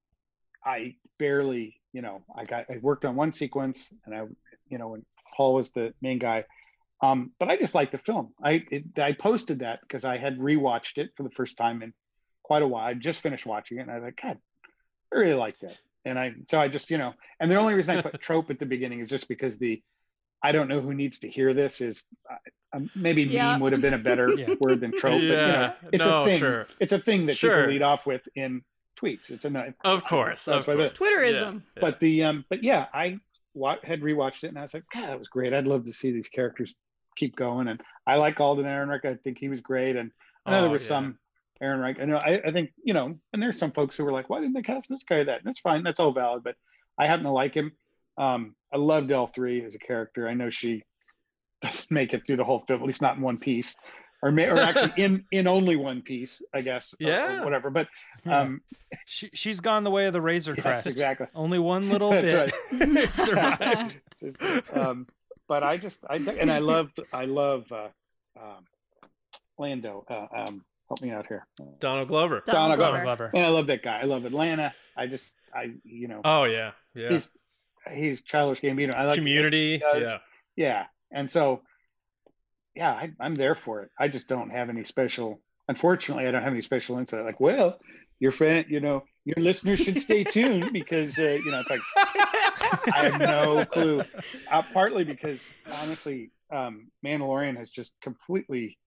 [0.66, 4.22] I barely you know, I got I worked on one sequence, and I,
[4.70, 5.06] you know, when
[5.36, 6.46] Paul was the main guy.
[7.02, 8.34] Um, but I just liked the film.
[8.44, 11.94] I it, I posted that because I had rewatched it for the first time in
[12.44, 12.86] quite a while.
[12.86, 14.38] I just finished watching it, and I was like, God,
[15.14, 15.80] I really liked it.
[16.06, 18.60] And I so I just you know, and the only reason I put trope at
[18.60, 19.82] the beginning is just because the
[20.44, 22.06] I don't know who needs to hear this is
[22.73, 23.52] uh, maybe Yeah.
[23.53, 24.56] meme would have been a better Yeah.
[24.60, 25.19] word than trope.
[25.22, 26.40] But, you know, it's no, a thing.
[26.40, 26.68] sure.
[26.80, 27.52] It's a thing that Sure.
[27.61, 28.61] people lead off with in
[28.99, 29.30] tweets.
[29.32, 30.90] It's a Of course, That's of what it is.
[30.91, 30.98] course.
[30.99, 31.53] Twitterism.
[31.56, 31.82] Yeah, yeah.
[31.82, 33.19] But the um, but yeah, I
[33.84, 35.53] had rewatched it and I was like, God, that was great.
[35.53, 36.73] I'd love to see these characters
[37.18, 37.68] keep going.
[37.68, 39.06] And I like Alden Ehrenreich.
[39.06, 39.96] I think he was great.
[39.96, 40.12] And
[40.46, 40.88] I know Oh, there was yeah.
[40.90, 41.18] some
[41.62, 42.02] Ehrenreich.
[42.02, 42.18] I know.
[42.18, 43.10] I, I think you know.
[43.34, 45.24] And there's some folks who were like, Why didn't they cast this guy?
[45.24, 45.84] That that's fine.
[45.84, 46.44] That's all valid.
[46.44, 46.56] But
[46.98, 47.72] I happen to like him.
[48.18, 50.28] Um, I loved L three as a character.
[50.28, 50.84] I know she
[51.62, 53.76] doesn't make it through the whole film, at least not in one piece,
[54.24, 56.94] or may, or actually in in only one piece, I guess.
[57.00, 57.44] or- or Yeah.
[57.44, 57.70] whatever.
[57.70, 57.88] But
[58.26, 58.62] um,
[59.06, 60.88] she, she's gone the way of the Razor yes, Crest.
[60.88, 61.28] exactly.
[61.36, 62.50] Only one little bit
[63.14, 63.98] survived.
[64.74, 65.08] um,
[65.52, 67.90] but I just I and I loved I love uh,
[68.41, 68.64] um,
[69.57, 70.06] Lando.
[70.10, 71.45] Uh, um, help me out here.
[71.80, 72.41] Donald Glover.
[72.45, 73.03] Donald Donald Glover.
[73.03, 73.32] Glover.
[73.34, 73.99] And I love that guy.
[73.99, 74.73] I love Atlanta.
[74.95, 77.10] I just I you know Oh yeah, yeah.
[77.10, 77.30] he's
[77.91, 78.95] he's childish Gambino.
[78.95, 79.82] I like Community.
[79.94, 80.19] Yeah.
[80.56, 81.64] Yeah, and so
[82.73, 83.91] yeah, I, I'm there for it.
[83.99, 85.41] I just don't have any special.
[85.72, 87.23] Unfortunately, I don't have any special insight.
[87.23, 87.80] Like, well,
[88.19, 91.80] your friend, you know, your listeners should stay tuned because uh, you know it's like
[92.93, 94.03] I have no clue.
[94.52, 98.77] Uh, partly because honestly, um, Mandalorian has just completely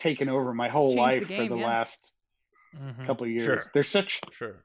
[0.00, 1.66] taken over my whole Changed the life game, for the yeah.
[1.66, 2.12] last
[2.74, 3.06] Mhm.
[3.06, 3.44] couple of years.
[3.44, 3.62] Sure.
[3.72, 4.64] There's such, Sure.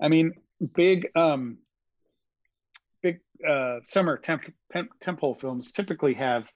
[0.00, 0.32] I mean,
[0.74, 1.58] big, um,
[3.02, 6.50] big uh, summer temp, temp, temple films typically have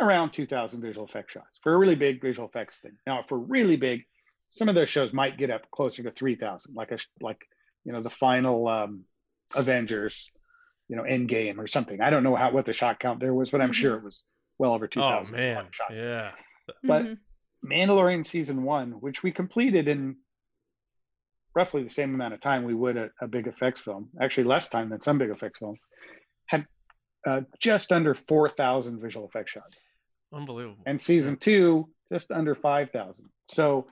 [0.00, 2.96] around 2,000 visual effect shots for a really big visual effects thing.
[3.06, 4.02] Now, for really big,
[4.48, 7.40] some of those shows might get up closer to 3,000, like a like
[7.84, 9.04] you know the final um,
[9.54, 10.30] Avengers,
[10.88, 12.00] you know, Endgame or something.
[12.00, 13.74] I don't know how what the shot count there was, but I'm Mhm.
[13.74, 14.22] sure it was
[14.58, 15.12] well over 2000.
[15.12, 15.68] Oh 2,000 man.
[15.72, 15.98] shots.
[15.98, 16.32] Yeah.
[16.84, 17.18] But Mhm.
[17.64, 20.16] Mandalorian season one, which we completed in
[21.54, 24.68] roughly the same amount of time we would a, a big effects film, actually less
[24.68, 25.80] time than some big effects films,
[26.46, 26.66] had
[27.26, 29.76] uh, just under 4,000 visual effects shots.
[30.36, 30.82] Unbelievable.
[30.86, 33.28] And season two, just under 5,000.
[33.48, 33.86] So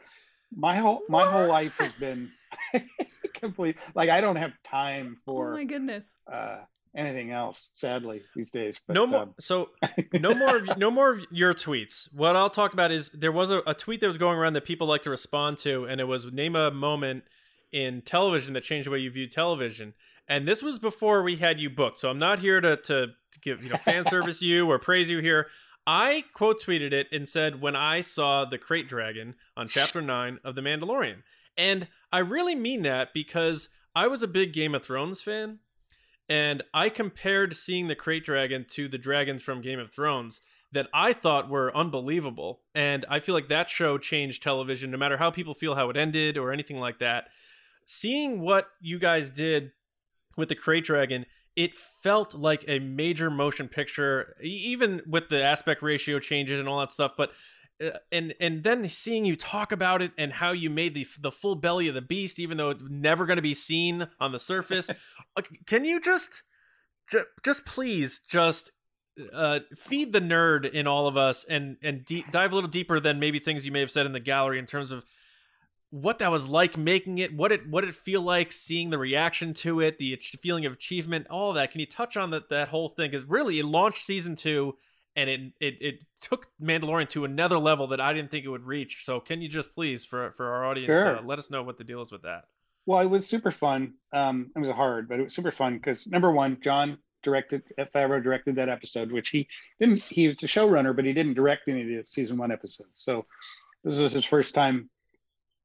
[0.55, 2.31] my whole my whole life has been
[3.35, 3.77] complete.
[3.95, 6.15] Like I don't have time for, oh for my goodness.
[6.33, 6.59] uh,
[6.95, 8.81] anything else, sadly, these days.
[8.87, 9.23] But, no more.
[9.23, 9.71] um, so
[10.13, 12.09] no more of no more of your tweets.
[12.13, 14.65] What I'll talk about is there was a, a tweet that was going around that
[14.65, 17.25] people like to respond to, and it was name a moment
[17.73, 19.95] in television that changed the way you view television.
[20.29, 23.41] And this was before we had you booked, so I'm not here to to, to
[23.41, 25.49] give you know fan service you or praise you here.
[25.87, 30.39] I quote tweeted it and said when I saw the krayt dragon on chapter nine
[30.45, 31.23] of The Mandalorian,
[31.57, 35.59] and I really mean that because I was a big Game of Thrones fan,
[36.29, 40.41] and I compared seeing the krayt dragon to the dragons from Game of Thrones
[40.73, 42.61] that I thought were unbelievable.
[42.75, 45.97] And I feel like that show changed television, no matter how people feel how it
[45.97, 47.29] ended or anything like that.
[47.87, 49.71] Seeing what you guys did
[50.37, 55.83] with the krayt dragon, it felt like a major motion picture, even with the aspect
[55.83, 57.13] ratio changes and all that stuff.
[57.17, 57.31] But
[57.83, 61.33] uh, and and then seeing you talk about it and how you made the the
[61.33, 64.39] full belly of the beast, even though it's never going to be seen on the
[64.39, 64.91] surface.
[65.67, 66.43] Can you just,
[67.43, 68.71] just please, just
[69.33, 73.01] uh, feed the nerd in all of us and and de- dive a little deeper
[73.01, 75.05] than maybe things you may have said in the gallery in terms of
[75.95, 79.55] what that was like making it, what it what it feel like seeing the reaction
[79.55, 81.71] to it, the feeling of achievement, all of that.
[81.71, 83.13] Can you touch on that that whole thing?
[83.13, 84.77] Because really, it launched season two,
[85.15, 88.65] and it it it took Mandalorian to another level that I didn't think it would
[88.67, 89.05] reach.
[89.05, 91.19] So can you just please for for our audience Sure.
[91.19, 92.47] uh, let us know what the deal is with that?
[92.87, 93.95] Well, it was super fun.
[94.13, 97.63] Um, it was hard, but it was super fun because number one, Jon directed,
[97.95, 99.47] Favreau directed that episode, which he
[99.79, 100.03] didn't.
[100.03, 102.91] He was the showrunner, but he didn't direct any of the season one episodes.
[102.95, 103.27] So
[103.85, 104.91] this was his first time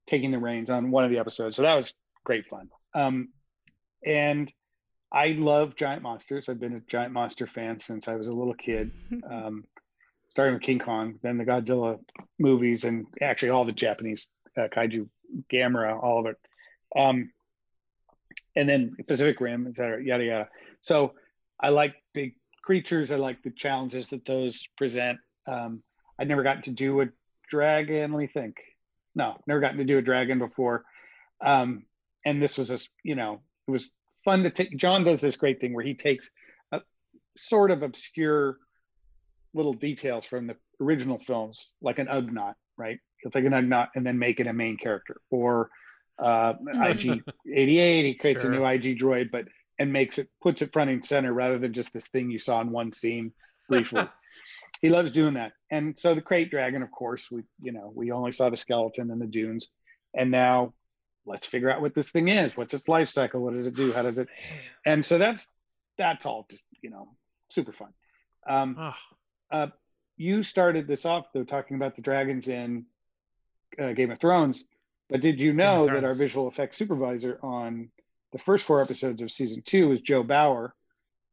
[0.10, 1.56] taking the reins on one of the episodes.
[1.56, 1.94] So that was
[2.26, 2.70] great fun.
[2.94, 3.30] Um,
[4.06, 4.52] and
[5.12, 6.50] I love giant monsters.
[6.50, 8.92] I've been a giant monster fan since I was a little kid.
[9.30, 9.64] Um,
[10.30, 11.98] starting with King Kong, then the Godzilla
[12.38, 15.08] movies, and actually all the Japanese uh, kaiju,
[15.52, 16.38] Gamera, all of it
[16.96, 17.32] um,
[18.56, 20.50] and then Pacific Rim, et cetera, yada yada.
[20.82, 21.14] So
[21.60, 23.12] I like big creatures.
[23.12, 25.20] I like the challenges that those present.
[25.48, 25.84] Um,
[26.18, 27.08] I'd never gotten to do a
[27.50, 28.12] dragon.
[28.12, 28.58] Let me think.
[29.20, 30.86] No, never gotten to do a dragon before.
[31.46, 31.84] Um,
[32.26, 33.92] and this was a, you know, it was
[34.24, 34.76] fun to take.
[34.78, 36.30] Jon does this great thing where he takes
[36.72, 36.80] a
[37.36, 38.58] sort of obscure
[39.54, 43.00] little details from the original films, like an Ugnaught, right?
[43.22, 45.70] He'll take an Ugnaught and then make it a main character, or
[46.18, 47.22] uh, IG
[47.54, 48.06] 88.
[48.06, 48.52] He creates Sure.
[48.54, 49.46] a new IG droid, but
[49.80, 52.62] and makes it puts it front and center rather than just this thing you saw
[52.62, 53.34] in one scene
[53.68, 54.08] briefly.
[54.82, 55.54] he loves doing that.
[55.72, 59.12] And so the krayt dragon, of course, we you know we only saw the skeleton
[59.12, 59.70] in the dunes,
[60.14, 60.74] and now
[61.26, 62.58] let's figure out what this thing is.
[62.58, 63.42] What's its life cycle?
[63.42, 63.92] What does it do?
[63.94, 64.28] How does it?
[64.86, 65.48] And so that's
[65.98, 67.10] that's all just you know
[67.50, 67.94] super fun.
[68.48, 68.94] Um, Oh,
[69.52, 69.68] uh,
[70.18, 72.86] you started this off though talking about the dragons in
[73.82, 74.64] uh, Game of Thrones,
[75.10, 77.90] but did you know that our visual effects supervisor on
[78.32, 80.74] the first four episodes of season two was Joe Bauer?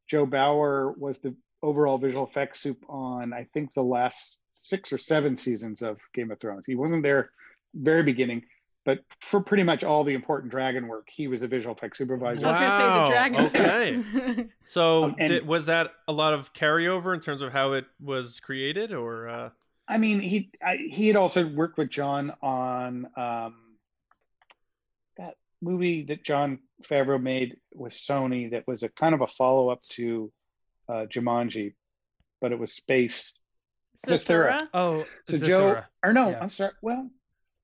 [0.09, 1.35] Joe Bauer was the
[1.67, 6.31] overall visual effects supe on I think the last six or seven seasons of Game
[6.31, 6.65] of Thrones.
[6.67, 7.31] He wasn't there
[7.75, 8.43] very beginning,
[8.85, 12.05] but for pretty much all the important dragon work, he was the visual effects I
[12.05, 12.47] supervisor.
[12.47, 14.05] was gonna say Wow, the dragon.
[14.35, 14.49] okay.
[14.65, 17.85] so Um, and- did, was that a lot of carryover in terms of how it
[18.01, 19.51] was created, or uh,
[19.89, 23.55] I mean, he I, he had also worked with Jon on um,
[25.19, 29.69] that movie that Jon Favreau made with Sony that was a kind of a follow
[29.71, 30.31] up to
[30.89, 31.75] uh, Jumanji,
[32.41, 33.33] but it was space.
[33.97, 34.69] Zathura.
[34.75, 35.47] Oh, So Zathura.
[35.47, 36.41] Joe, or no, Yeah.
[36.41, 36.73] I'm sorry.
[36.83, 37.11] Well,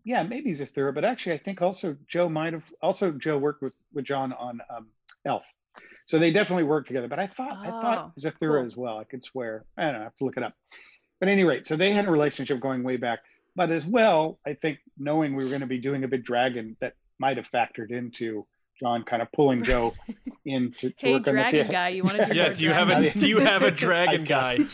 [0.04, 3.74] yeah, maybe Zathura, but actually, I think also Joe might have also Joe worked with
[3.92, 4.88] with Jon on um,
[5.26, 5.44] Elf.
[6.06, 7.06] So they definitely worked together.
[7.08, 8.64] But I thought I thought Oh, Zathura cool.
[8.64, 8.98] as well.
[8.98, 9.64] I could swear.
[9.76, 10.00] I don't know.
[10.00, 10.54] I have to look it up.
[11.20, 13.20] But at any rate, so they had a relationship going way back.
[13.54, 16.76] But as well, I think knowing we were going to be doing a big dragon,
[16.80, 18.46] that might have factored into
[18.82, 19.94] Jon kind of pulling Joe
[20.44, 21.50] in to, to Hey, work on this.
[21.50, 22.52] dragon Yeah, guy, you want to do yeah?
[22.52, 23.14] Do you have a dragons?
[23.14, 24.58] do you have a dragon guy?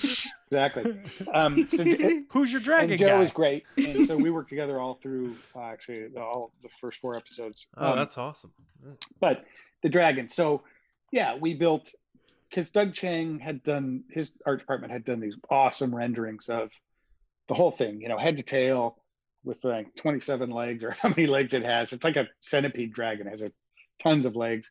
[0.51, 0.99] Exactly.
[1.35, 1.85] Um, so
[2.31, 3.19] Who's your dragon and Joe guy?
[3.19, 7.15] was great, and so we worked together all through uh, actually all the first four
[7.17, 7.67] episodes.
[7.77, 8.53] Oh, Um, that's awesome.
[9.21, 9.45] but
[9.83, 10.31] the dragon.
[10.31, 10.63] So
[11.13, 11.91] yeah, we built
[12.49, 16.71] because Doug Chiang had done his art department had done these awesome renderings of
[17.49, 18.97] the whole thing, you know, head to tail
[19.45, 21.93] with like 27 legs or how many legs it has.
[21.93, 23.53] It's like a centipede dragon, it has a,
[23.99, 24.71] tons of legs.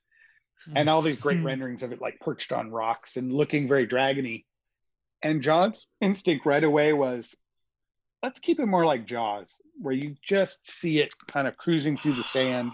[0.75, 1.45] And all these great Hmm.
[1.45, 4.45] renderings of it like perched on rocks and looking very dragony.
[5.23, 7.35] And Jon's instinct right away was
[8.23, 12.13] let's keep it more like Jaws, where you just see it kind of cruising through
[12.13, 12.71] the sand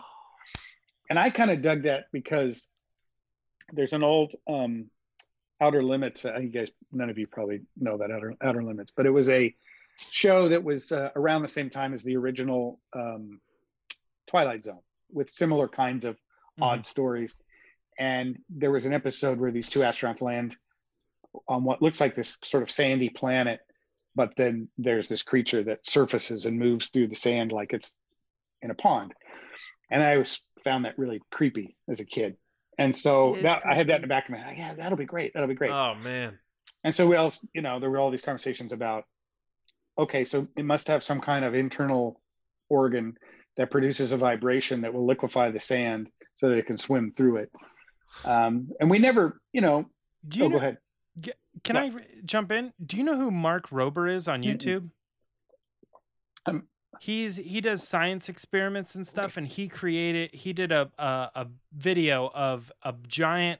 [1.09, 2.67] and I kind of dug that because
[3.71, 4.89] there's an old um,
[5.61, 6.25] Outer Limits.
[6.25, 9.11] I think you guys, none of you probably know that Outer Outer Limits, but it
[9.11, 9.53] was a
[10.09, 13.39] show that was uh, around the same time as the original um,
[14.27, 14.79] Twilight Zone,
[15.11, 16.17] with similar kinds of
[16.61, 17.35] odd stories.
[17.99, 20.55] And there was an episode where these two astronauts land
[21.47, 23.59] on what looks like this sort of sandy planet,
[24.15, 27.93] but then there's this creature that surfaces and moves through the sand like it's
[28.61, 29.13] in a pond.
[29.91, 32.35] And I was found that really creepy as a kid.
[32.77, 34.55] And so that I had that in the back of my head.
[34.57, 35.33] Yeah, that'll be great.
[35.33, 35.71] That'll be great.
[35.71, 36.39] Oh man.
[36.83, 39.05] And so we also, you know, there were all these conversations about,
[39.97, 42.19] okay, so it must have some kind of internal
[42.69, 43.15] organ
[43.57, 47.37] that produces a vibration that will liquefy the sand so that it can swim through
[47.37, 47.51] it.
[48.25, 49.85] Um, and we never, you know,
[50.27, 50.77] Do you oh, know, go ahead.
[51.63, 51.81] Can Yeah.
[51.81, 51.91] I
[52.25, 52.73] jump in?
[52.83, 54.89] Do you know who Mark Rober is on YouTube?
[56.45, 56.67] Um,
[56.99, 61.47] He's he does science experiments and stuff, and he created he did a a, a
[61.75, 63.59] video of a giant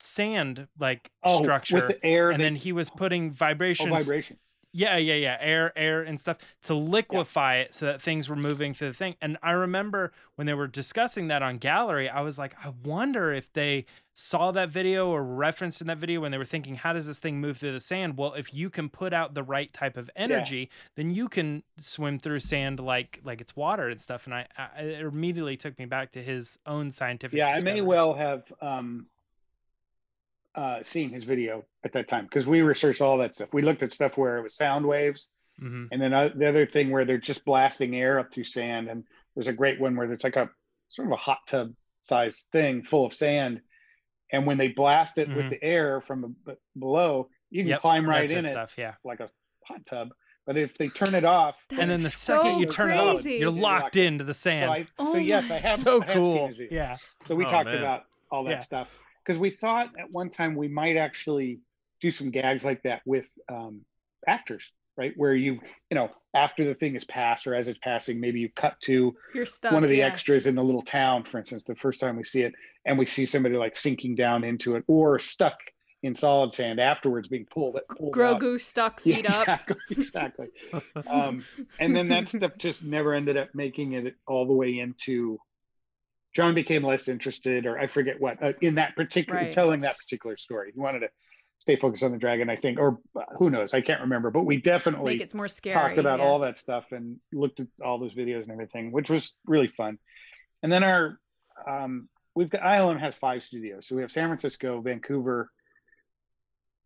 [0.00, 3.88] sand like Oh, structure, with the air and that, then he was putting oh, vibrations.
[3.90, 4.36] vibration.
[4.76, 5.36] Yeah, yeah, yeah.
[5.40, 9.14] Air, air, and stuff to liquefy it so that things were moving through the thing.
[9.22, 13.32] And I remember when they were discussing that on gallery, I was like, I wonder
[13.32, 16.92] if they saw that video or referenced in that video when they were thinking, how
[16.92, 18.18] does this thing move through the sand?
[18.18, 22.18] Well, if you can put out the right type of energy, then you can swim
[22.18, 24.26] through sand like like it's water and stuff.
[24.26, 27.38] And I, I it immediately took me back to his own scientific.
[27.38, 29.06] Yeah, I may well have um,
[30.54, 33.48] uh, seen his video at that time because we researched all that stuff.
[33.52, 35.88] We looked at stuff where it was sound waves, Mhm.
[35.92, 38.88] and then uh, the other thing where they're just blasting air up through sand.
[38.88, 39.04] And
[39.34, 40.48] there's a great one where it's like a
[40.88, 41.72] sort of a hot tub
[42.02, 43.60] sized thing full of sand,
[44.32, 45.50] and when they blast it with Mhm.
[45.50, 48.74] the air from b- below, you can Yep, climb right in his it stuff.
[48.78, 48.94] Yeah.
[49.04, 49.30] like a
[49.64, 50.12] hot tub.
[50.46, 52.98] But if they turn it off, and then the That's second you so turn it
[52.98, 54.70] off, you're You're locked locked into the so, sand.
[54.70, 56.48] I, so Oh yes, I have so I have seen cool.
[56.48, 56.74] his video.
[56.76, 56.96] Yeah.
[57.22, 57.78] So we Oh, talked man.
[57.78, 58.58] about all that Yeah.
[58.58, 58.90] stuff
[59.24, 61.60] because we thought at one time we might actually
[62.00, 63.80] do some gags like that with um,
[64.26, 65.12] actors, right?
[65.16, 65.60] Where you,
[65.90, 69.14] you know, after the thing is passed or as it's passing, maybe you cut to
[69.44, 69.72] stuck.
[69.72, 70.06] one of the yeah.
[70.06, 72.52] extras in the little town, for instance, the first time we see it,
[72.84, 75.56] and we see somebody like sinking down into it or stuck
[76.02, 77.78] in solid sand afterwards, being pulled.
[77.96, 78.38] pulled out.
[78.40, 79.40] Grogu stuck Yeah, feet up.
[79.40, 80.46] exactly, exactly.
[81.06, 81.44] Um,
[81.80, 85.38] and then that stuff just never ended up making it all the way into
[86.34, 89.52] jon became less interested or i forget what uh, in that particular Right.
[89.52, 91.08] telling that particular story he wanted to
[91.58, 94.44] stay focused on the dragon i think or uh, who knows i can't remember but
[94.44, 95.74] we definitely Make it more scary.
[95.74, 96.24] talked about yeah.
[96.24, 99.98] all that stuff and looked at all those videos and everything which was really fun
[100.62, 101.18] and then our
[101.68, 105.48] um, we've got ILM has five studios, so we have San Francisco, Vancouver,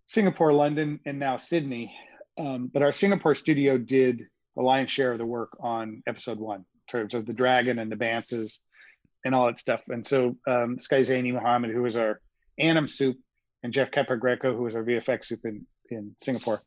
[0.06, 1.94] Singapore, London, and now Sydney.
[2.38, 4.22] Um, but our Singapore studio did
[4.56, 7.90] the lion's share of the work on episode one, in terms of the dragon and
[7.90, 8.58] the banthas
[9.24, 9.82] and all that stuff.
[9.88, 12.20] And so um, this guy Zaini Muhammad, who was our
[12.58, 13.18] Anim supe,
[13.62, 16.62] and Jeff Capogrosso, who was our VFX supe in, in Singapore,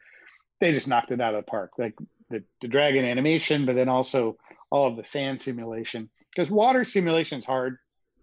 [0.59, 1.71] they just knocked it out of the park.
[1.77, 1.95] Like
[2.29, 4.37] the, the dragon animation, but then also
[4.69, 6.09] all of the sand simulation.
[6.35, 7.77] Because water simulation is hard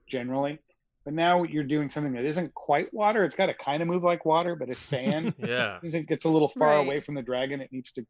[0.07, 0.59] generally,
[1.05, 3.25] but now you're doing something that isn't quite water.
[3.25, 5.35] It's got to kind of move like water, but it's sand.
[5.39, 5.79] Yeah.
[5.85, 6.87] As it gets a little far Right.
[6.87, 8.07] away from the dragon, it needs to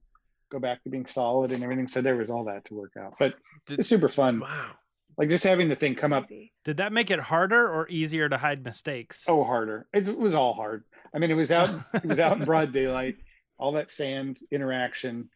[0.51, 1.87] go back to being solid and everything.
[1.89, 3.35] So there was all that to work out, but
[3.67, 4.41] Did- it's super fun.
[4.41, 4.71] wow.
[5.19, 6.27] Like just having the thing come up
[6.65, 9.25] Did that make it harder or easier to hide mistakes?
[9.29, 9.87] oh harder.
[9.93, 10.85] It was all hard.
[11.15, 11.71] I mean, it was out.
[11.93, 13.17] it was out in broad daylight.
[13.59, 15.29] All that sand interaction,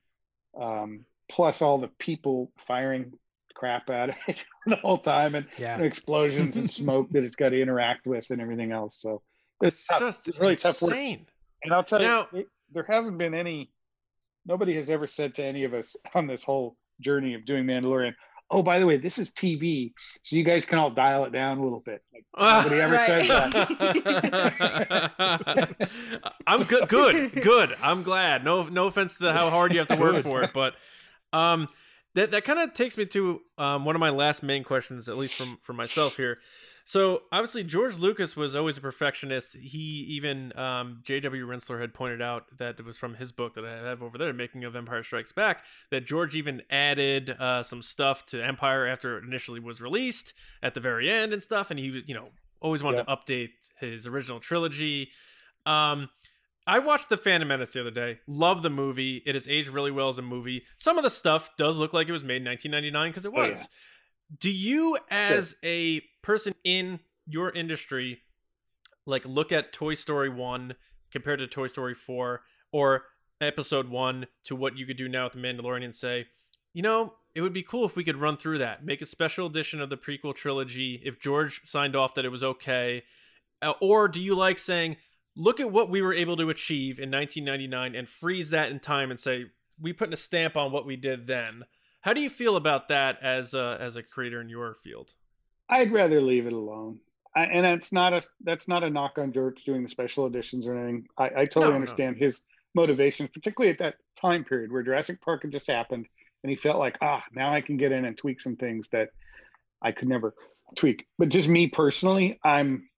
[0.58, 3.12] um, plus all the people firing
[3.54, 5.78] crap at it the whole time, and yeah.
[5.78, 8.96] explosions and smoke that it's got to interact with, and everything else.
[9.00, 9.22] So
[9.60, 10.00] it's It's tough.
[10.00, 10.92] just It's really tough work.
[10.92, 11.26] insane.
[11.64, 13.72] And I'll tell Now- you, it, there hasn't been any.
[14.46, 18.14] Nobody has ever said to any of us on this whole journey of doing Mandalorian,
[18.52, 19.92] "Oh, by the way, this is TV,
[20.22, 23.28] so you guys can all dial it down a little bit." Like, nobody ever says
[23.28, 23.54] that.
[26.46, 26.88] I'm good.
[26.88, 27.32] Good.
[27.42, 27.74] Good.
[27.82, 28.44] I'm glad.
[28.44, 30.74] No, no offense to how hard you have to work for it, but
[31.32, 31.68] um,
[32.14, 35.16] that that kind of takes me to um one of my last main questions, at
[35.16, 36.38] least from from myself here.
[36.84, 39.54] So obviously George Lucas was always a perfectionist.
[39.54, 39.78] He
[40.10, 41.46] even um, J.W.
[41.46, 44.32] Rinzler had pointed out that it was from his book that I have over there,
[44.32, 49.18] Making of Empire Strikes Back, that George even added uh, some stuff to Empire after
[49.18, 52.28] it initially was released at the very end and stuff, and he you know
[52.60, 53.50] always wanted to update
[53.80, 55.10] his original trilogy.
[55.66, 56.10] Um,
[56.66, 58.18] I watched The Phantom Menace the other day.
[58.28, 59.20] Love the movie.
[59.26, 60.62] It has aged really well as a movie.
[60.76, 63.50] Some of the stuff does look like it was made in 1999 because it Oh,
[63.50, 63.60] was.
[63.62, 63.66] yeah.
[64.38, 68.20] Do you, as a person in your industry,
[69.06, 70.74] like look at Toy Story 1
[71.10, 72.40] compared to Toy Story 4
[72.72, 73.02] or
[73.40, 76.26] Episode 1 to what you could do now with The Mandalorian and say,
[76.72, 79.46] you know, it would be cool if we could run through that, make a special
[79.46, 83.02] edition of the prequel trilogy if George signed off that it was okay?
[83.60, 84.96] Uh, or do you like saying,
[85.34, 89.10] look at what we were able to achieve in 1999 and freeze that in time
[89.10, 89.46] and say,
[89.80, 91.64] we put a stamp on what we did then?
[92.02, 95.14] How do you feel about that as a, as a creator in your field?
[95.68, 97.00] I'd rather leave it alone.
[97.34, 100.66] I, and that's not a that's not a knock on George doing the special editions
[100.66, 101.06] or anything.
[101.16, 101.80] I, I totally No, no.
[101.80, 102.42] understand his
[102.74, 106.06] motivations, particularly at that time period where Jurassic Park had just happened,
[106.42, 109.10] and he felt like, ah, now I can get in and tweak some things that
[109.82, 110.34] I could never
[110.76, 111.06] tweak.
[111.18, 112.88] But just me personally, I'm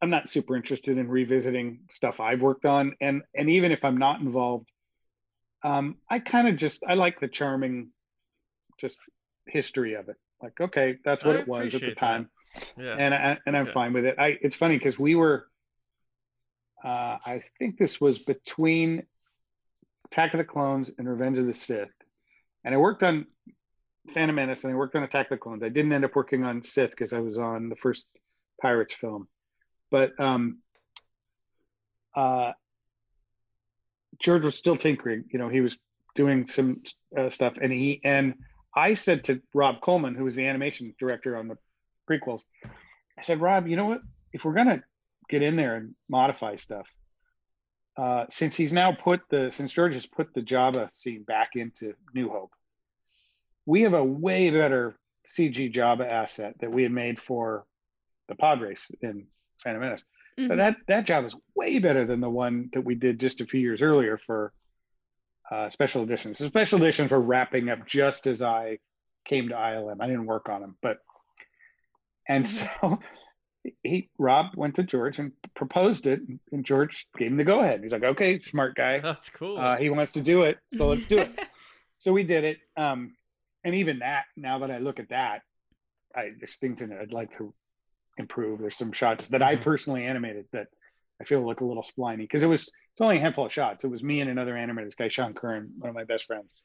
[0.00, 3.98] I'm not super interested in revisiting stuff I've worked on, and and even if I'm
[3.98, 4.70] not involved,
[5.62, 7.90] um, I kind of just I like the charming,
[8.80, 8.98] just
[9.46, 10.16] history of it.
[10.42, 11.96] Like, okay, that's what I it was at the that.
[11.96, 12.28] time
[12.76, 12.96] Yeah.
[12.98, 14.16] and I, and I'm fine with it.
[14.18, 15.46] I it's funny because we were,
[16.84, 19.04] uh, I think this was between
[20.06, 21.88] Attack of the Clones and Revenge of the Sith,
[22.64, 23.26] and I worked on
[24.12, 25.62] Phantom Menace and I worked on Attack of the Clones.
[25.64, 28.06] I didn't end up working on Sith because I was on the first
[28.60, 29.28] Pirates film,
[29.90, 30.58] but um,
[32.14, 32.52] uh,
[34.20, 35.24] George was still tinkering.
[35.32, 35.76] You know, he was
[36.14, 36.82] doing some
[37.16, 38.34] uh, stuff, and he and
[38.76, 41.56] I said to Rob Coleman, who was the animation director on the
[42.08, 42.42] prequels,
[43.18, 44.02] I said, Rob, you know what?
[44.32, 44.84] If we're gonna
[45.30, 46.86] get in there and modify stuff,
[47.96, 51.94] uh, since he's now put the since George has put the Jabba scene back into
[52.14, 52.52] New Hope,
[53.64, 57.64] we have a way better CG Jabba asset that we had made for
[58.28, 59.26] the pod race in
[59.64, 60.04] Phantom Menace.
[60.38, 60.48] Mhm.
[60.48, 63.46] But that that job is way better than the one that we did just a
[63.46, 64.52] few years earlier for
[65.50, 66.38] uh, special editions.
[66.38, 68.78] The special editions were wrapping up just as I
[69.24, 70.00] came to ILM.
[70.00, 70.98] I didn't work on them, but
[72.28, 72.98] and so
[73.82, 76.20] he Rob went to George and proposed it,
[76.52, 77.80] and George gave him the go ahead.
[77.82, 79.00] He's like, "Okay, smart guy.
[79.00, 79.58] That's cool.
[79.58, 81.30] Uh, he wants to do it, so let's do it."
[81.98, 82.58] so we did it.
[82.76, 83.14] Um,
[83.64, 85.42] and even that, now that I look at that,
[86.14, 87.52] I, there's things in it I'd like to
[88.18, 88.60] improve.
[88.60, 89.62] There's some shots that I Mhm.
[89.62, 90.68] personally animated that
[91.20, 93.84] I feel like a little spliny because it was it's only a handful of shots.
[93.84, 96.62] It was me and another animator, this guy Sean Curran, one of my best friends.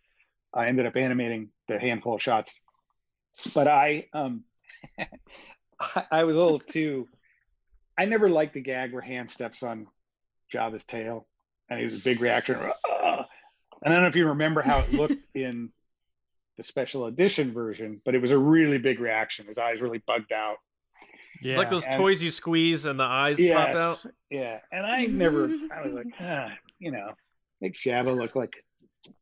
[0.53, 2.60] I ended up animating the handful of shots,
[3.53, 4.44] but I um
[5.80, 7.07] I, I was a little too.
[7.98, 9.88] I never liked the gag where Han steps on
[10.53, 11.28] Jabba's tail,
[11.69, 12.57] and he was a big reaction.
[13.84, 15.72] And I don't know if you remember how it looked in
[16.57, 19.48] the special edition version, but it was a really big reaction.
[19.48, 20.57] His eyes really bugged out.
[21.42, 24.06] It's like those and- toys you squeeze and the eyes pop out.
[24.30, 24.60] Yeah.
[24.72, 26.50] And I never, I was like, ah,
[26.80, 27.12] you know,
[27.60, 28.54] makes Jabba look like,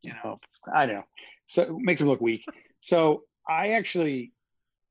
[0.04, 0.40] you know,
[0.74, 1.04] I don't know.
[1.48, 2.44] So it makes him look weak.
[2.82, 4.32] So I actually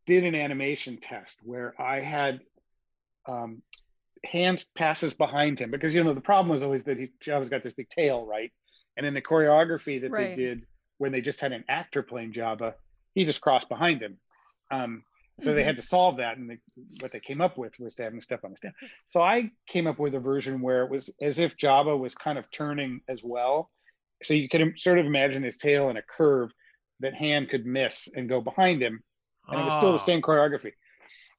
[0.06, 2.40] did an animation test where I had
[3.26, 3.62] um,
[4.32, 7.62] Han passes behind him because you know the problem was always that he Jabba's got
[7.62, 8.50] this big tail, right?
[8.96, 10.34] And in the choreography that Right.
[10.34, 12.74] they did when they just had an actor playing Jabba,
[13.14, 14.18] he just crossed behind him.
[14.70, 15.04] Um,
[15.40, 16.58] so they had to solve that, and they,
[17.00, 18.74] what they came up with was to have him step on the stand.
[19.10, 22.38] So I came up with a version where it was as if Jabba was kind
[22.38, 23.68] of turning as well.
[24.22, 26.50] So you can sort of imagine his tail in a curve
[27.00, 29.02] that Han could miss and go behind him,
[29.50, 30.72] and it was still the Oh, same choreography.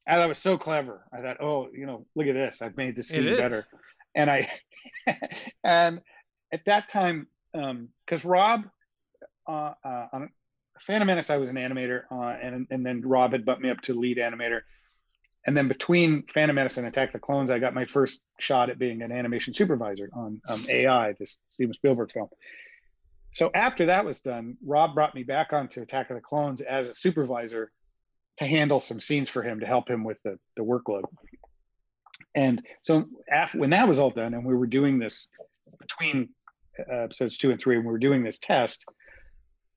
[0.08, 1.06] And that was so clever.
[1.14, 2.62] I thought, oh, you know, look at this.
[2.62, 3.66] I've made this scene better.
[4.16, 4.50] And I,
[5.64, 6.02] and
[6.52, 8.64] at that time, um, because Rob,
[9.48, 10.30] uh, uh, on
[10.86, 13.82] Phantom Menace, I was an animator, uh, and and then Rob had bumped me up
[13.82, 14.62] to lead animator.
[15.46, 18.70] And then between Phantom Menace and Attack of the Clones, I got my first shot
[18.70, 22.28] at being an animation supervisor on um, AI, this Steven Spielberg film.
[23.32, 26.88] So after that was done, Rob brought me back onto Attack of the Clones as
[26.88, 27.72] a supervisor
[28.38, 31.04] to handle some scenes for him to help him with the, the workload.
[32.36, 35.28] And so after, when that was all done and we were doing this
[35.80, 36.30] between
[36.80, 38.86] uh, episodes two and three, and we were doing this test,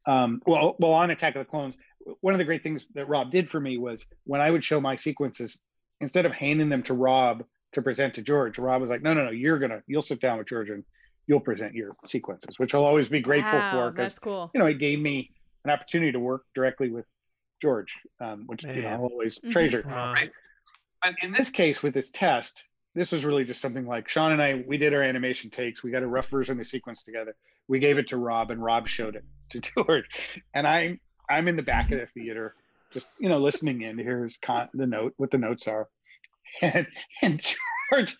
[0.06, 1.76] um, well, well, on Attack of the Clones,
[2.20, 4.80] one of the great things that Rob did for me was when I would show
[4.80, 5.60] my sequences,
[6.00, 9.24] instead of handing them to Rob to present to George, Rob was like, no, no,
[9.24, 10.84] no, you're gonna, you'll sit down with George and
[11.26, 14.50] you'll present your sequences, which I'll always be grateful wow, for because That's cool.
[14.52, 15.30] you know, it gave me
[15.64, 17.08] an opportunity to work directly with
[17.60, 19.52] George, um, which you know, I'll always Mhm.
[19.52, 19.84] treasure.
[19.86, 20.12] Wow.
[20.14, 20.30] Right?
[21.02, 24.42] But in this case, with this test, this was really just something like Sean and
[24.42, 25.82] I, we did our animation takes.
[25.82, 27.34] We got a rough version of the sequence together.
[27.68, 30.04] We gave it to Rob, and Rob showed it to George.
[30.52, 32.54] And I'm I'm in the back of the theater,
[32.92, 35.88] just you know, listening in to hear his con- the note, what the notes are.
[36.60, 36.86] And
[37.22, 37.40] and
[37.90, 38.16] George,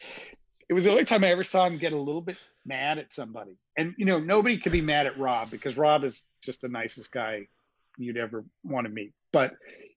[0.68, 3.12] it was the only time I ever saw him get a little bit mad at
[3.12, 3.58] somebody.
[3.76, 7.12] And you know, nobody could be mad at Rob because Rob is just the nicest
[7.12, 7.48] guy
[7.98, 9.12] you'd ever want to meet.
[9.32, 9.52] But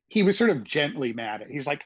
[0.08, 1.50] he was sort of gently mad at.
[1.50, 1.84] He's like,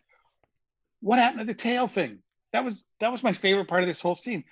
[1.01, 2.19] "What happened to the tail thing?
[2.53, 4.43] That was that was my favorite part of this whole scene."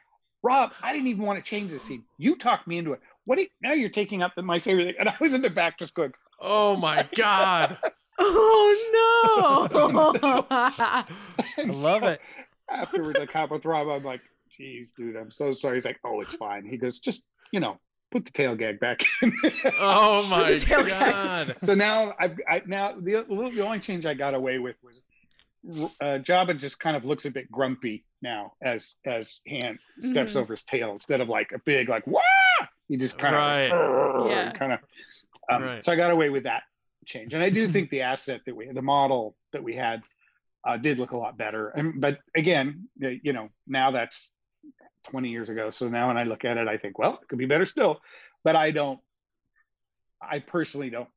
[0.43, 2.03] Rob, I didn't even want to change the scene.
[2.17, 2.99] You talked me into it.
[3.25, 3.37] What?
[3.37, 5.79] Do you, now you're taking up my favorite thing, and I was in the back
[5.79, 7.77] just going, Oh my god.
[8.19, 9.69] Oh
[10.21, 10.47] no!
[10.49, 11.05] I
[11.65, 12.19] love it.
[12.71, 13.87] Afterwards, I caught with Rob.
[13.87, 17.21] I'm like, "Geez, dude, I'm so sorry." He's like, "Oh, it's fine." He goes, "Just
[17.51, 17.77] you know,
[18.11, 19.33] put the tail gag back in."
[19.79, 21.57] Oh my Tail god.
[21.61, 24.99] so now I've I, now the the only change I got away with was
[26.01, 30.37] uh, Jabba just kind of looks a bit grumpy now as as Han steps Mhm.
[30.41, 32.21] over his tail instead of like a big like wah.
[32.87, 33.71] He just kind Right.
[33.71, 34.51] of Yeah.
[34.53, 34.79] kind of.
[35.49, 35.83] Um, Right.
[35.83, 36.63] So I got away with that
[37.05, 40.03] change, and I do think the asset that we the model that we had
[40.65, 41.69] uh, did look a lot better.
[41.69, 44.31] And but again, you know, now that's
[45.09, 45.69] 20 years ago.
[45.69, 48.01] So now when I look at it, I think, well, it could be better still.
[48.43, 48.99] But I don't.
[50.21, 51.09] I personally don't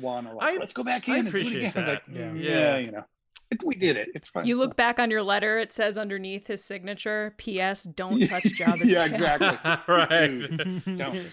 [0.00, 0.32] want to.
[0.34, 1.26] Like, I- Let's go back I in.
[1.26, 1.84] and do it appreciate again.
[1.84, 1.88] That.
[1.92, 2.20] Like, Yeah.
[2.30, 2.50] mm, Yeah.
[2.50, 3.04] yeah, you know,
[3.50, 4.08] it, we did it.
[4.14, 4.44] It's fine.
[4.46, 7.84] you look back on your letter; it says underneath his signature, "P.S.
[7.84, 9.58] Don't touch Jabba's Yeah, exactly.
[9.94, 10.96] right.
[10.96, 11.32] Don't.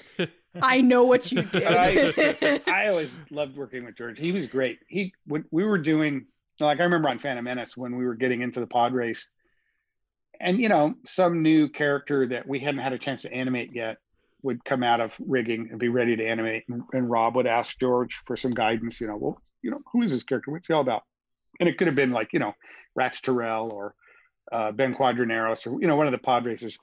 [0.62, 1.64] I know what you did.
[1.66, 4.20] I- I always loved working with George.
[4.20, 4.80] He was great.
[4.88, 6.26] He when we were doing
[6.60, 9.28] like I remember on Phantom Menace when we were getting into the pod race,
[10.40, 13.98] and you know some new character that we hadn't had a chance to animate yet
[14.44, 17.80] would come out of rigging and be ready to animate, and, and Rob would ask
[17.80, 19.00] George for some guidance.
[19.02, 20.52] You know, well, you know, who is this character?
[20.52, 21.04] What's he all about?
[21.60, 22.54] And it could have been like you know,
[22.98, 23.96] Ratts Tyerell or
[24.52, 26.78] uh, Ben Quadinaros or you know one of the pod racers,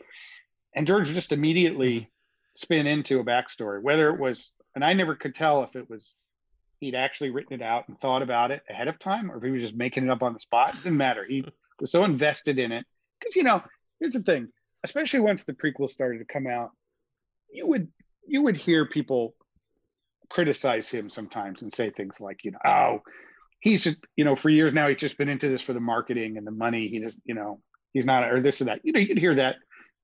[0.75, 2.11] and George just immediately
[2.57, 6.15] spin into a backstory, whether it was, and I never could tell if it was
[6.81, 9.51] he'd actually written it out and thought about it ahead of time, or if he
[9.51, 10.75] was just making it up on the spot.
[10.75, 11.25] It didn't matter.
[11.29, 11.45] He
[11.81, 12.85] was so invested in it
[13.19, 13.63] because you know,
[13.99, 14.49] here's the thing,
[14.85, 16.71] especially once the prequel started to come out,
[17.53, 17.89] you would
[18.27, 19.35] you would hear people
[20.29, 23.03] criticize him sometimes and say things like, you know, oh,
[23.61, 26.37] he's just, you know, for years now he's just been into this for the marketing
[26.37, 26.89] and the money.
[26.89, 27.61] He just, you know,
[27.93, 28.81] he's not or this or that.
[28.83, 29.57] You know, you could hear that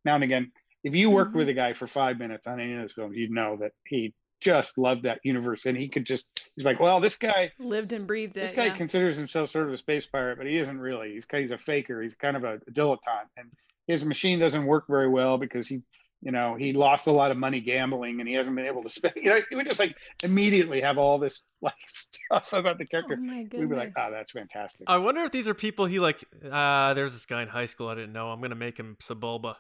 [0.05, 0.53] now and again.
[0.85, 1.39] If you worked Mhm.
[1.39, 4.15] with a guy for five minutes on any of those films, you'd know that he
[4.41, 8.07] just loved that universe and he could just he's like, well, this guy Lived and
[8.07, 8.57] breathed this it.
[8.57, 8.77] This guy yeah.
[8.77, 11.15] considers himself sort of a space pirate, but he isn't really.
[11.15, 12.03] He's he's a faker.
[12.03, 13.51] He's kind of a dilettante, and
[13.87, 15.81] his machine doesn't work very well because he,
[16.23, 18.89] you know, he lost a lot of money gambling, and he hasn't been able to
[18.89, 19.15] spend.
[19.23, 22.89] You know, he would just like immediately have all this like stuff about the Oh
[22.91, 23.17] character.
[23.17, 23.61] my goodness.
[23.61, 24.83] We'd be like, oh, that's fantastic.
[24.87, 26.25] I wonder if these are people he like.
[26.51, 28.31] Uh, there's this guy in high school I didn't know.
[28.31, 29.55] I'm gonna make him Sebulba.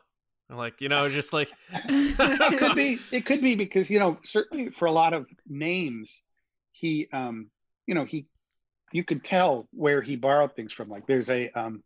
[0.48, 2.98] And, Like you know, just like it could be.
[3.12, 6.20] It could be because you know, certainly for a lot of names,
[6.72, 7.50] he, um,
[7.86, 8.26] you know, he,
[8.92, 10.88] you could tell where he borrowed things from.
[10.88, 11.82] Like there's a, um,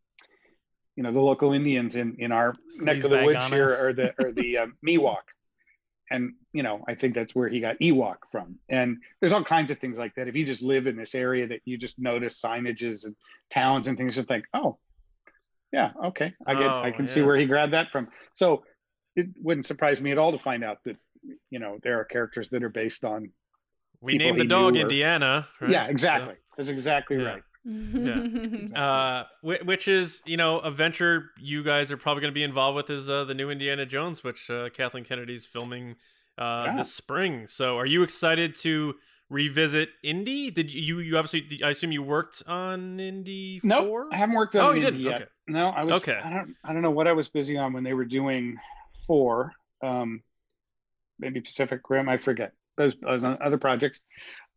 [0.97, 4.13] you know, the local Indians in in our neck of the woods here are the
[4.23, 5.23] are the um, Miwok,
[6.11, 8.59] and you know I think that's where he got Ewok from.
[8.69, 10.29] And there's all kinds of things like that.
[10.29, 13.15] If you just live in this area, that you just notice signages and
[13.51, 14.79] towns and things, you think, oh,
[15.73, 18.09] yeah, okay, I get, I Oh, can see where he grabbed that from.
[18.33, 18.65] So
[19.17, 20.97] it wouldn't surprise me at all to find out that
[21.51, 23.31] you know there are characters that are based on.
[24.01, 25.47] We named the dog or- Indiana.
[25.61, 25.71] Right?
[25.71, 26.35] Yeah, So- exactly.
[26.57, 27.23] That's exactly Yeah.
[27.25, 27.43] right.
[28.75, 32.77] uh which is you know a venture you guys are probably going to be involved
[32.77, 35.97] with is uh, the new indiana jones which uh, kathleen kennedy's filming
[36.39, 36.77] uh Yeah.
[36.79, 38.95] this spring so are you excited to
[39.29, 44.17] revisit indy did you you obviously i assume you worked on indy No, 4 I
[44.17, 45.15] haven't worked on oh it you didn't yet.
[45.17, 46.03] okay No, I was.
[46.03, 46.19] Okay.
[46.25, 46.55] I don't.
[46.65, 48.57] I don't know what I was busy on when they were doing
[49.07, 49.53] four.
[49.83, 50.23] Um,
[51.19, 52.09] maybe Pacific Rim.
[52.09, 52.53] I forget.
[52.77, 54.01] Those I was on other projects.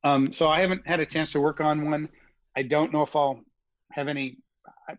[0.03, 2.09] Um, so I haven't had a chance to work on one.
[2.55, 3.41] I don't know if I'll
[3.91, 4.37] have any.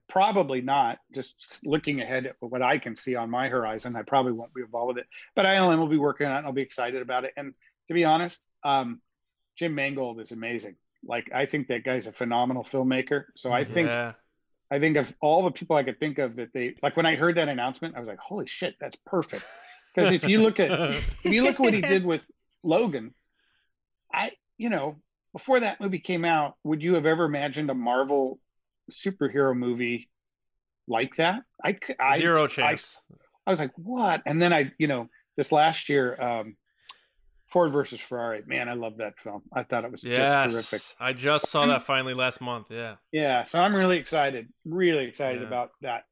[0.09, 0.98] Probably not.
[1.14, 4.62] Just looking ahead at what I can see on my horizon, I probably won't be
[4.62, 5.06] involved with it.
[5.35, 6.39] But ILM will be working on it.
[6.39, 7.32] and I'll be excited about it.
[7.36, 7.55] And
[7.89, 9.01] to be honest, um,
[9.59, 10.76] Jim Mangold is amazing.
[11.06, 13.24] Like I think that guy's a phenomenal filmmaker.
[13.35, 14.12] So I think yeah
[14.70, 17.16] I think of all the people I could think of that they like when I
[17.16, 19.44] heard that announcement, I was like, holy shit, that's perfect.
[19.94, 22.22] Because if you look at if you look at what he did with
[22.62, 23.14] Logan,
[24.12, 24.97] I you know,
[25.35, 28.39] before that movie came out, would you have ever imagined a Marvel
[28.90, 30.09] superhero movie
[30.89, 31.43] like that?
[31.62, 33.02] I I zero I- chance
[33.47, 34.23] I, was like, what?
[34.24, 36.56] And then I, you know, this last year, um
[37.52, 39.43] Ford versus Ferrari, man, I love that film.
[39.52, 40.16] I thought it was just
[40.52, 40.73] terrific.
[40.73, 45.05] yes i just saw that finally last month yeah Yeah, so I'm really excited, really
[45.05, 45.47] excited Yeah.
[45.48, 46.05] about that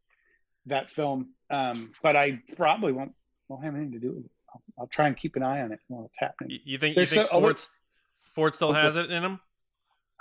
[0.66, 1.30] that film.
[1.50, 3.12] Um, but I probably won't
[3.48, 4.30] won't have anything to do with it.
[4.54, 6.58] I'll, I'll try and keep an eye on it while it's happening.
[6.64, 7.40] you, think There's you think so- oh,
[8.34, 9.40] ford ford still has it in him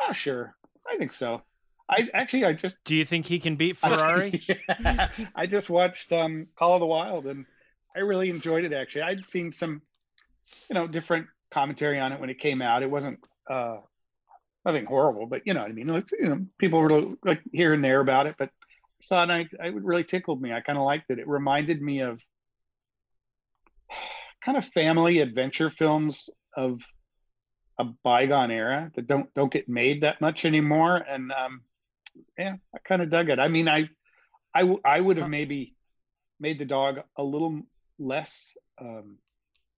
[0.08, 0.56] Oh, sure,
[0.92, 1.44] I think so.
[1.90, 4.42] I actually I just Do you think he can beat I- Ferrari?
[4.84, 7.46] Yeah, I just watched um, Call of the Wild and
[7.96, 8.74] I really enjoyed it.
[8.74, 9.82] Actually, I'd seen some,
[10.70, 12.82] you know, different commentary on it when it came out.
[12.82, 13.20] It wasn't
[13.50, 13.78] uh,
[14.66, 15.88] nothing horrible, but you know what I mean.
[15.88, 18.52] Like, you know, people were like here and there about it, but I
[19.02, 20.52] saw it and I, I it really tickled me.
[20.54, 21.20] I kind of liked it.
[21.20, 22.20] It reminded me of
[24.44, 26.82] kind of family adventure films of
[27.82, 30.98] a bygone era that don't don't get made that much anymore.
[30.98, 31.62] And um,
[32.38, 33.40] yeah, I kind of dug it.
[33.40, 33.90] I mean, I
[34.86, 35.30] I would have Huh.
[35.30, 35.76] maybe
[36.40, 37.62] made the dog a little
[37.99, 39.18] less um,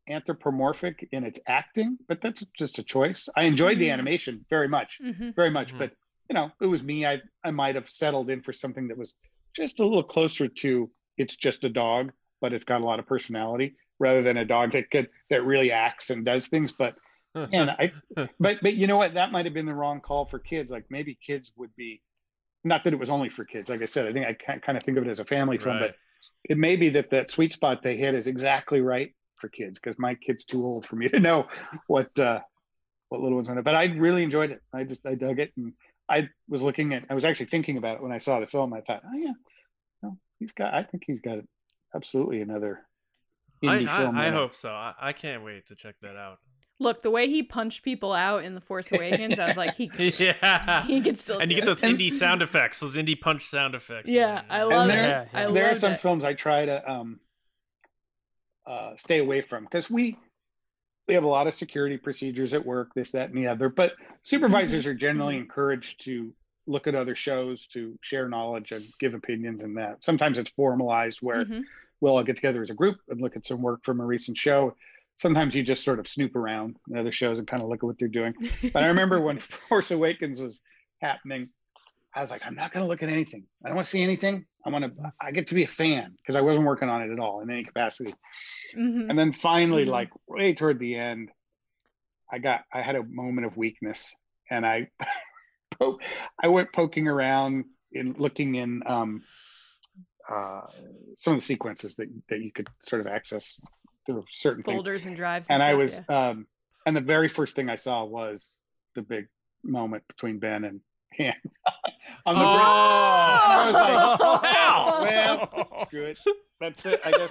[0.09, 3.30] anthropomorphic in its acting, but that's just a choice.
[3.35, 3.93] I enjoyed the Mhm.
[3.93, 5.77] animation very much, hmm very much, Mhm.
[5.80, 5.91] but
[6.30, 7.05] you know, it was me.
[7.05, 9.13] I I might have settled in for something that was
[9.55, 12.11] just a little closer to it's just a dog,
[12.41, 15.71] but it's got a lot of personality rather than a dog that could that really
[15.71, 16.71] acts and does things.
[16.71, 16.95] But
[17.35, 17.91] and I,
[18.39, 19.15] but but you know what?
[19.15, 20.72] That might have been the wrong call for kids.
[20.72, 22.01] Like maybe kids would be,
[22.64, 23.69] not that it was only for kids.
[23.69, 25.77] Like I said, I think I kind of think of it as a family film,
[25.77, 25.91] Right.
[25.91, 25.95] but
[26.43, 29.97] it may be that that sweet spot they hit is exactly right for kids because
[29.97, 31.47] my kid's too old for me to know
[31.88, 32.39] what uh
[33.10, 33.64] what little ones want to.
[33.64, 34.61] But I really enjoyed it.
[34.73, 35.73] I just I dug it, and
[36.10, 37.05] I was looking at.
[37.10, 38.73] I was actually thinking about it when I saw the film.
[38.73, 39.34] I thought, oh yeah,
[40.03, 40.73] no, he's got.
[40.73, 41.39] I think he's got
[41.95, 42.81] absolutely another
[43.64, 44.18] I, Indy film.
[44.18, 46.39] I, I hope so I, I can't wait to check that out
[46.79, 49.89] Look, the way he punched people out in The Force Awakens, I was like, he
[50.19, 51.81] yeah he could still and you do get it.
[51.81, 54.09] those Indy sound effects, those Indy punch sound effects.
[54.09, 55.29] Yeah, I And love there- it.
[55.33, 55.51] Yeah, I yeah.
[55.51, 55.99] there are some it.
[55.99, 57.19] films I try to um,
[58.65, 60.17] uh, stay away from because we
[61.07, 63.67] we have a lot of security procedures at work, this, that, and the other.
[63.69, 63.91] But
[64.21, 66.33] supervisors are generally encouraged to
[66.65, 70.01] look at other shows to share knowledge and give opinions and that.
[70.01, 71.63] Sometimes it's formalized where Mhm.
[71.99, 74.37] we'll all get together as a group and look at some work from a recent
[74.37, 74.75] show.
[75.15, 77.84] Sometimes you just sort of snoop around the other shows and kind of look at
[77.84, 78.34] what they're doing.
[78.73, 80.60] But I remember when Force Awakens was
[81.02, 81.49] happening,
[82.15, 83.45] I was like, I'm not going to look at anything.
[83.64, 84.45] I don't want to see anything.
[84.65, 84.91] I want to.
[85.22, 87.49] I get to be a fan because I wasn't working on it at all in
[87.49, 88.14] any capacity.
[88.76, 89.10] Mhm.
[89.10, 89.90] And then finally, Mhm.
[89.90, 91.30] like way toward the end,
[92.31, 92.61] I got.
[92.73, 94.15] I had a moment of weakness,
[94.49, 94.90] and I,
[96.41, 99.23] I went poking around in looking in um,
[100.30, 100.61] uh,
[101.18, 103.60] some of the sequences that that you could sort of access
[104.05, 105.47] through certain things Folders and drives.
[105.49, 106.30] and And, I was, yeah.
[106.30, 106.47] um,
[106.85, 108.59] and the very first thing I saw was
[108.95, 109.27] the big
[109.63, 110.81] moment between Ben and
[111.17, 111.34] Han
[112.25, 112.65] on the Oh, bridge.
[113.45, 115.49] I was like, wow.
[115.69, 116.19] Well, screw it.
[116.59, 116.99] That's it.
[117.05, 117.30] I guess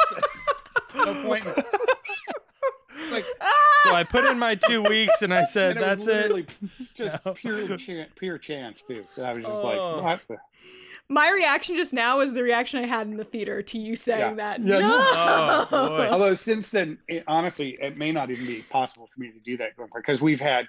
[0.95, 1.45] no point.
[3.11, 3.25] Like,
[3.83, 6.49] so I put in my two weeks and I said, and it was "That's it."
[6.95, 7.33] just No.
[7.35, 9.05] purely chan pure chance too.
[9.23, 10.01] I was just Oh.
[10.01, 10.37] like, what the?
[11.09, 14.21] My reaction just now is the reaction I had in the theater to you saying
[14.21, 14.35] Yeah.
[14.35, 14.61] that.
[14.65, 14.89] Yeah, no.
[14.89, 15.67] no.
[15.73, 16.09] Oh, boy.
[16.11, 19.57] Although since then, it, honestly, it may not even be possible for me to do
[19.59, 20.69] that going forward because we've had,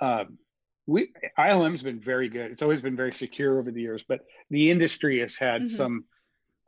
[0.00, 0.38] um,
[0.86, 2.50] we ILM's been very good.
[2.50, 4.20] It's always been very secure over the years, but
[4.50, 5.68] the industry has had Mhm.
[5.68, 6.04] some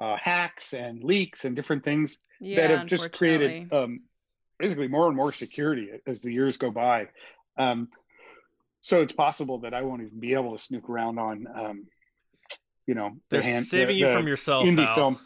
[0.00, 4.00] uh, hacks and leaks and different things Yeah, that have just created um,
[4.58, 7.08] basically more and more security as the years go by.
[7.56, 7.88] Um,
[8.80, 11.86] so it's possible that I won't even be able to snoop around on, um,
[12.86, 14.66] you know, They're the hand, saving the- you from yourself.
[14.66, 14.94] Indy Al.
[14.94, 15.18] film.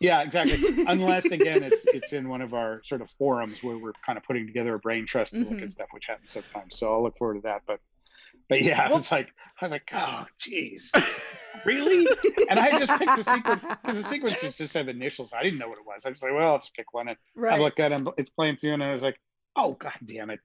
[0.00, 0.58] Yeah, exactly.
[0.88, 4.24] Unless again, it's it's in one of our sort of forums where we're kind of
[4.24, 5.62] putting together a brain trust to look Mhm.
[5.62, 6.76] at stuff, which happens sometimes.
[6.76, 7.62] So I'll look forward to that.
[7.66, 7.80] But
[8.48, 9.28] but yeah, I Well- was like,
[9.60, 10.90] I was like, oh, jeez,
[11.64, 12.06] really?
[12.50, 15.32] And I just picked the sequence because the sequences just have initials.
[15.32, 16.04] I didn't know what it was.
[16.04, 17.08] I was like, well, I'll just pick one.
[17.08, 17.60] And I right.
[17.60, 19.18] look at him, it's playing through, and I was like,
[19.56, 20.40] oh, god damn it.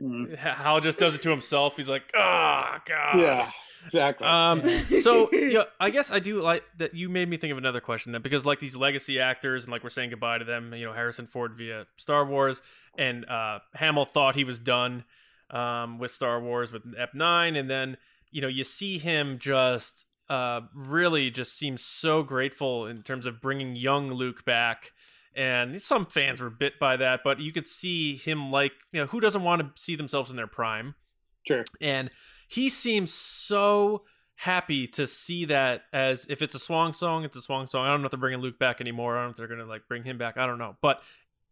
[0.00, 1.76] Mm, Hal just does it to himself.
[1.76, 3.18] He's like, oh god.
[3.18, 3.50] yeah,
[3.84, 4.26] exactly.
[4.26, 4.62] Um.
[4.64, 4.80] Yeah.
[5.00, 6.94] So yeah, I guess I do like that.
[6.94, 9.82] You made me think of another question then, because like these legacy actors, and like
[9.82, 10.74] we're saying goodbye to them.
[10.74, 12.60] You know, Harrison Ford via Star Wars,
[12.98, 15.04] and uh, Hamill thought he was done
[15.50, 17.96] um, with Star Wars with Ep Nine, and then
[18.30, 23.40] you know you see him just uh, really just seems so grateful in terms of
[23.40, 24.92] bringing young Luke back.
[25.36, 29.06] And some fans were bit by that, but you could see him like, you know,
[29.06, 30.94] who doesn't want to see themselves in their prime?
[31.46, 31.64] sure.
[31.80, 32.10] and
[32.48, 34.02] he seems so
[34.34, 37.90] happy to see that as if it's a swan song it's a swan song i
[37.90, 39.86] don't know if they're bringing luke back anymore i don't know if they're gonna like
[39.86, 41.02] bring him back i don't know but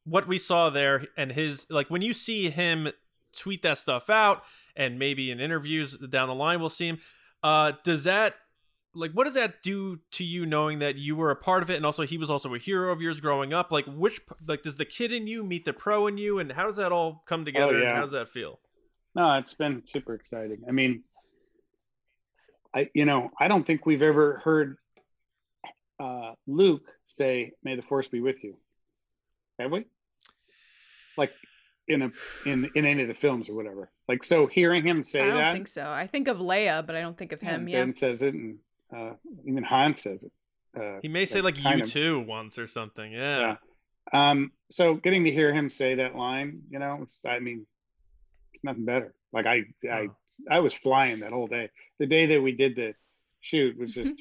[0.04, 2.88] what we saw there and his like when you see him
[3.36, 4.42] tweet that stuff out
[4.74, 6.98] and maybe in interviews down the line we'll see him
[7.42, 8.36] uh does that
[8.94, 11.76] like what does that do to you knowing that you were a part of it
[11.76, 14.76] and also he was also a hero of yours growing up like which like does
[14.76, 17.44] the kid in you meet the pro in you and how does that all come
[17.44, 17.94] together and yeah.
[17.94, 18.58] how does that feel
[19.14, 20.62] No, it's been super exciting.
[20.68, 21.02] I mean,
[22.74, 24.76] I you know I don't think we've ever heard
[25.98, 28.56] uh, Luke say, "May the Force be with you,"
[29.58, 29.86] have we?
[31.16, 31.32] Like
[31.88, 32.10] in a
[32.46, 33.90] in in any of the films or whatever.
[34.06, 35.90] Like so, hearing him say I don't that, think so.
[35.90, 37.62] I think of Leia, but I don't think of him.
[37.62, 37.84] and Yeah.
[37.84, 38.58] Ben says it, and
[38.94, 39.12] uh,
[39.46, 40.32] even Han says it.
[40.78, 43.12] Uh, He may say like you of- too once or something.
[43.12, 43.38] Yeah.
[44.12, 44.30] Yeah.
[44.30, 47.66] Um, so getting to hear him say that line, you know, I mean,
[48.54, 49.14] it's nothing better.
[49.32, 50.16] Like I, I, Oh.
[50.50, 51.68] I was flying that whole day.
[51.98, 52.94] The day that we did the
[53.40, 54.14] shoot was just,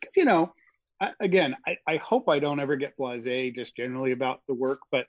[0.00, 0.54] 'cause, you know,
[1.00, 4.78] I, again, I, I hope I don't ever get blasé just generally about the work,
[4.90, 5.06] but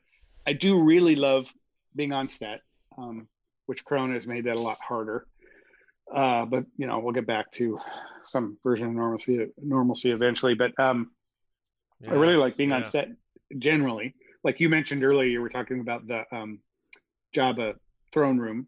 [0.47, 1.53] I do really love
[1.95, 2.61] being on set,
[2.97, 3.27] um,
[3.67, 5.27] which Corona has made that a lot harder.
[6.13, 7.79] Uh, but you know, we'll get back to
[8.23, 10.53] some version of normalcy, normalcy eventually.
[10.53, 11.11] But um,
[12.07, 13.09] I really like being on set
[13.57, 14.13] generally.
[14.43, 16.59] Like you mentioned earlier, you were talking about the um,
[17.35, 17.75] Jabba
[18.13, 18.67] throne room.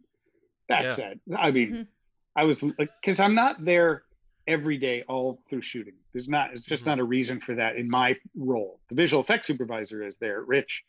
[0.68, 0.96] That Yeah.
[0.96, 1.88] said, I mean, Mhm.
[2.36, 4.04] I was like, because I'm not there
[4.48, 5.96] every day all through shooting.
[6.14, 6.88] There's not, it's just Mhm.
[6.88, 8.80] not a reason for that in my role.
[8.90, 10.42] The visual effects supervisor is there.
[10.44, 10.84] Rich,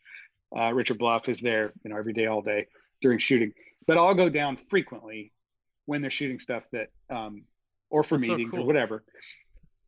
[0.55, 2.67] uh, Richard Bluff is there, you know, every day, all day
[3.01, 3.53] during shooting.
[3.87, 5.31] But I'll go down frequently
[5.91, 7.43] when they're shooting stuff that, um,
[7.89, 9.03] or for That's so meetings or whatever.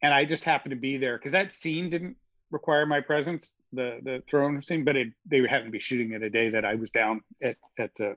[0.01, 2.17] And I just happen to be there because that scene didn't
[2.51, 6.21] require my presence, the the throne scene, but it they happened to be shooting it
[6.21, 8.15] a day that I was down at at uh,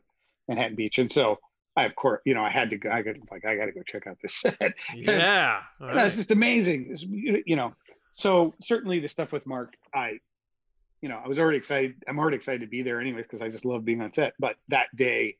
[0.48, 1.38] Manhattan Beach, and so
[1.76, 2.90] I of course you know I had to go.
[2.90, 4.74] I got like I got to go check out this set.
[4.96, 5.60] Yeah.
[5.80, 6.12] it's right.
[6.12, 6.88] just amazing.
[6.90, 7.72] It's, you know,
[8.16, 10.18] so certainly the stuff with Mark, I,
[11.02, 11.94] you know, I was already excited.
[12.08, 14.32] I'm already excited to be there anyways because I just love being on set.
[14.40, 15.36] But that day,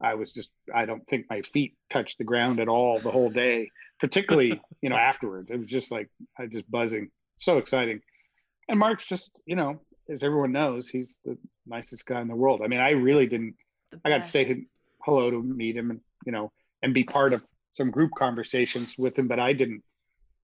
[0.00, 3.30] I was just I don't think my feet touched the ground at all the whole
[3.30, 3.70] day.
[4.00, 6.08] Particularly, you know, afterwards, it was just like
[6.38, 8.00] I just buzzing, so exciting.
[8.68, 12.62] And Mark's just, you know, as everyone knows, he's the nicest guy in the world.
[12.64, 13.54] I mean, I really didn't
[14.04, 14.64] I got to say
[15.04, 16.50] hello to meet him and you know
[16.82, 17.42] and be part of
[17.72, 19.82] some group conversations with him, but I didn't.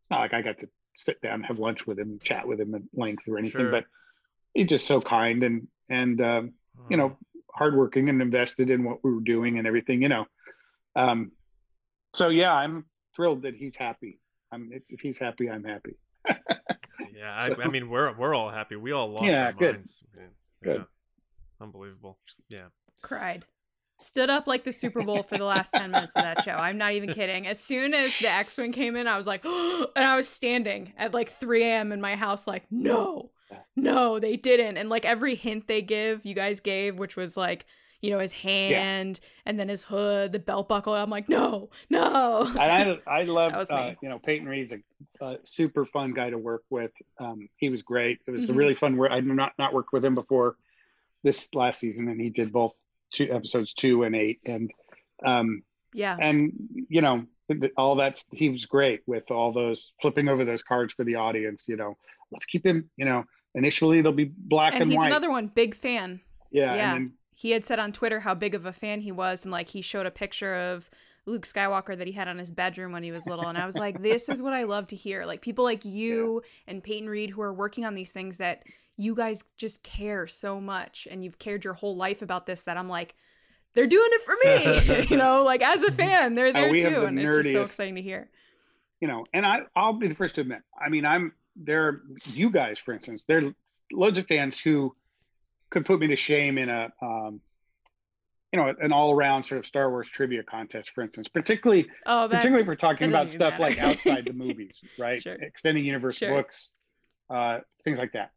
[0.01, 2.61] It's not like I got to sit down, and have lunch with him, chat with
[2.61, 3.63] him at length or anything.
[3.63, 3.71] Sure.
[3.71, 3.85] But
[4.53, 6.53] he's just so kind and and um,
[6.89, 7.17] you know
[7.55, 10.03] hardworking and invested in what we were doing and everything.
[10.03, 10.25] You know,
[10.97, 11.33] um,
[12.15, 14.21] so yeah, I'm thrilled that he's happy.
[14.53, 15.97] I'm if if he's happy, I'm happy.
[17.17, 18.77] Yeah, I, So- I mean, we're we're all happy.
[18.77, 19.75] We all lost Yeah, our good.
[19.77, 20.03] minds.
[20.17, 20.29] man.
[20.63, 20.77] Good.
[20.79, 20.85] Yeah.
[21.61, 22.19] Unbelievable.
[22.49, 22.67] Yeah.
[23.03, 23.45] cried
[23.99, 26.79] stood up like the super bowl for the last 10 minutes of that show i'm
[26.79, 30.17] not even kidding as soon as the x-wing came in i was like and i
[30.17, 33.31] was standing at like 3 a.m in my house like no
[33.77, 37.67] no they didn't and like every hint they give you guys gave which was like
[38.01, 42.49] you know his hand and then his hood the belt buckle i'm like no no
[42.61, 46.39] And I I love uh, you know Peyton Reed's a, a super fun guy to
[46.39, 46.91] work with.
[47.19, 48.19] Um, he was great.
[48.27, 48.57] It was a Mhm.
[48.57, 49.11] really fun work.
[49.13, 50.57] I've not not worked with him before
[51.23, 52.73] this last season, and he did both
[53.13, 54.71] two episodes two and eight, and
[55.25, 55.63] um,
[55.93, 56.53] yeah and
[56.89, 57.25] you know
[57.77, 61.67] all that's he was great with all those flipping over those cards for the audience.
[61.69, 61.97] You know,
[62.33, 62.89] let's keep him.
[62.97, 63.25] You know,
[63.55, 64.83] initially they'll be black and, white.
[64.83, 65.07] and he's white.
[65.09, 66.21] another one big fan
[66.51, 66.93] yeah, yeah.
[66.95, 69.69] then he had said on Twitter how big of a fan he was, and like
[69.69, 70.91] he showed a picture of
[71.25, 73.47] Luke Skywalker that he had on his bedroom when he was little.
[73.47, 75.25] And I was like, this is what I love to hear.
[75.25, 76.73] Like people like you yeah.
[76.73, 78.65] and Peyton Reed who are working on these things that
[78.97, 82.77] you guys just care so much and you've cared your whole life about this that
[82.77, 83.15] I'm like,
[83.73, 85.05] they're doing it for me.
[85.09, 86.91] you know, like as a fan, they're there oh, too.
[86.91, 88.29] The and nerdiest, it's just so exciting to hear.
[89.01, 92.51] You know, and I I'll be the first to admit, I mean, I'm there you
[92.51, 93.55] guys, for instance, there are
[93.93, 94.95] loads of fans who
[95.71, 97.41] could put me to shame in a um,
[98.53, 101.29] you know an all around sort of Star Wars trivia contest, for instance.
[101.29, 103.63] Particularly, oh, that, particularly if we're talking about stuff matter.
[103.63, 105.23] like outside the movies, right?
[105.23, 105.35] Sure.
[105.35, 106.35] Extending universe sure.
[106.35, 106.71] books,
[107.29, 108.33] uh, things like that.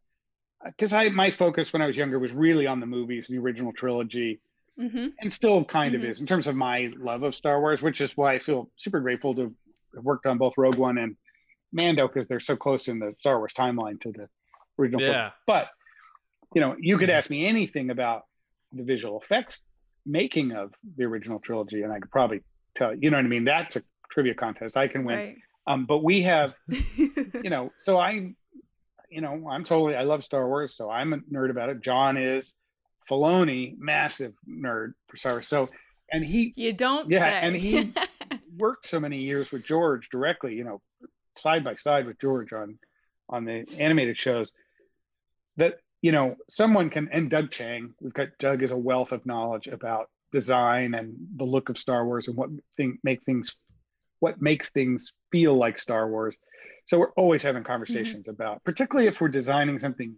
[0.64, 3.72] Because I my focus when I was younger was really on the movies, the original
[3.72, 4.40] trilogy,
[4.80, 5.08] mm-hmm.
[5.20, 6.04] and still kind mm-hmm.
[6.04, 8.70] of is in terms of my love of Star Wars, which is why I feel
[8.76, 9.54] super grateful to
[9.94, 11.16] have worked on both Rogue One and
[11.74, 14.28] Mando because they're so close in the Star Wars timeline to the
[14.78, 15.02] original.
[15.02, 15.30] Yeah.
[15.46, 15.68] But
[16.54, 17.18] you know, you could mm-hmm.
[17.18, 18.22] ask me anything about
[18.72, 19.62] the visual effects
[20.06, 22.42] making of the original trilogy, and I could probably
[22.74, 23.44] tell you know what I mean.
[23.44, 24.76] That's a trivia contest.
[24.76, 25.16] I can win.
[25.16, 25.36] Right.
[25.66, 28.34] Um, but we have, you know, so I,
[29.10, 31.80] you know, I'm totally I love Star Wars, so I'm a nerd about it.
[31.80, 32.54] Jon is,
[33.10, 35.48] Filoni, massive nerd for Star Wars.
[35.48, 35.70] So,
[36.12, 37.46] and he, you don't, yeah, say.
[37.46, 37.92] and he
[38.56, 40.82] worked so many years with George directly, you know,
[41.36, 42.78] side by side with George on
[43.28, 44.52] on the animated shows
[45.56, 49.24] that you know someone can and Doug Chiang we've got Doug is a wealth of
[49.26, 53.56] knowledge about design and the look of Star Wars and what thing make things
[54.20, 56.36] what makes things feel like Star Wars
[56.86, 58.42] so we're always having conversations mm-hmm.
[58.42, 60.14] about particularly if we're designing something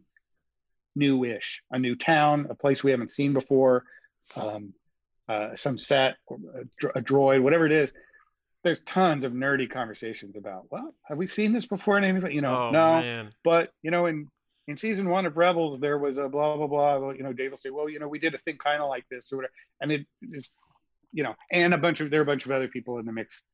[0.97, 3.85] new-ish a new town a place we haven't seen before
[4.35, 4.73] um,
[5.29, 7.93] uh, some set a, a droid whatever it is
[8.67, 12.33] there's tons of nerdy conversations about, well, have we seen this before in anything?
[12.33, 13.01] You know, oh, no.
[13.01, 13.33] Man.
[13.45, 14.29] But you know, in
[14.67, 17.11] in season one of Rebels, there was a blah blah blah.
[17.13, 19.05] You know, Dave will say, well, you know, we did a thing kind of like
[19.09, 20.51] this or whatever, and it is,
[21.13, 23.13] you know, and a bunch of there are a bunch of other people in the
[23.13, 23.45] mix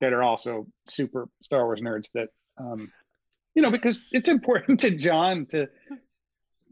[0.00, 2.92] that are also super Star Wars nerds that, um,
[3.56, 5.68] you know, because it's important to Jon to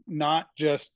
[0.07, 0.93] not just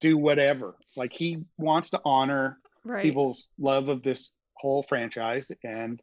[0.00, 0.74] do whatever.
[0.96, 3.04] Like he wants to honor right.
[3.04, 4.32] people's love of this
[4.62, 6.00] whole franchise, and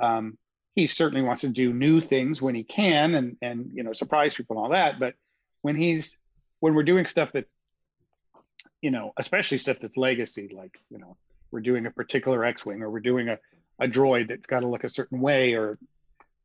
[0.00, 0.38] um,
[0.74, 4.34] he certainly wants to do new things when he can, and and you know surprise
[4.34, 5.00] people and all that.
[5.00, 5.14] But
[5.62, 6.16] when he's
[6.60, 7.50] when we're doing stuff that's
[8.82, 11.16] you know, especially stuff that's legacy, like you know,
[11.50, 13.38] we're doing a particular X-wing or we're doing a
[13.80, 15.78] a droid that's got to look a certain way or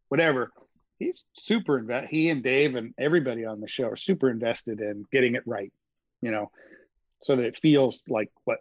[0.08, 0.52] whatever.
[0.98, 2.08] He's super invest.
[2.10, 5.72] He and Dave and everybody on the show are super invested in getting it right,
[6.22, 6.52] you know,
[7.22, 8.60] so that it feels like what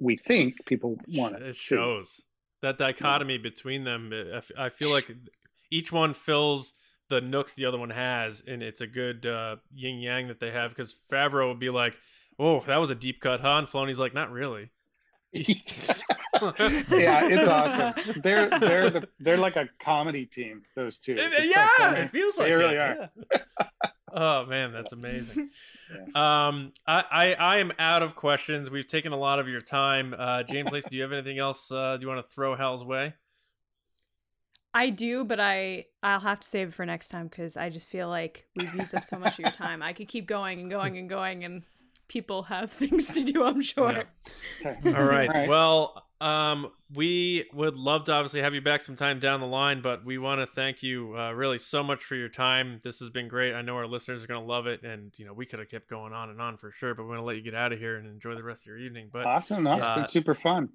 [0.00, 1.42] we think people want it.
[1.42, 2.20] It shows
[2.62, 4.12] that dichotomy between them.
[4.58, 5.10] I feel like
[5.70, 6.72] each one fills
[7.08, 10.50] the nooks the other one has, and it's a good uh, yin yang that they
[10.50, 10.70] have.
[10.70, 11.96] Because Favreau would be like,
[12.38, 14.70] "Oh, that was a deep cut, huh?" And Filoni's like, "Not really."
[15.32, 18.20] yeah, it's awesome.
[18.22, 20.62] They're they're the, they're like a comedy team.
[20.74, 21.14] Those two.
[21.18, 23.10] It's yeah, so it feels like they really are.
[23.32, 23.38] Yeah.
[24.12, 25.50] oh man, that's amazing.
[25.88, 26.48] Yeah.
[26.48, 28.68] Um, I, I, I am out of questions.
[28.68, 30.16] We've taken a lot of your time.
[30.18, 31.70] Uh, James Lacey, do you have anything else?
[31.70, 33.14] Uh, do you want to throw Hal's way?
[34.74, 37.86] I do, but I I'll have to save it for next time because I just
[37.86, 39.82] feel like we've used up so much of your time.
[39.82, 41.62] I could keep going and going and going, and
[42.08, 43.44] people have things to do.
[43.44, 44.04] I'm sure.
[44.62, 44.74] Yeah.
[44.84, 45.28] All, right.
[45.28, 45.48] All right.
[45.48, 50.04] Well, um, we would love to obviously have you back sometime down the line, but
[50.04, 52.80] we want to thank you uh, really so much for your time.
[52.82, 53.54] This has been great.
[53.54, 55.68] I know our listeners are going to love it, and you know we could have
[55.68, 57.72] kept going on and on for sure, but we're going to let you get out
[57.72, 59.10] of here and enjoy the rest of your evening.
[59.12, 60.70] But awesome, no, uh, it's been super fun.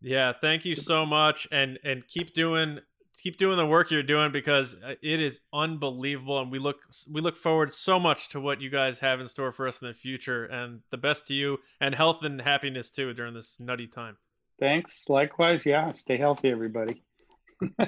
[0.00, 2.80] Yeah, thank you so much, and and keep doing
[3.22, 6.76] keep doing the work you're doing because uh, it is unbelievable and we look
[7.10, 9.88] we look forward so much to what you guys have in store for us in
[9.88, 13.86] the future and the best to you and health and happiness too during this nutty
[13.86, 14.18] time
[14.58, 15.04] Thanks.
[15.08, 15.66] Likewise.
[15.66, 15.92] Yeah.
[15.94, 17.02] Stay healthy, everybody.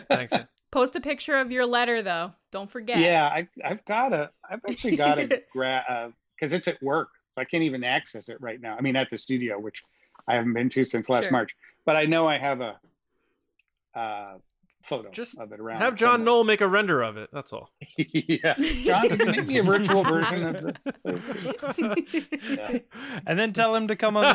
[0.08, 0.34] Thanks.
[0.70, 2.32] Post a picture of your letter, though.
[2.52, 2.98] Don't forget.
[2.98, 4.30] Yeah, I, I've got a.
[4.48, 7.08] I've actually got a grab because uh, it's at work.
[7.34, 8.76] So I can't even access it right now.
[8.76, 9.82] I mean, at the studio, which
[10.28, 11.32] I haven't been to since last sure.
[11.32, 11.52] March.
[11.86, 12.78] But I know I have a
[13.98, 14.34] uh,
[14.88, 15.80] photo Just of it around.
[15.80, 17.28] Have John Knoll make a render of it.
[17.32, 17.70] That's all.
[17.96, 20.74] yeah, John, can you make me a virtual version of the.
[22.48, 22.78] yeah.
[23.26, 24.24] And then tell him to come on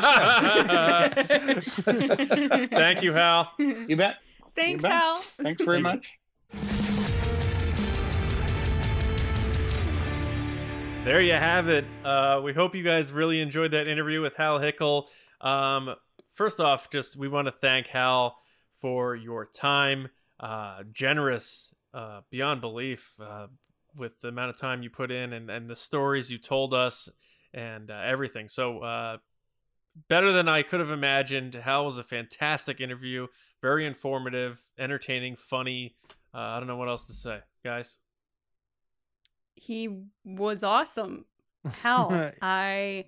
[1.82, 2.66] show.
[2.68, 3.50] Thank you, Hal.
[3.58, 4.16] You bet.
[4.54, 4.92] Thanks, you bet.
[4.92, 5.24] Hal.
[5.42, 6.06] Thanks very much.
[11.04, 11.84] There you have it.
[12.02, 15.08] Uh, we hope you guys really enjoyed that interview with Hal Hickel.
[15.40, 15.96] Um,
[16.32, 18.38] first off, just we want to thank Hal
[18.80, 20.08] for your time
[20.40, 23.46] uh, generous uh, beyond belief uh,
[23.96, 27.08] with the amount of time you put in and, and the stories you told us
[27.52, 28.48] and uh, everything.
[28.48, 29.16] So uh,
[30.08, 31.54] better than I could have imagined.
[31.54, 33.28] Hal was a fantastic interview,
[33.62, 35.96] very informative, entertaining, funny.
[36.34, 37.98] Uh, I don't know what else to say, guys.
[39.54, 39.88] He
[40.24, 41.26] was awesome.
[41.82, 43.04] Hal, I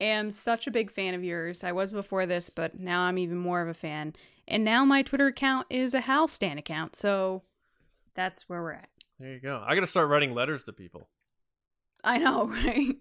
[0.00, 1.64] am such a big fan of yours.
[1.64, 4.14] I was before this, but now I'm even more of a fan.
[4.48, 7.42] And now my Twitter account is a Hal Stan account, so
[8.14, 8.88] that's where we're at.
[9.20, 9.62] There you go.
[9.64, 11.08] I got to start writing letters to people.
[12.02, 12.96] I know, right?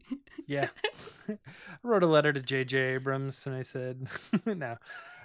[0.45, 0.67] yeah.
[1.29, 1.37] I
[1.83, 2.77] wrote a letter to J.J.
[2.77, 4.07] Abrams and I said,
[4.45, 4.77] no.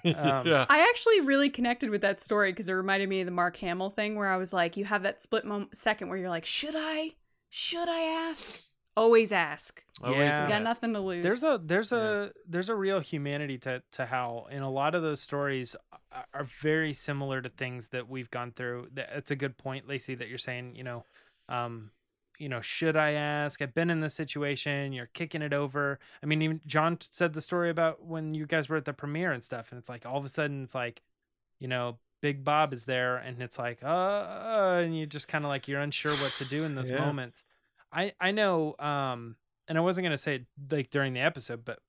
[0.05, 0.66] Um, yeah.
[0.69, 3.90] I actually really connected with that story because it reminded me of the Mark Hamill
[3.90, 6.74] thing where I was like, you have that split moment, second where you're like, should
[6.77, 7.12] I?
[7.51, 8.53] Should I ask?
[8.97, 9.82] Always ask.
[10.02, 10.43] Always Yeah.
[10.43, 11.23] You got nothing to lose.
[11.23, 12.24] There's a there's Yeah.
[12.24, 15.74] a there's a real humanity to to Hal, and a lot of those stories
[16.12, 18.89] are- are very similar to things that we've gone through.
[18.93, 20.77] That- It's a good point, Lacey, that you're saying.
[20.77, 21.05] You know,
[21.48, 21.90] um,
[22.39, 23.62] you know, should I ask?
[23.62, 24.93] I've been in this situation.
[24.93, 25.98] You're kicking it over.
[26.23, 29.32] I mean, even John said the story about when you guys were at the premiere
[29.32, 31.01] and stuff, and it's like all of a sudden it's like,
[31.59, 31.98] you know.
[32.20, 35.81] Big Bob is there, and it's like, uh, and you just kind of like you're
[35.81, 37.01] unsure what to do in those Yeah.
[37.05, 37.44] moments.
[37.93, 39.36] I I know, um,
[39.69, 41.81] and I wasn't gonna say it like during the episode, but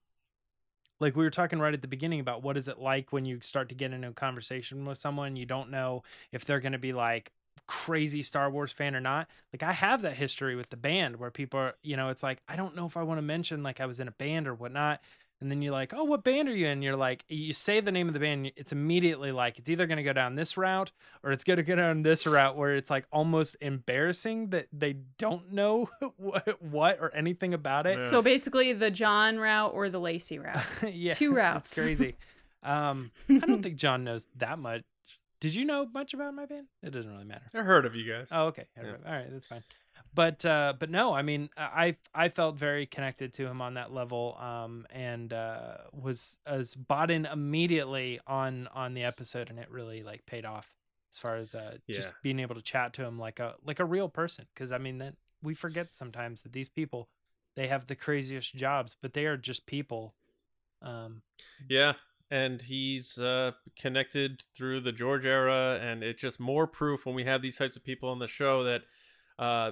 [0.99, 3.39] like we were talking right at the beginning about what is it like when you
[3.41, 6.93] start to get into a conversation with someone you don't know if they're gonna be
[6.93, 7.31] like
[7.67, 9.27] crazy Star Wars fan or not.
[9.53, 12.39] Like I have that history with the band where people are, you know, it's like
[12.47, 14.53] I don't know if I want to mention like I was in a band or
[14.55, 15.01] whatnot.
[15.43, 16.81] And then you're like, oh, what band are you in?
[16.81, 19.97] You're like, you say the name of the band, it's immediately like it's either going
[19.97, 22.89] to go down this route or it's going to go down this route where it's
[22.89, 27.99] like almost embarrassing that they don't know what, what or anything about it.
[27.99, 28.07] Yeah.
[28.07, 30.63] so basically the John route or the Lacey route.
[30.93, 31.77] yeah, Two routes.
[31.77, 32.15] It's crazy.
[32.63, 34.83] Um, I don't think John knows that much.
[35.41, 36.67] Did you know much about my band?
[36.81, 37.43] It doesn't really matter.
[37.53, 38.29] I heard of you guys.
[38.31, 38.63] Oh, okay.
[38.81, 38.93] Yeah.
[39.05, 39.61] All right, that's fine.
[40.15, 43.93] But uh, but no, I mean, I I felt very connected to him on that
[43.93, 49.69] level, um, and uh, was as bought in immediately on on the episode, and it
[49.71, 50.67] really like paid off
[51.11, 53.85] as far as uh, just being able to chat to him like a like a
[53.85, 54.45] real person.
[54.53, 57.09] Because I mean, that we forget sometimes that these people
[57.55, 60.13] they have the craziest jobs, but they are just people.
[60.81, 61.21] Um,
[61.67, 61.93] Yeah,
[62.31, 67.23] and he's uh, connected through the George era, and it's just more proof when we
[67.25, 68.83] have these types of people on the show that
[69.39, 69.71] uh,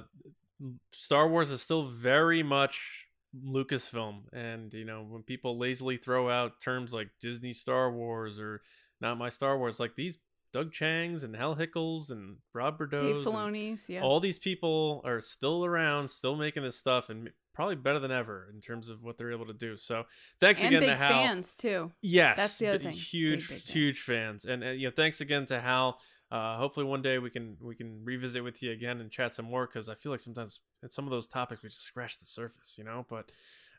[0.93, 6.59] Star Wars is still very much Lucasfilm, and you know when people lazily throw out
[6.61, 8.61] terms like Disney Star Wars or
[8.99, 10.19] not my Star Wars, like these
[10.53, 14.01] Doug Chiangs and Hal Hickels and Rob Dave Filoni's, yeah.
[14.01, 18.49] all these people are still around, still making this stuff, and probably better than ever
[18.53, 19.77] in terms of what they're able to do.
[19.77, 20.03] So
[20.39, 21.11] thanks and again big to Hal.
[21.11, 21.91] fans too.
[22.01, 22.91] Yes, That's the other thing.
[22.91, 25.99] Huge, Big, big huge fans, and uh, you know, thanks again to Hal.
[26.31, 29.45] Uh, hopefully, one day we can we can revisit with you again and chat some
[29.45, 32.25] more because I feel like sometimes at some of those topics we just scratch the
[32.25, 33.05] surface, you know.
[33.09, 33.31] But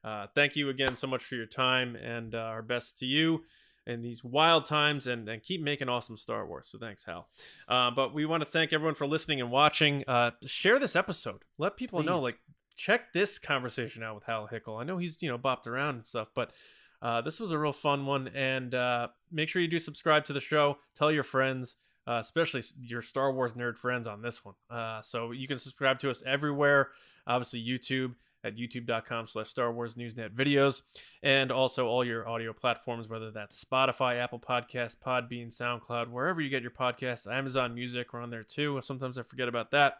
[0.05, 3.45] uh, thank you again so much for your time, and uh, our best to you
[3.87, 6.69] in these wild times, and, and keep making awesome Star Wars.
[6.71, 7.29] So thanks, Hal.
[7.69, 10.05] Uh, but we want to thank everyone for listening and watching.
[10.07, 11.43] Uh, share this episode.
[11.59, 12.39] Let people know, like,
[12.77, 14.81] check this conversation out with Hal Hickel.
[14.81, 16.53] I know he's you know bopped around and stuff, but
[17.01, 18.29] uh, this was a real fun one.
[18.29, 20.79] And uh, make sure you do subscribe to the show.
[20.95, 21.77] Tell your friends,
[22.07, 24.55] uh, especially your Star Wars nerd friends, on this one.
[24.71, 26.91] Uh, so you can subscribe to us everywhere.
[27.27, 28.15] Obviously, YouTube
[28.45, 30.83] at youtube.com slash Star Wars Newsnet videos,
[31.23, 36.49] and also all your audio platforms, whether that's Spotify, Apple Podcasts, Podbean, SoundCloud, wherever you
[36.49, 37.31] get your podcasts.
[37.31, 38.81] Amazon Music, we're on there too.
[38.83, 39.99] Sometimes I forget about that.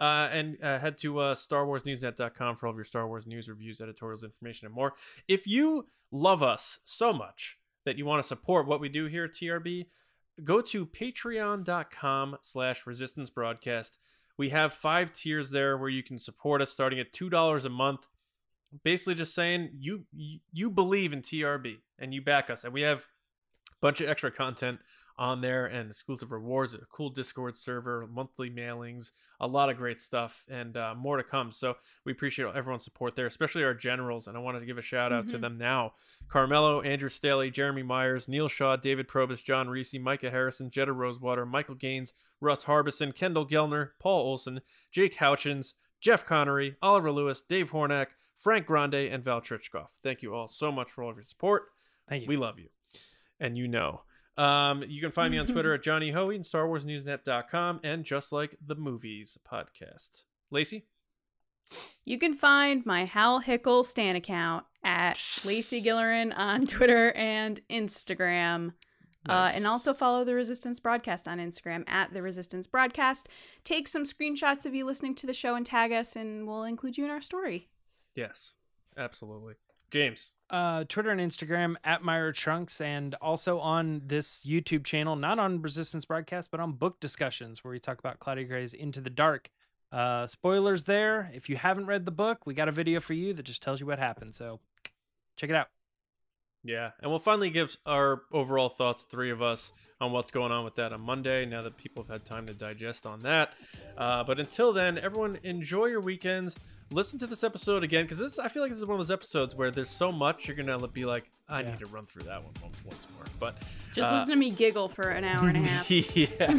[0.00, 3.80] Uh, and uh, head to uh, StarWarsNewsNet.com for all of your Star Wars news, reviews,
[3.80, 4.94] editorials, information, and more.
[5.26, 9.24] If you love us so much that you want to support what we do here
[9.24, 9.86] at TRB,
[10.44, 13.98] go to patreon.com slash resistance broadcast.
[14.36, 18.06] We have five tiers there where you can support us starting at $2 a month.
[18.84, 22.64] Basically just saying you you, you believe in TRB and you back us.
[22.64, 24.80] And we have a bunch of extra content
[25.18, 30.00] on there and exclusive rewards, a cool Discord server, monthly mailings, a lot of great
[30.00, 31.50] stuff, and uh, more to come.
[31.50, 34.28] So we appreciate everyone's support there, especially our generals.
[34.28, 35.40] And I wanted to give a shout out to Mhm.
[35.40, 35.94] them now
[36.28, 41.44] Carmelo, Andrew Staley, Jeremy Myers, Neil Shaw, David Probus, John Reese, Micah Harrison, Jetta Rosewater,
[41.44, 44.60] Michael Gaines, Russ Harbison, Kendall Gellner, Paul Olson,
[44.92, 49.88] Jake Houchins, Jeff Connery, Oliver Lewis, Dave Hornack, Frank Grande, and Val Trichkoff.
[50.02, 51.64] Thank you all so much for all of your support.
[52.08, 52.28] thank you.
[52.28, 52.68] We love you.
[53.40, 54.02] And you know.
[54.38, 58.56] Um, you can find me on Twitter at Johnny Hoey and StarWarsNewsNet.com and Just Like
[58.64, 60.24] the Movies podcast.
[60.50, 60.86] Lacey?
[62.04, 68.72] You can find my Hal Hickel Stan account at Lacey Gillerin on Twitter and Instagram.
[69.28, 73.28] Uh, and also follow the Resistance Broadcast on Instagram at the Resistance Broadcast.
[73.62, 76.96] Take some screenshots of you listening to the show and tag us, and we'll include
[76.96, 77.68] you in our story.
[78.14, 78.54] Yes,
[78.96, 79.54] absolutely.
[79.90, 80.32] James.
[80.50, 85.60] uh, Twitter and Instagram at Myra Trunks, and also on this YouTube channel, not on
[85.62, 89.50] Resistance Broadcast, but on Book Discussions, where we talk about Claudia Gray's Into the Dark.
[89.90, 91.30] Uh, spoilers there.
[91.34, 93.80] If you haven't read the book, we got a video for you that just tells
[93.80, 94.34] you what happened.
[94.34, 94.60] So
[95.36, 95.68] check it out.
[96.64, 100.64] Yeah, and we'll finally give our overall thoughts, three of us, on what's going on
[100.64, 101.44] with that on Monday.
[101.46, 103.54] Now that people have had time to digest on that,
[103.96, 106.56] uh, but until then, everyone enjoy your weekends.
[106.90, 109.10] Listen to this episode again because this I feel like this is one of those
[109.10, 111.70] episodes where there's so much you're gonna be like, I Yeah.
[111.70, 113.24] need to run through that one once, once more.
[113.38, 113.56] But
[113.92, 115.90] Just uh, listen to me giggle for an hour and a half.
[115.90, 116.58] yeah,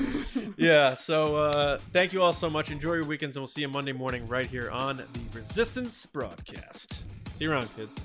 [0.57, 0.93] yeah.
[0.93, 2.69] So uh, thank you all so much.
[2.71, 7.03] Enjoy your weekends, and we'll see you Monday morning right here on the Resistance broadcast.
[7.33, 7.97] See you around, kids.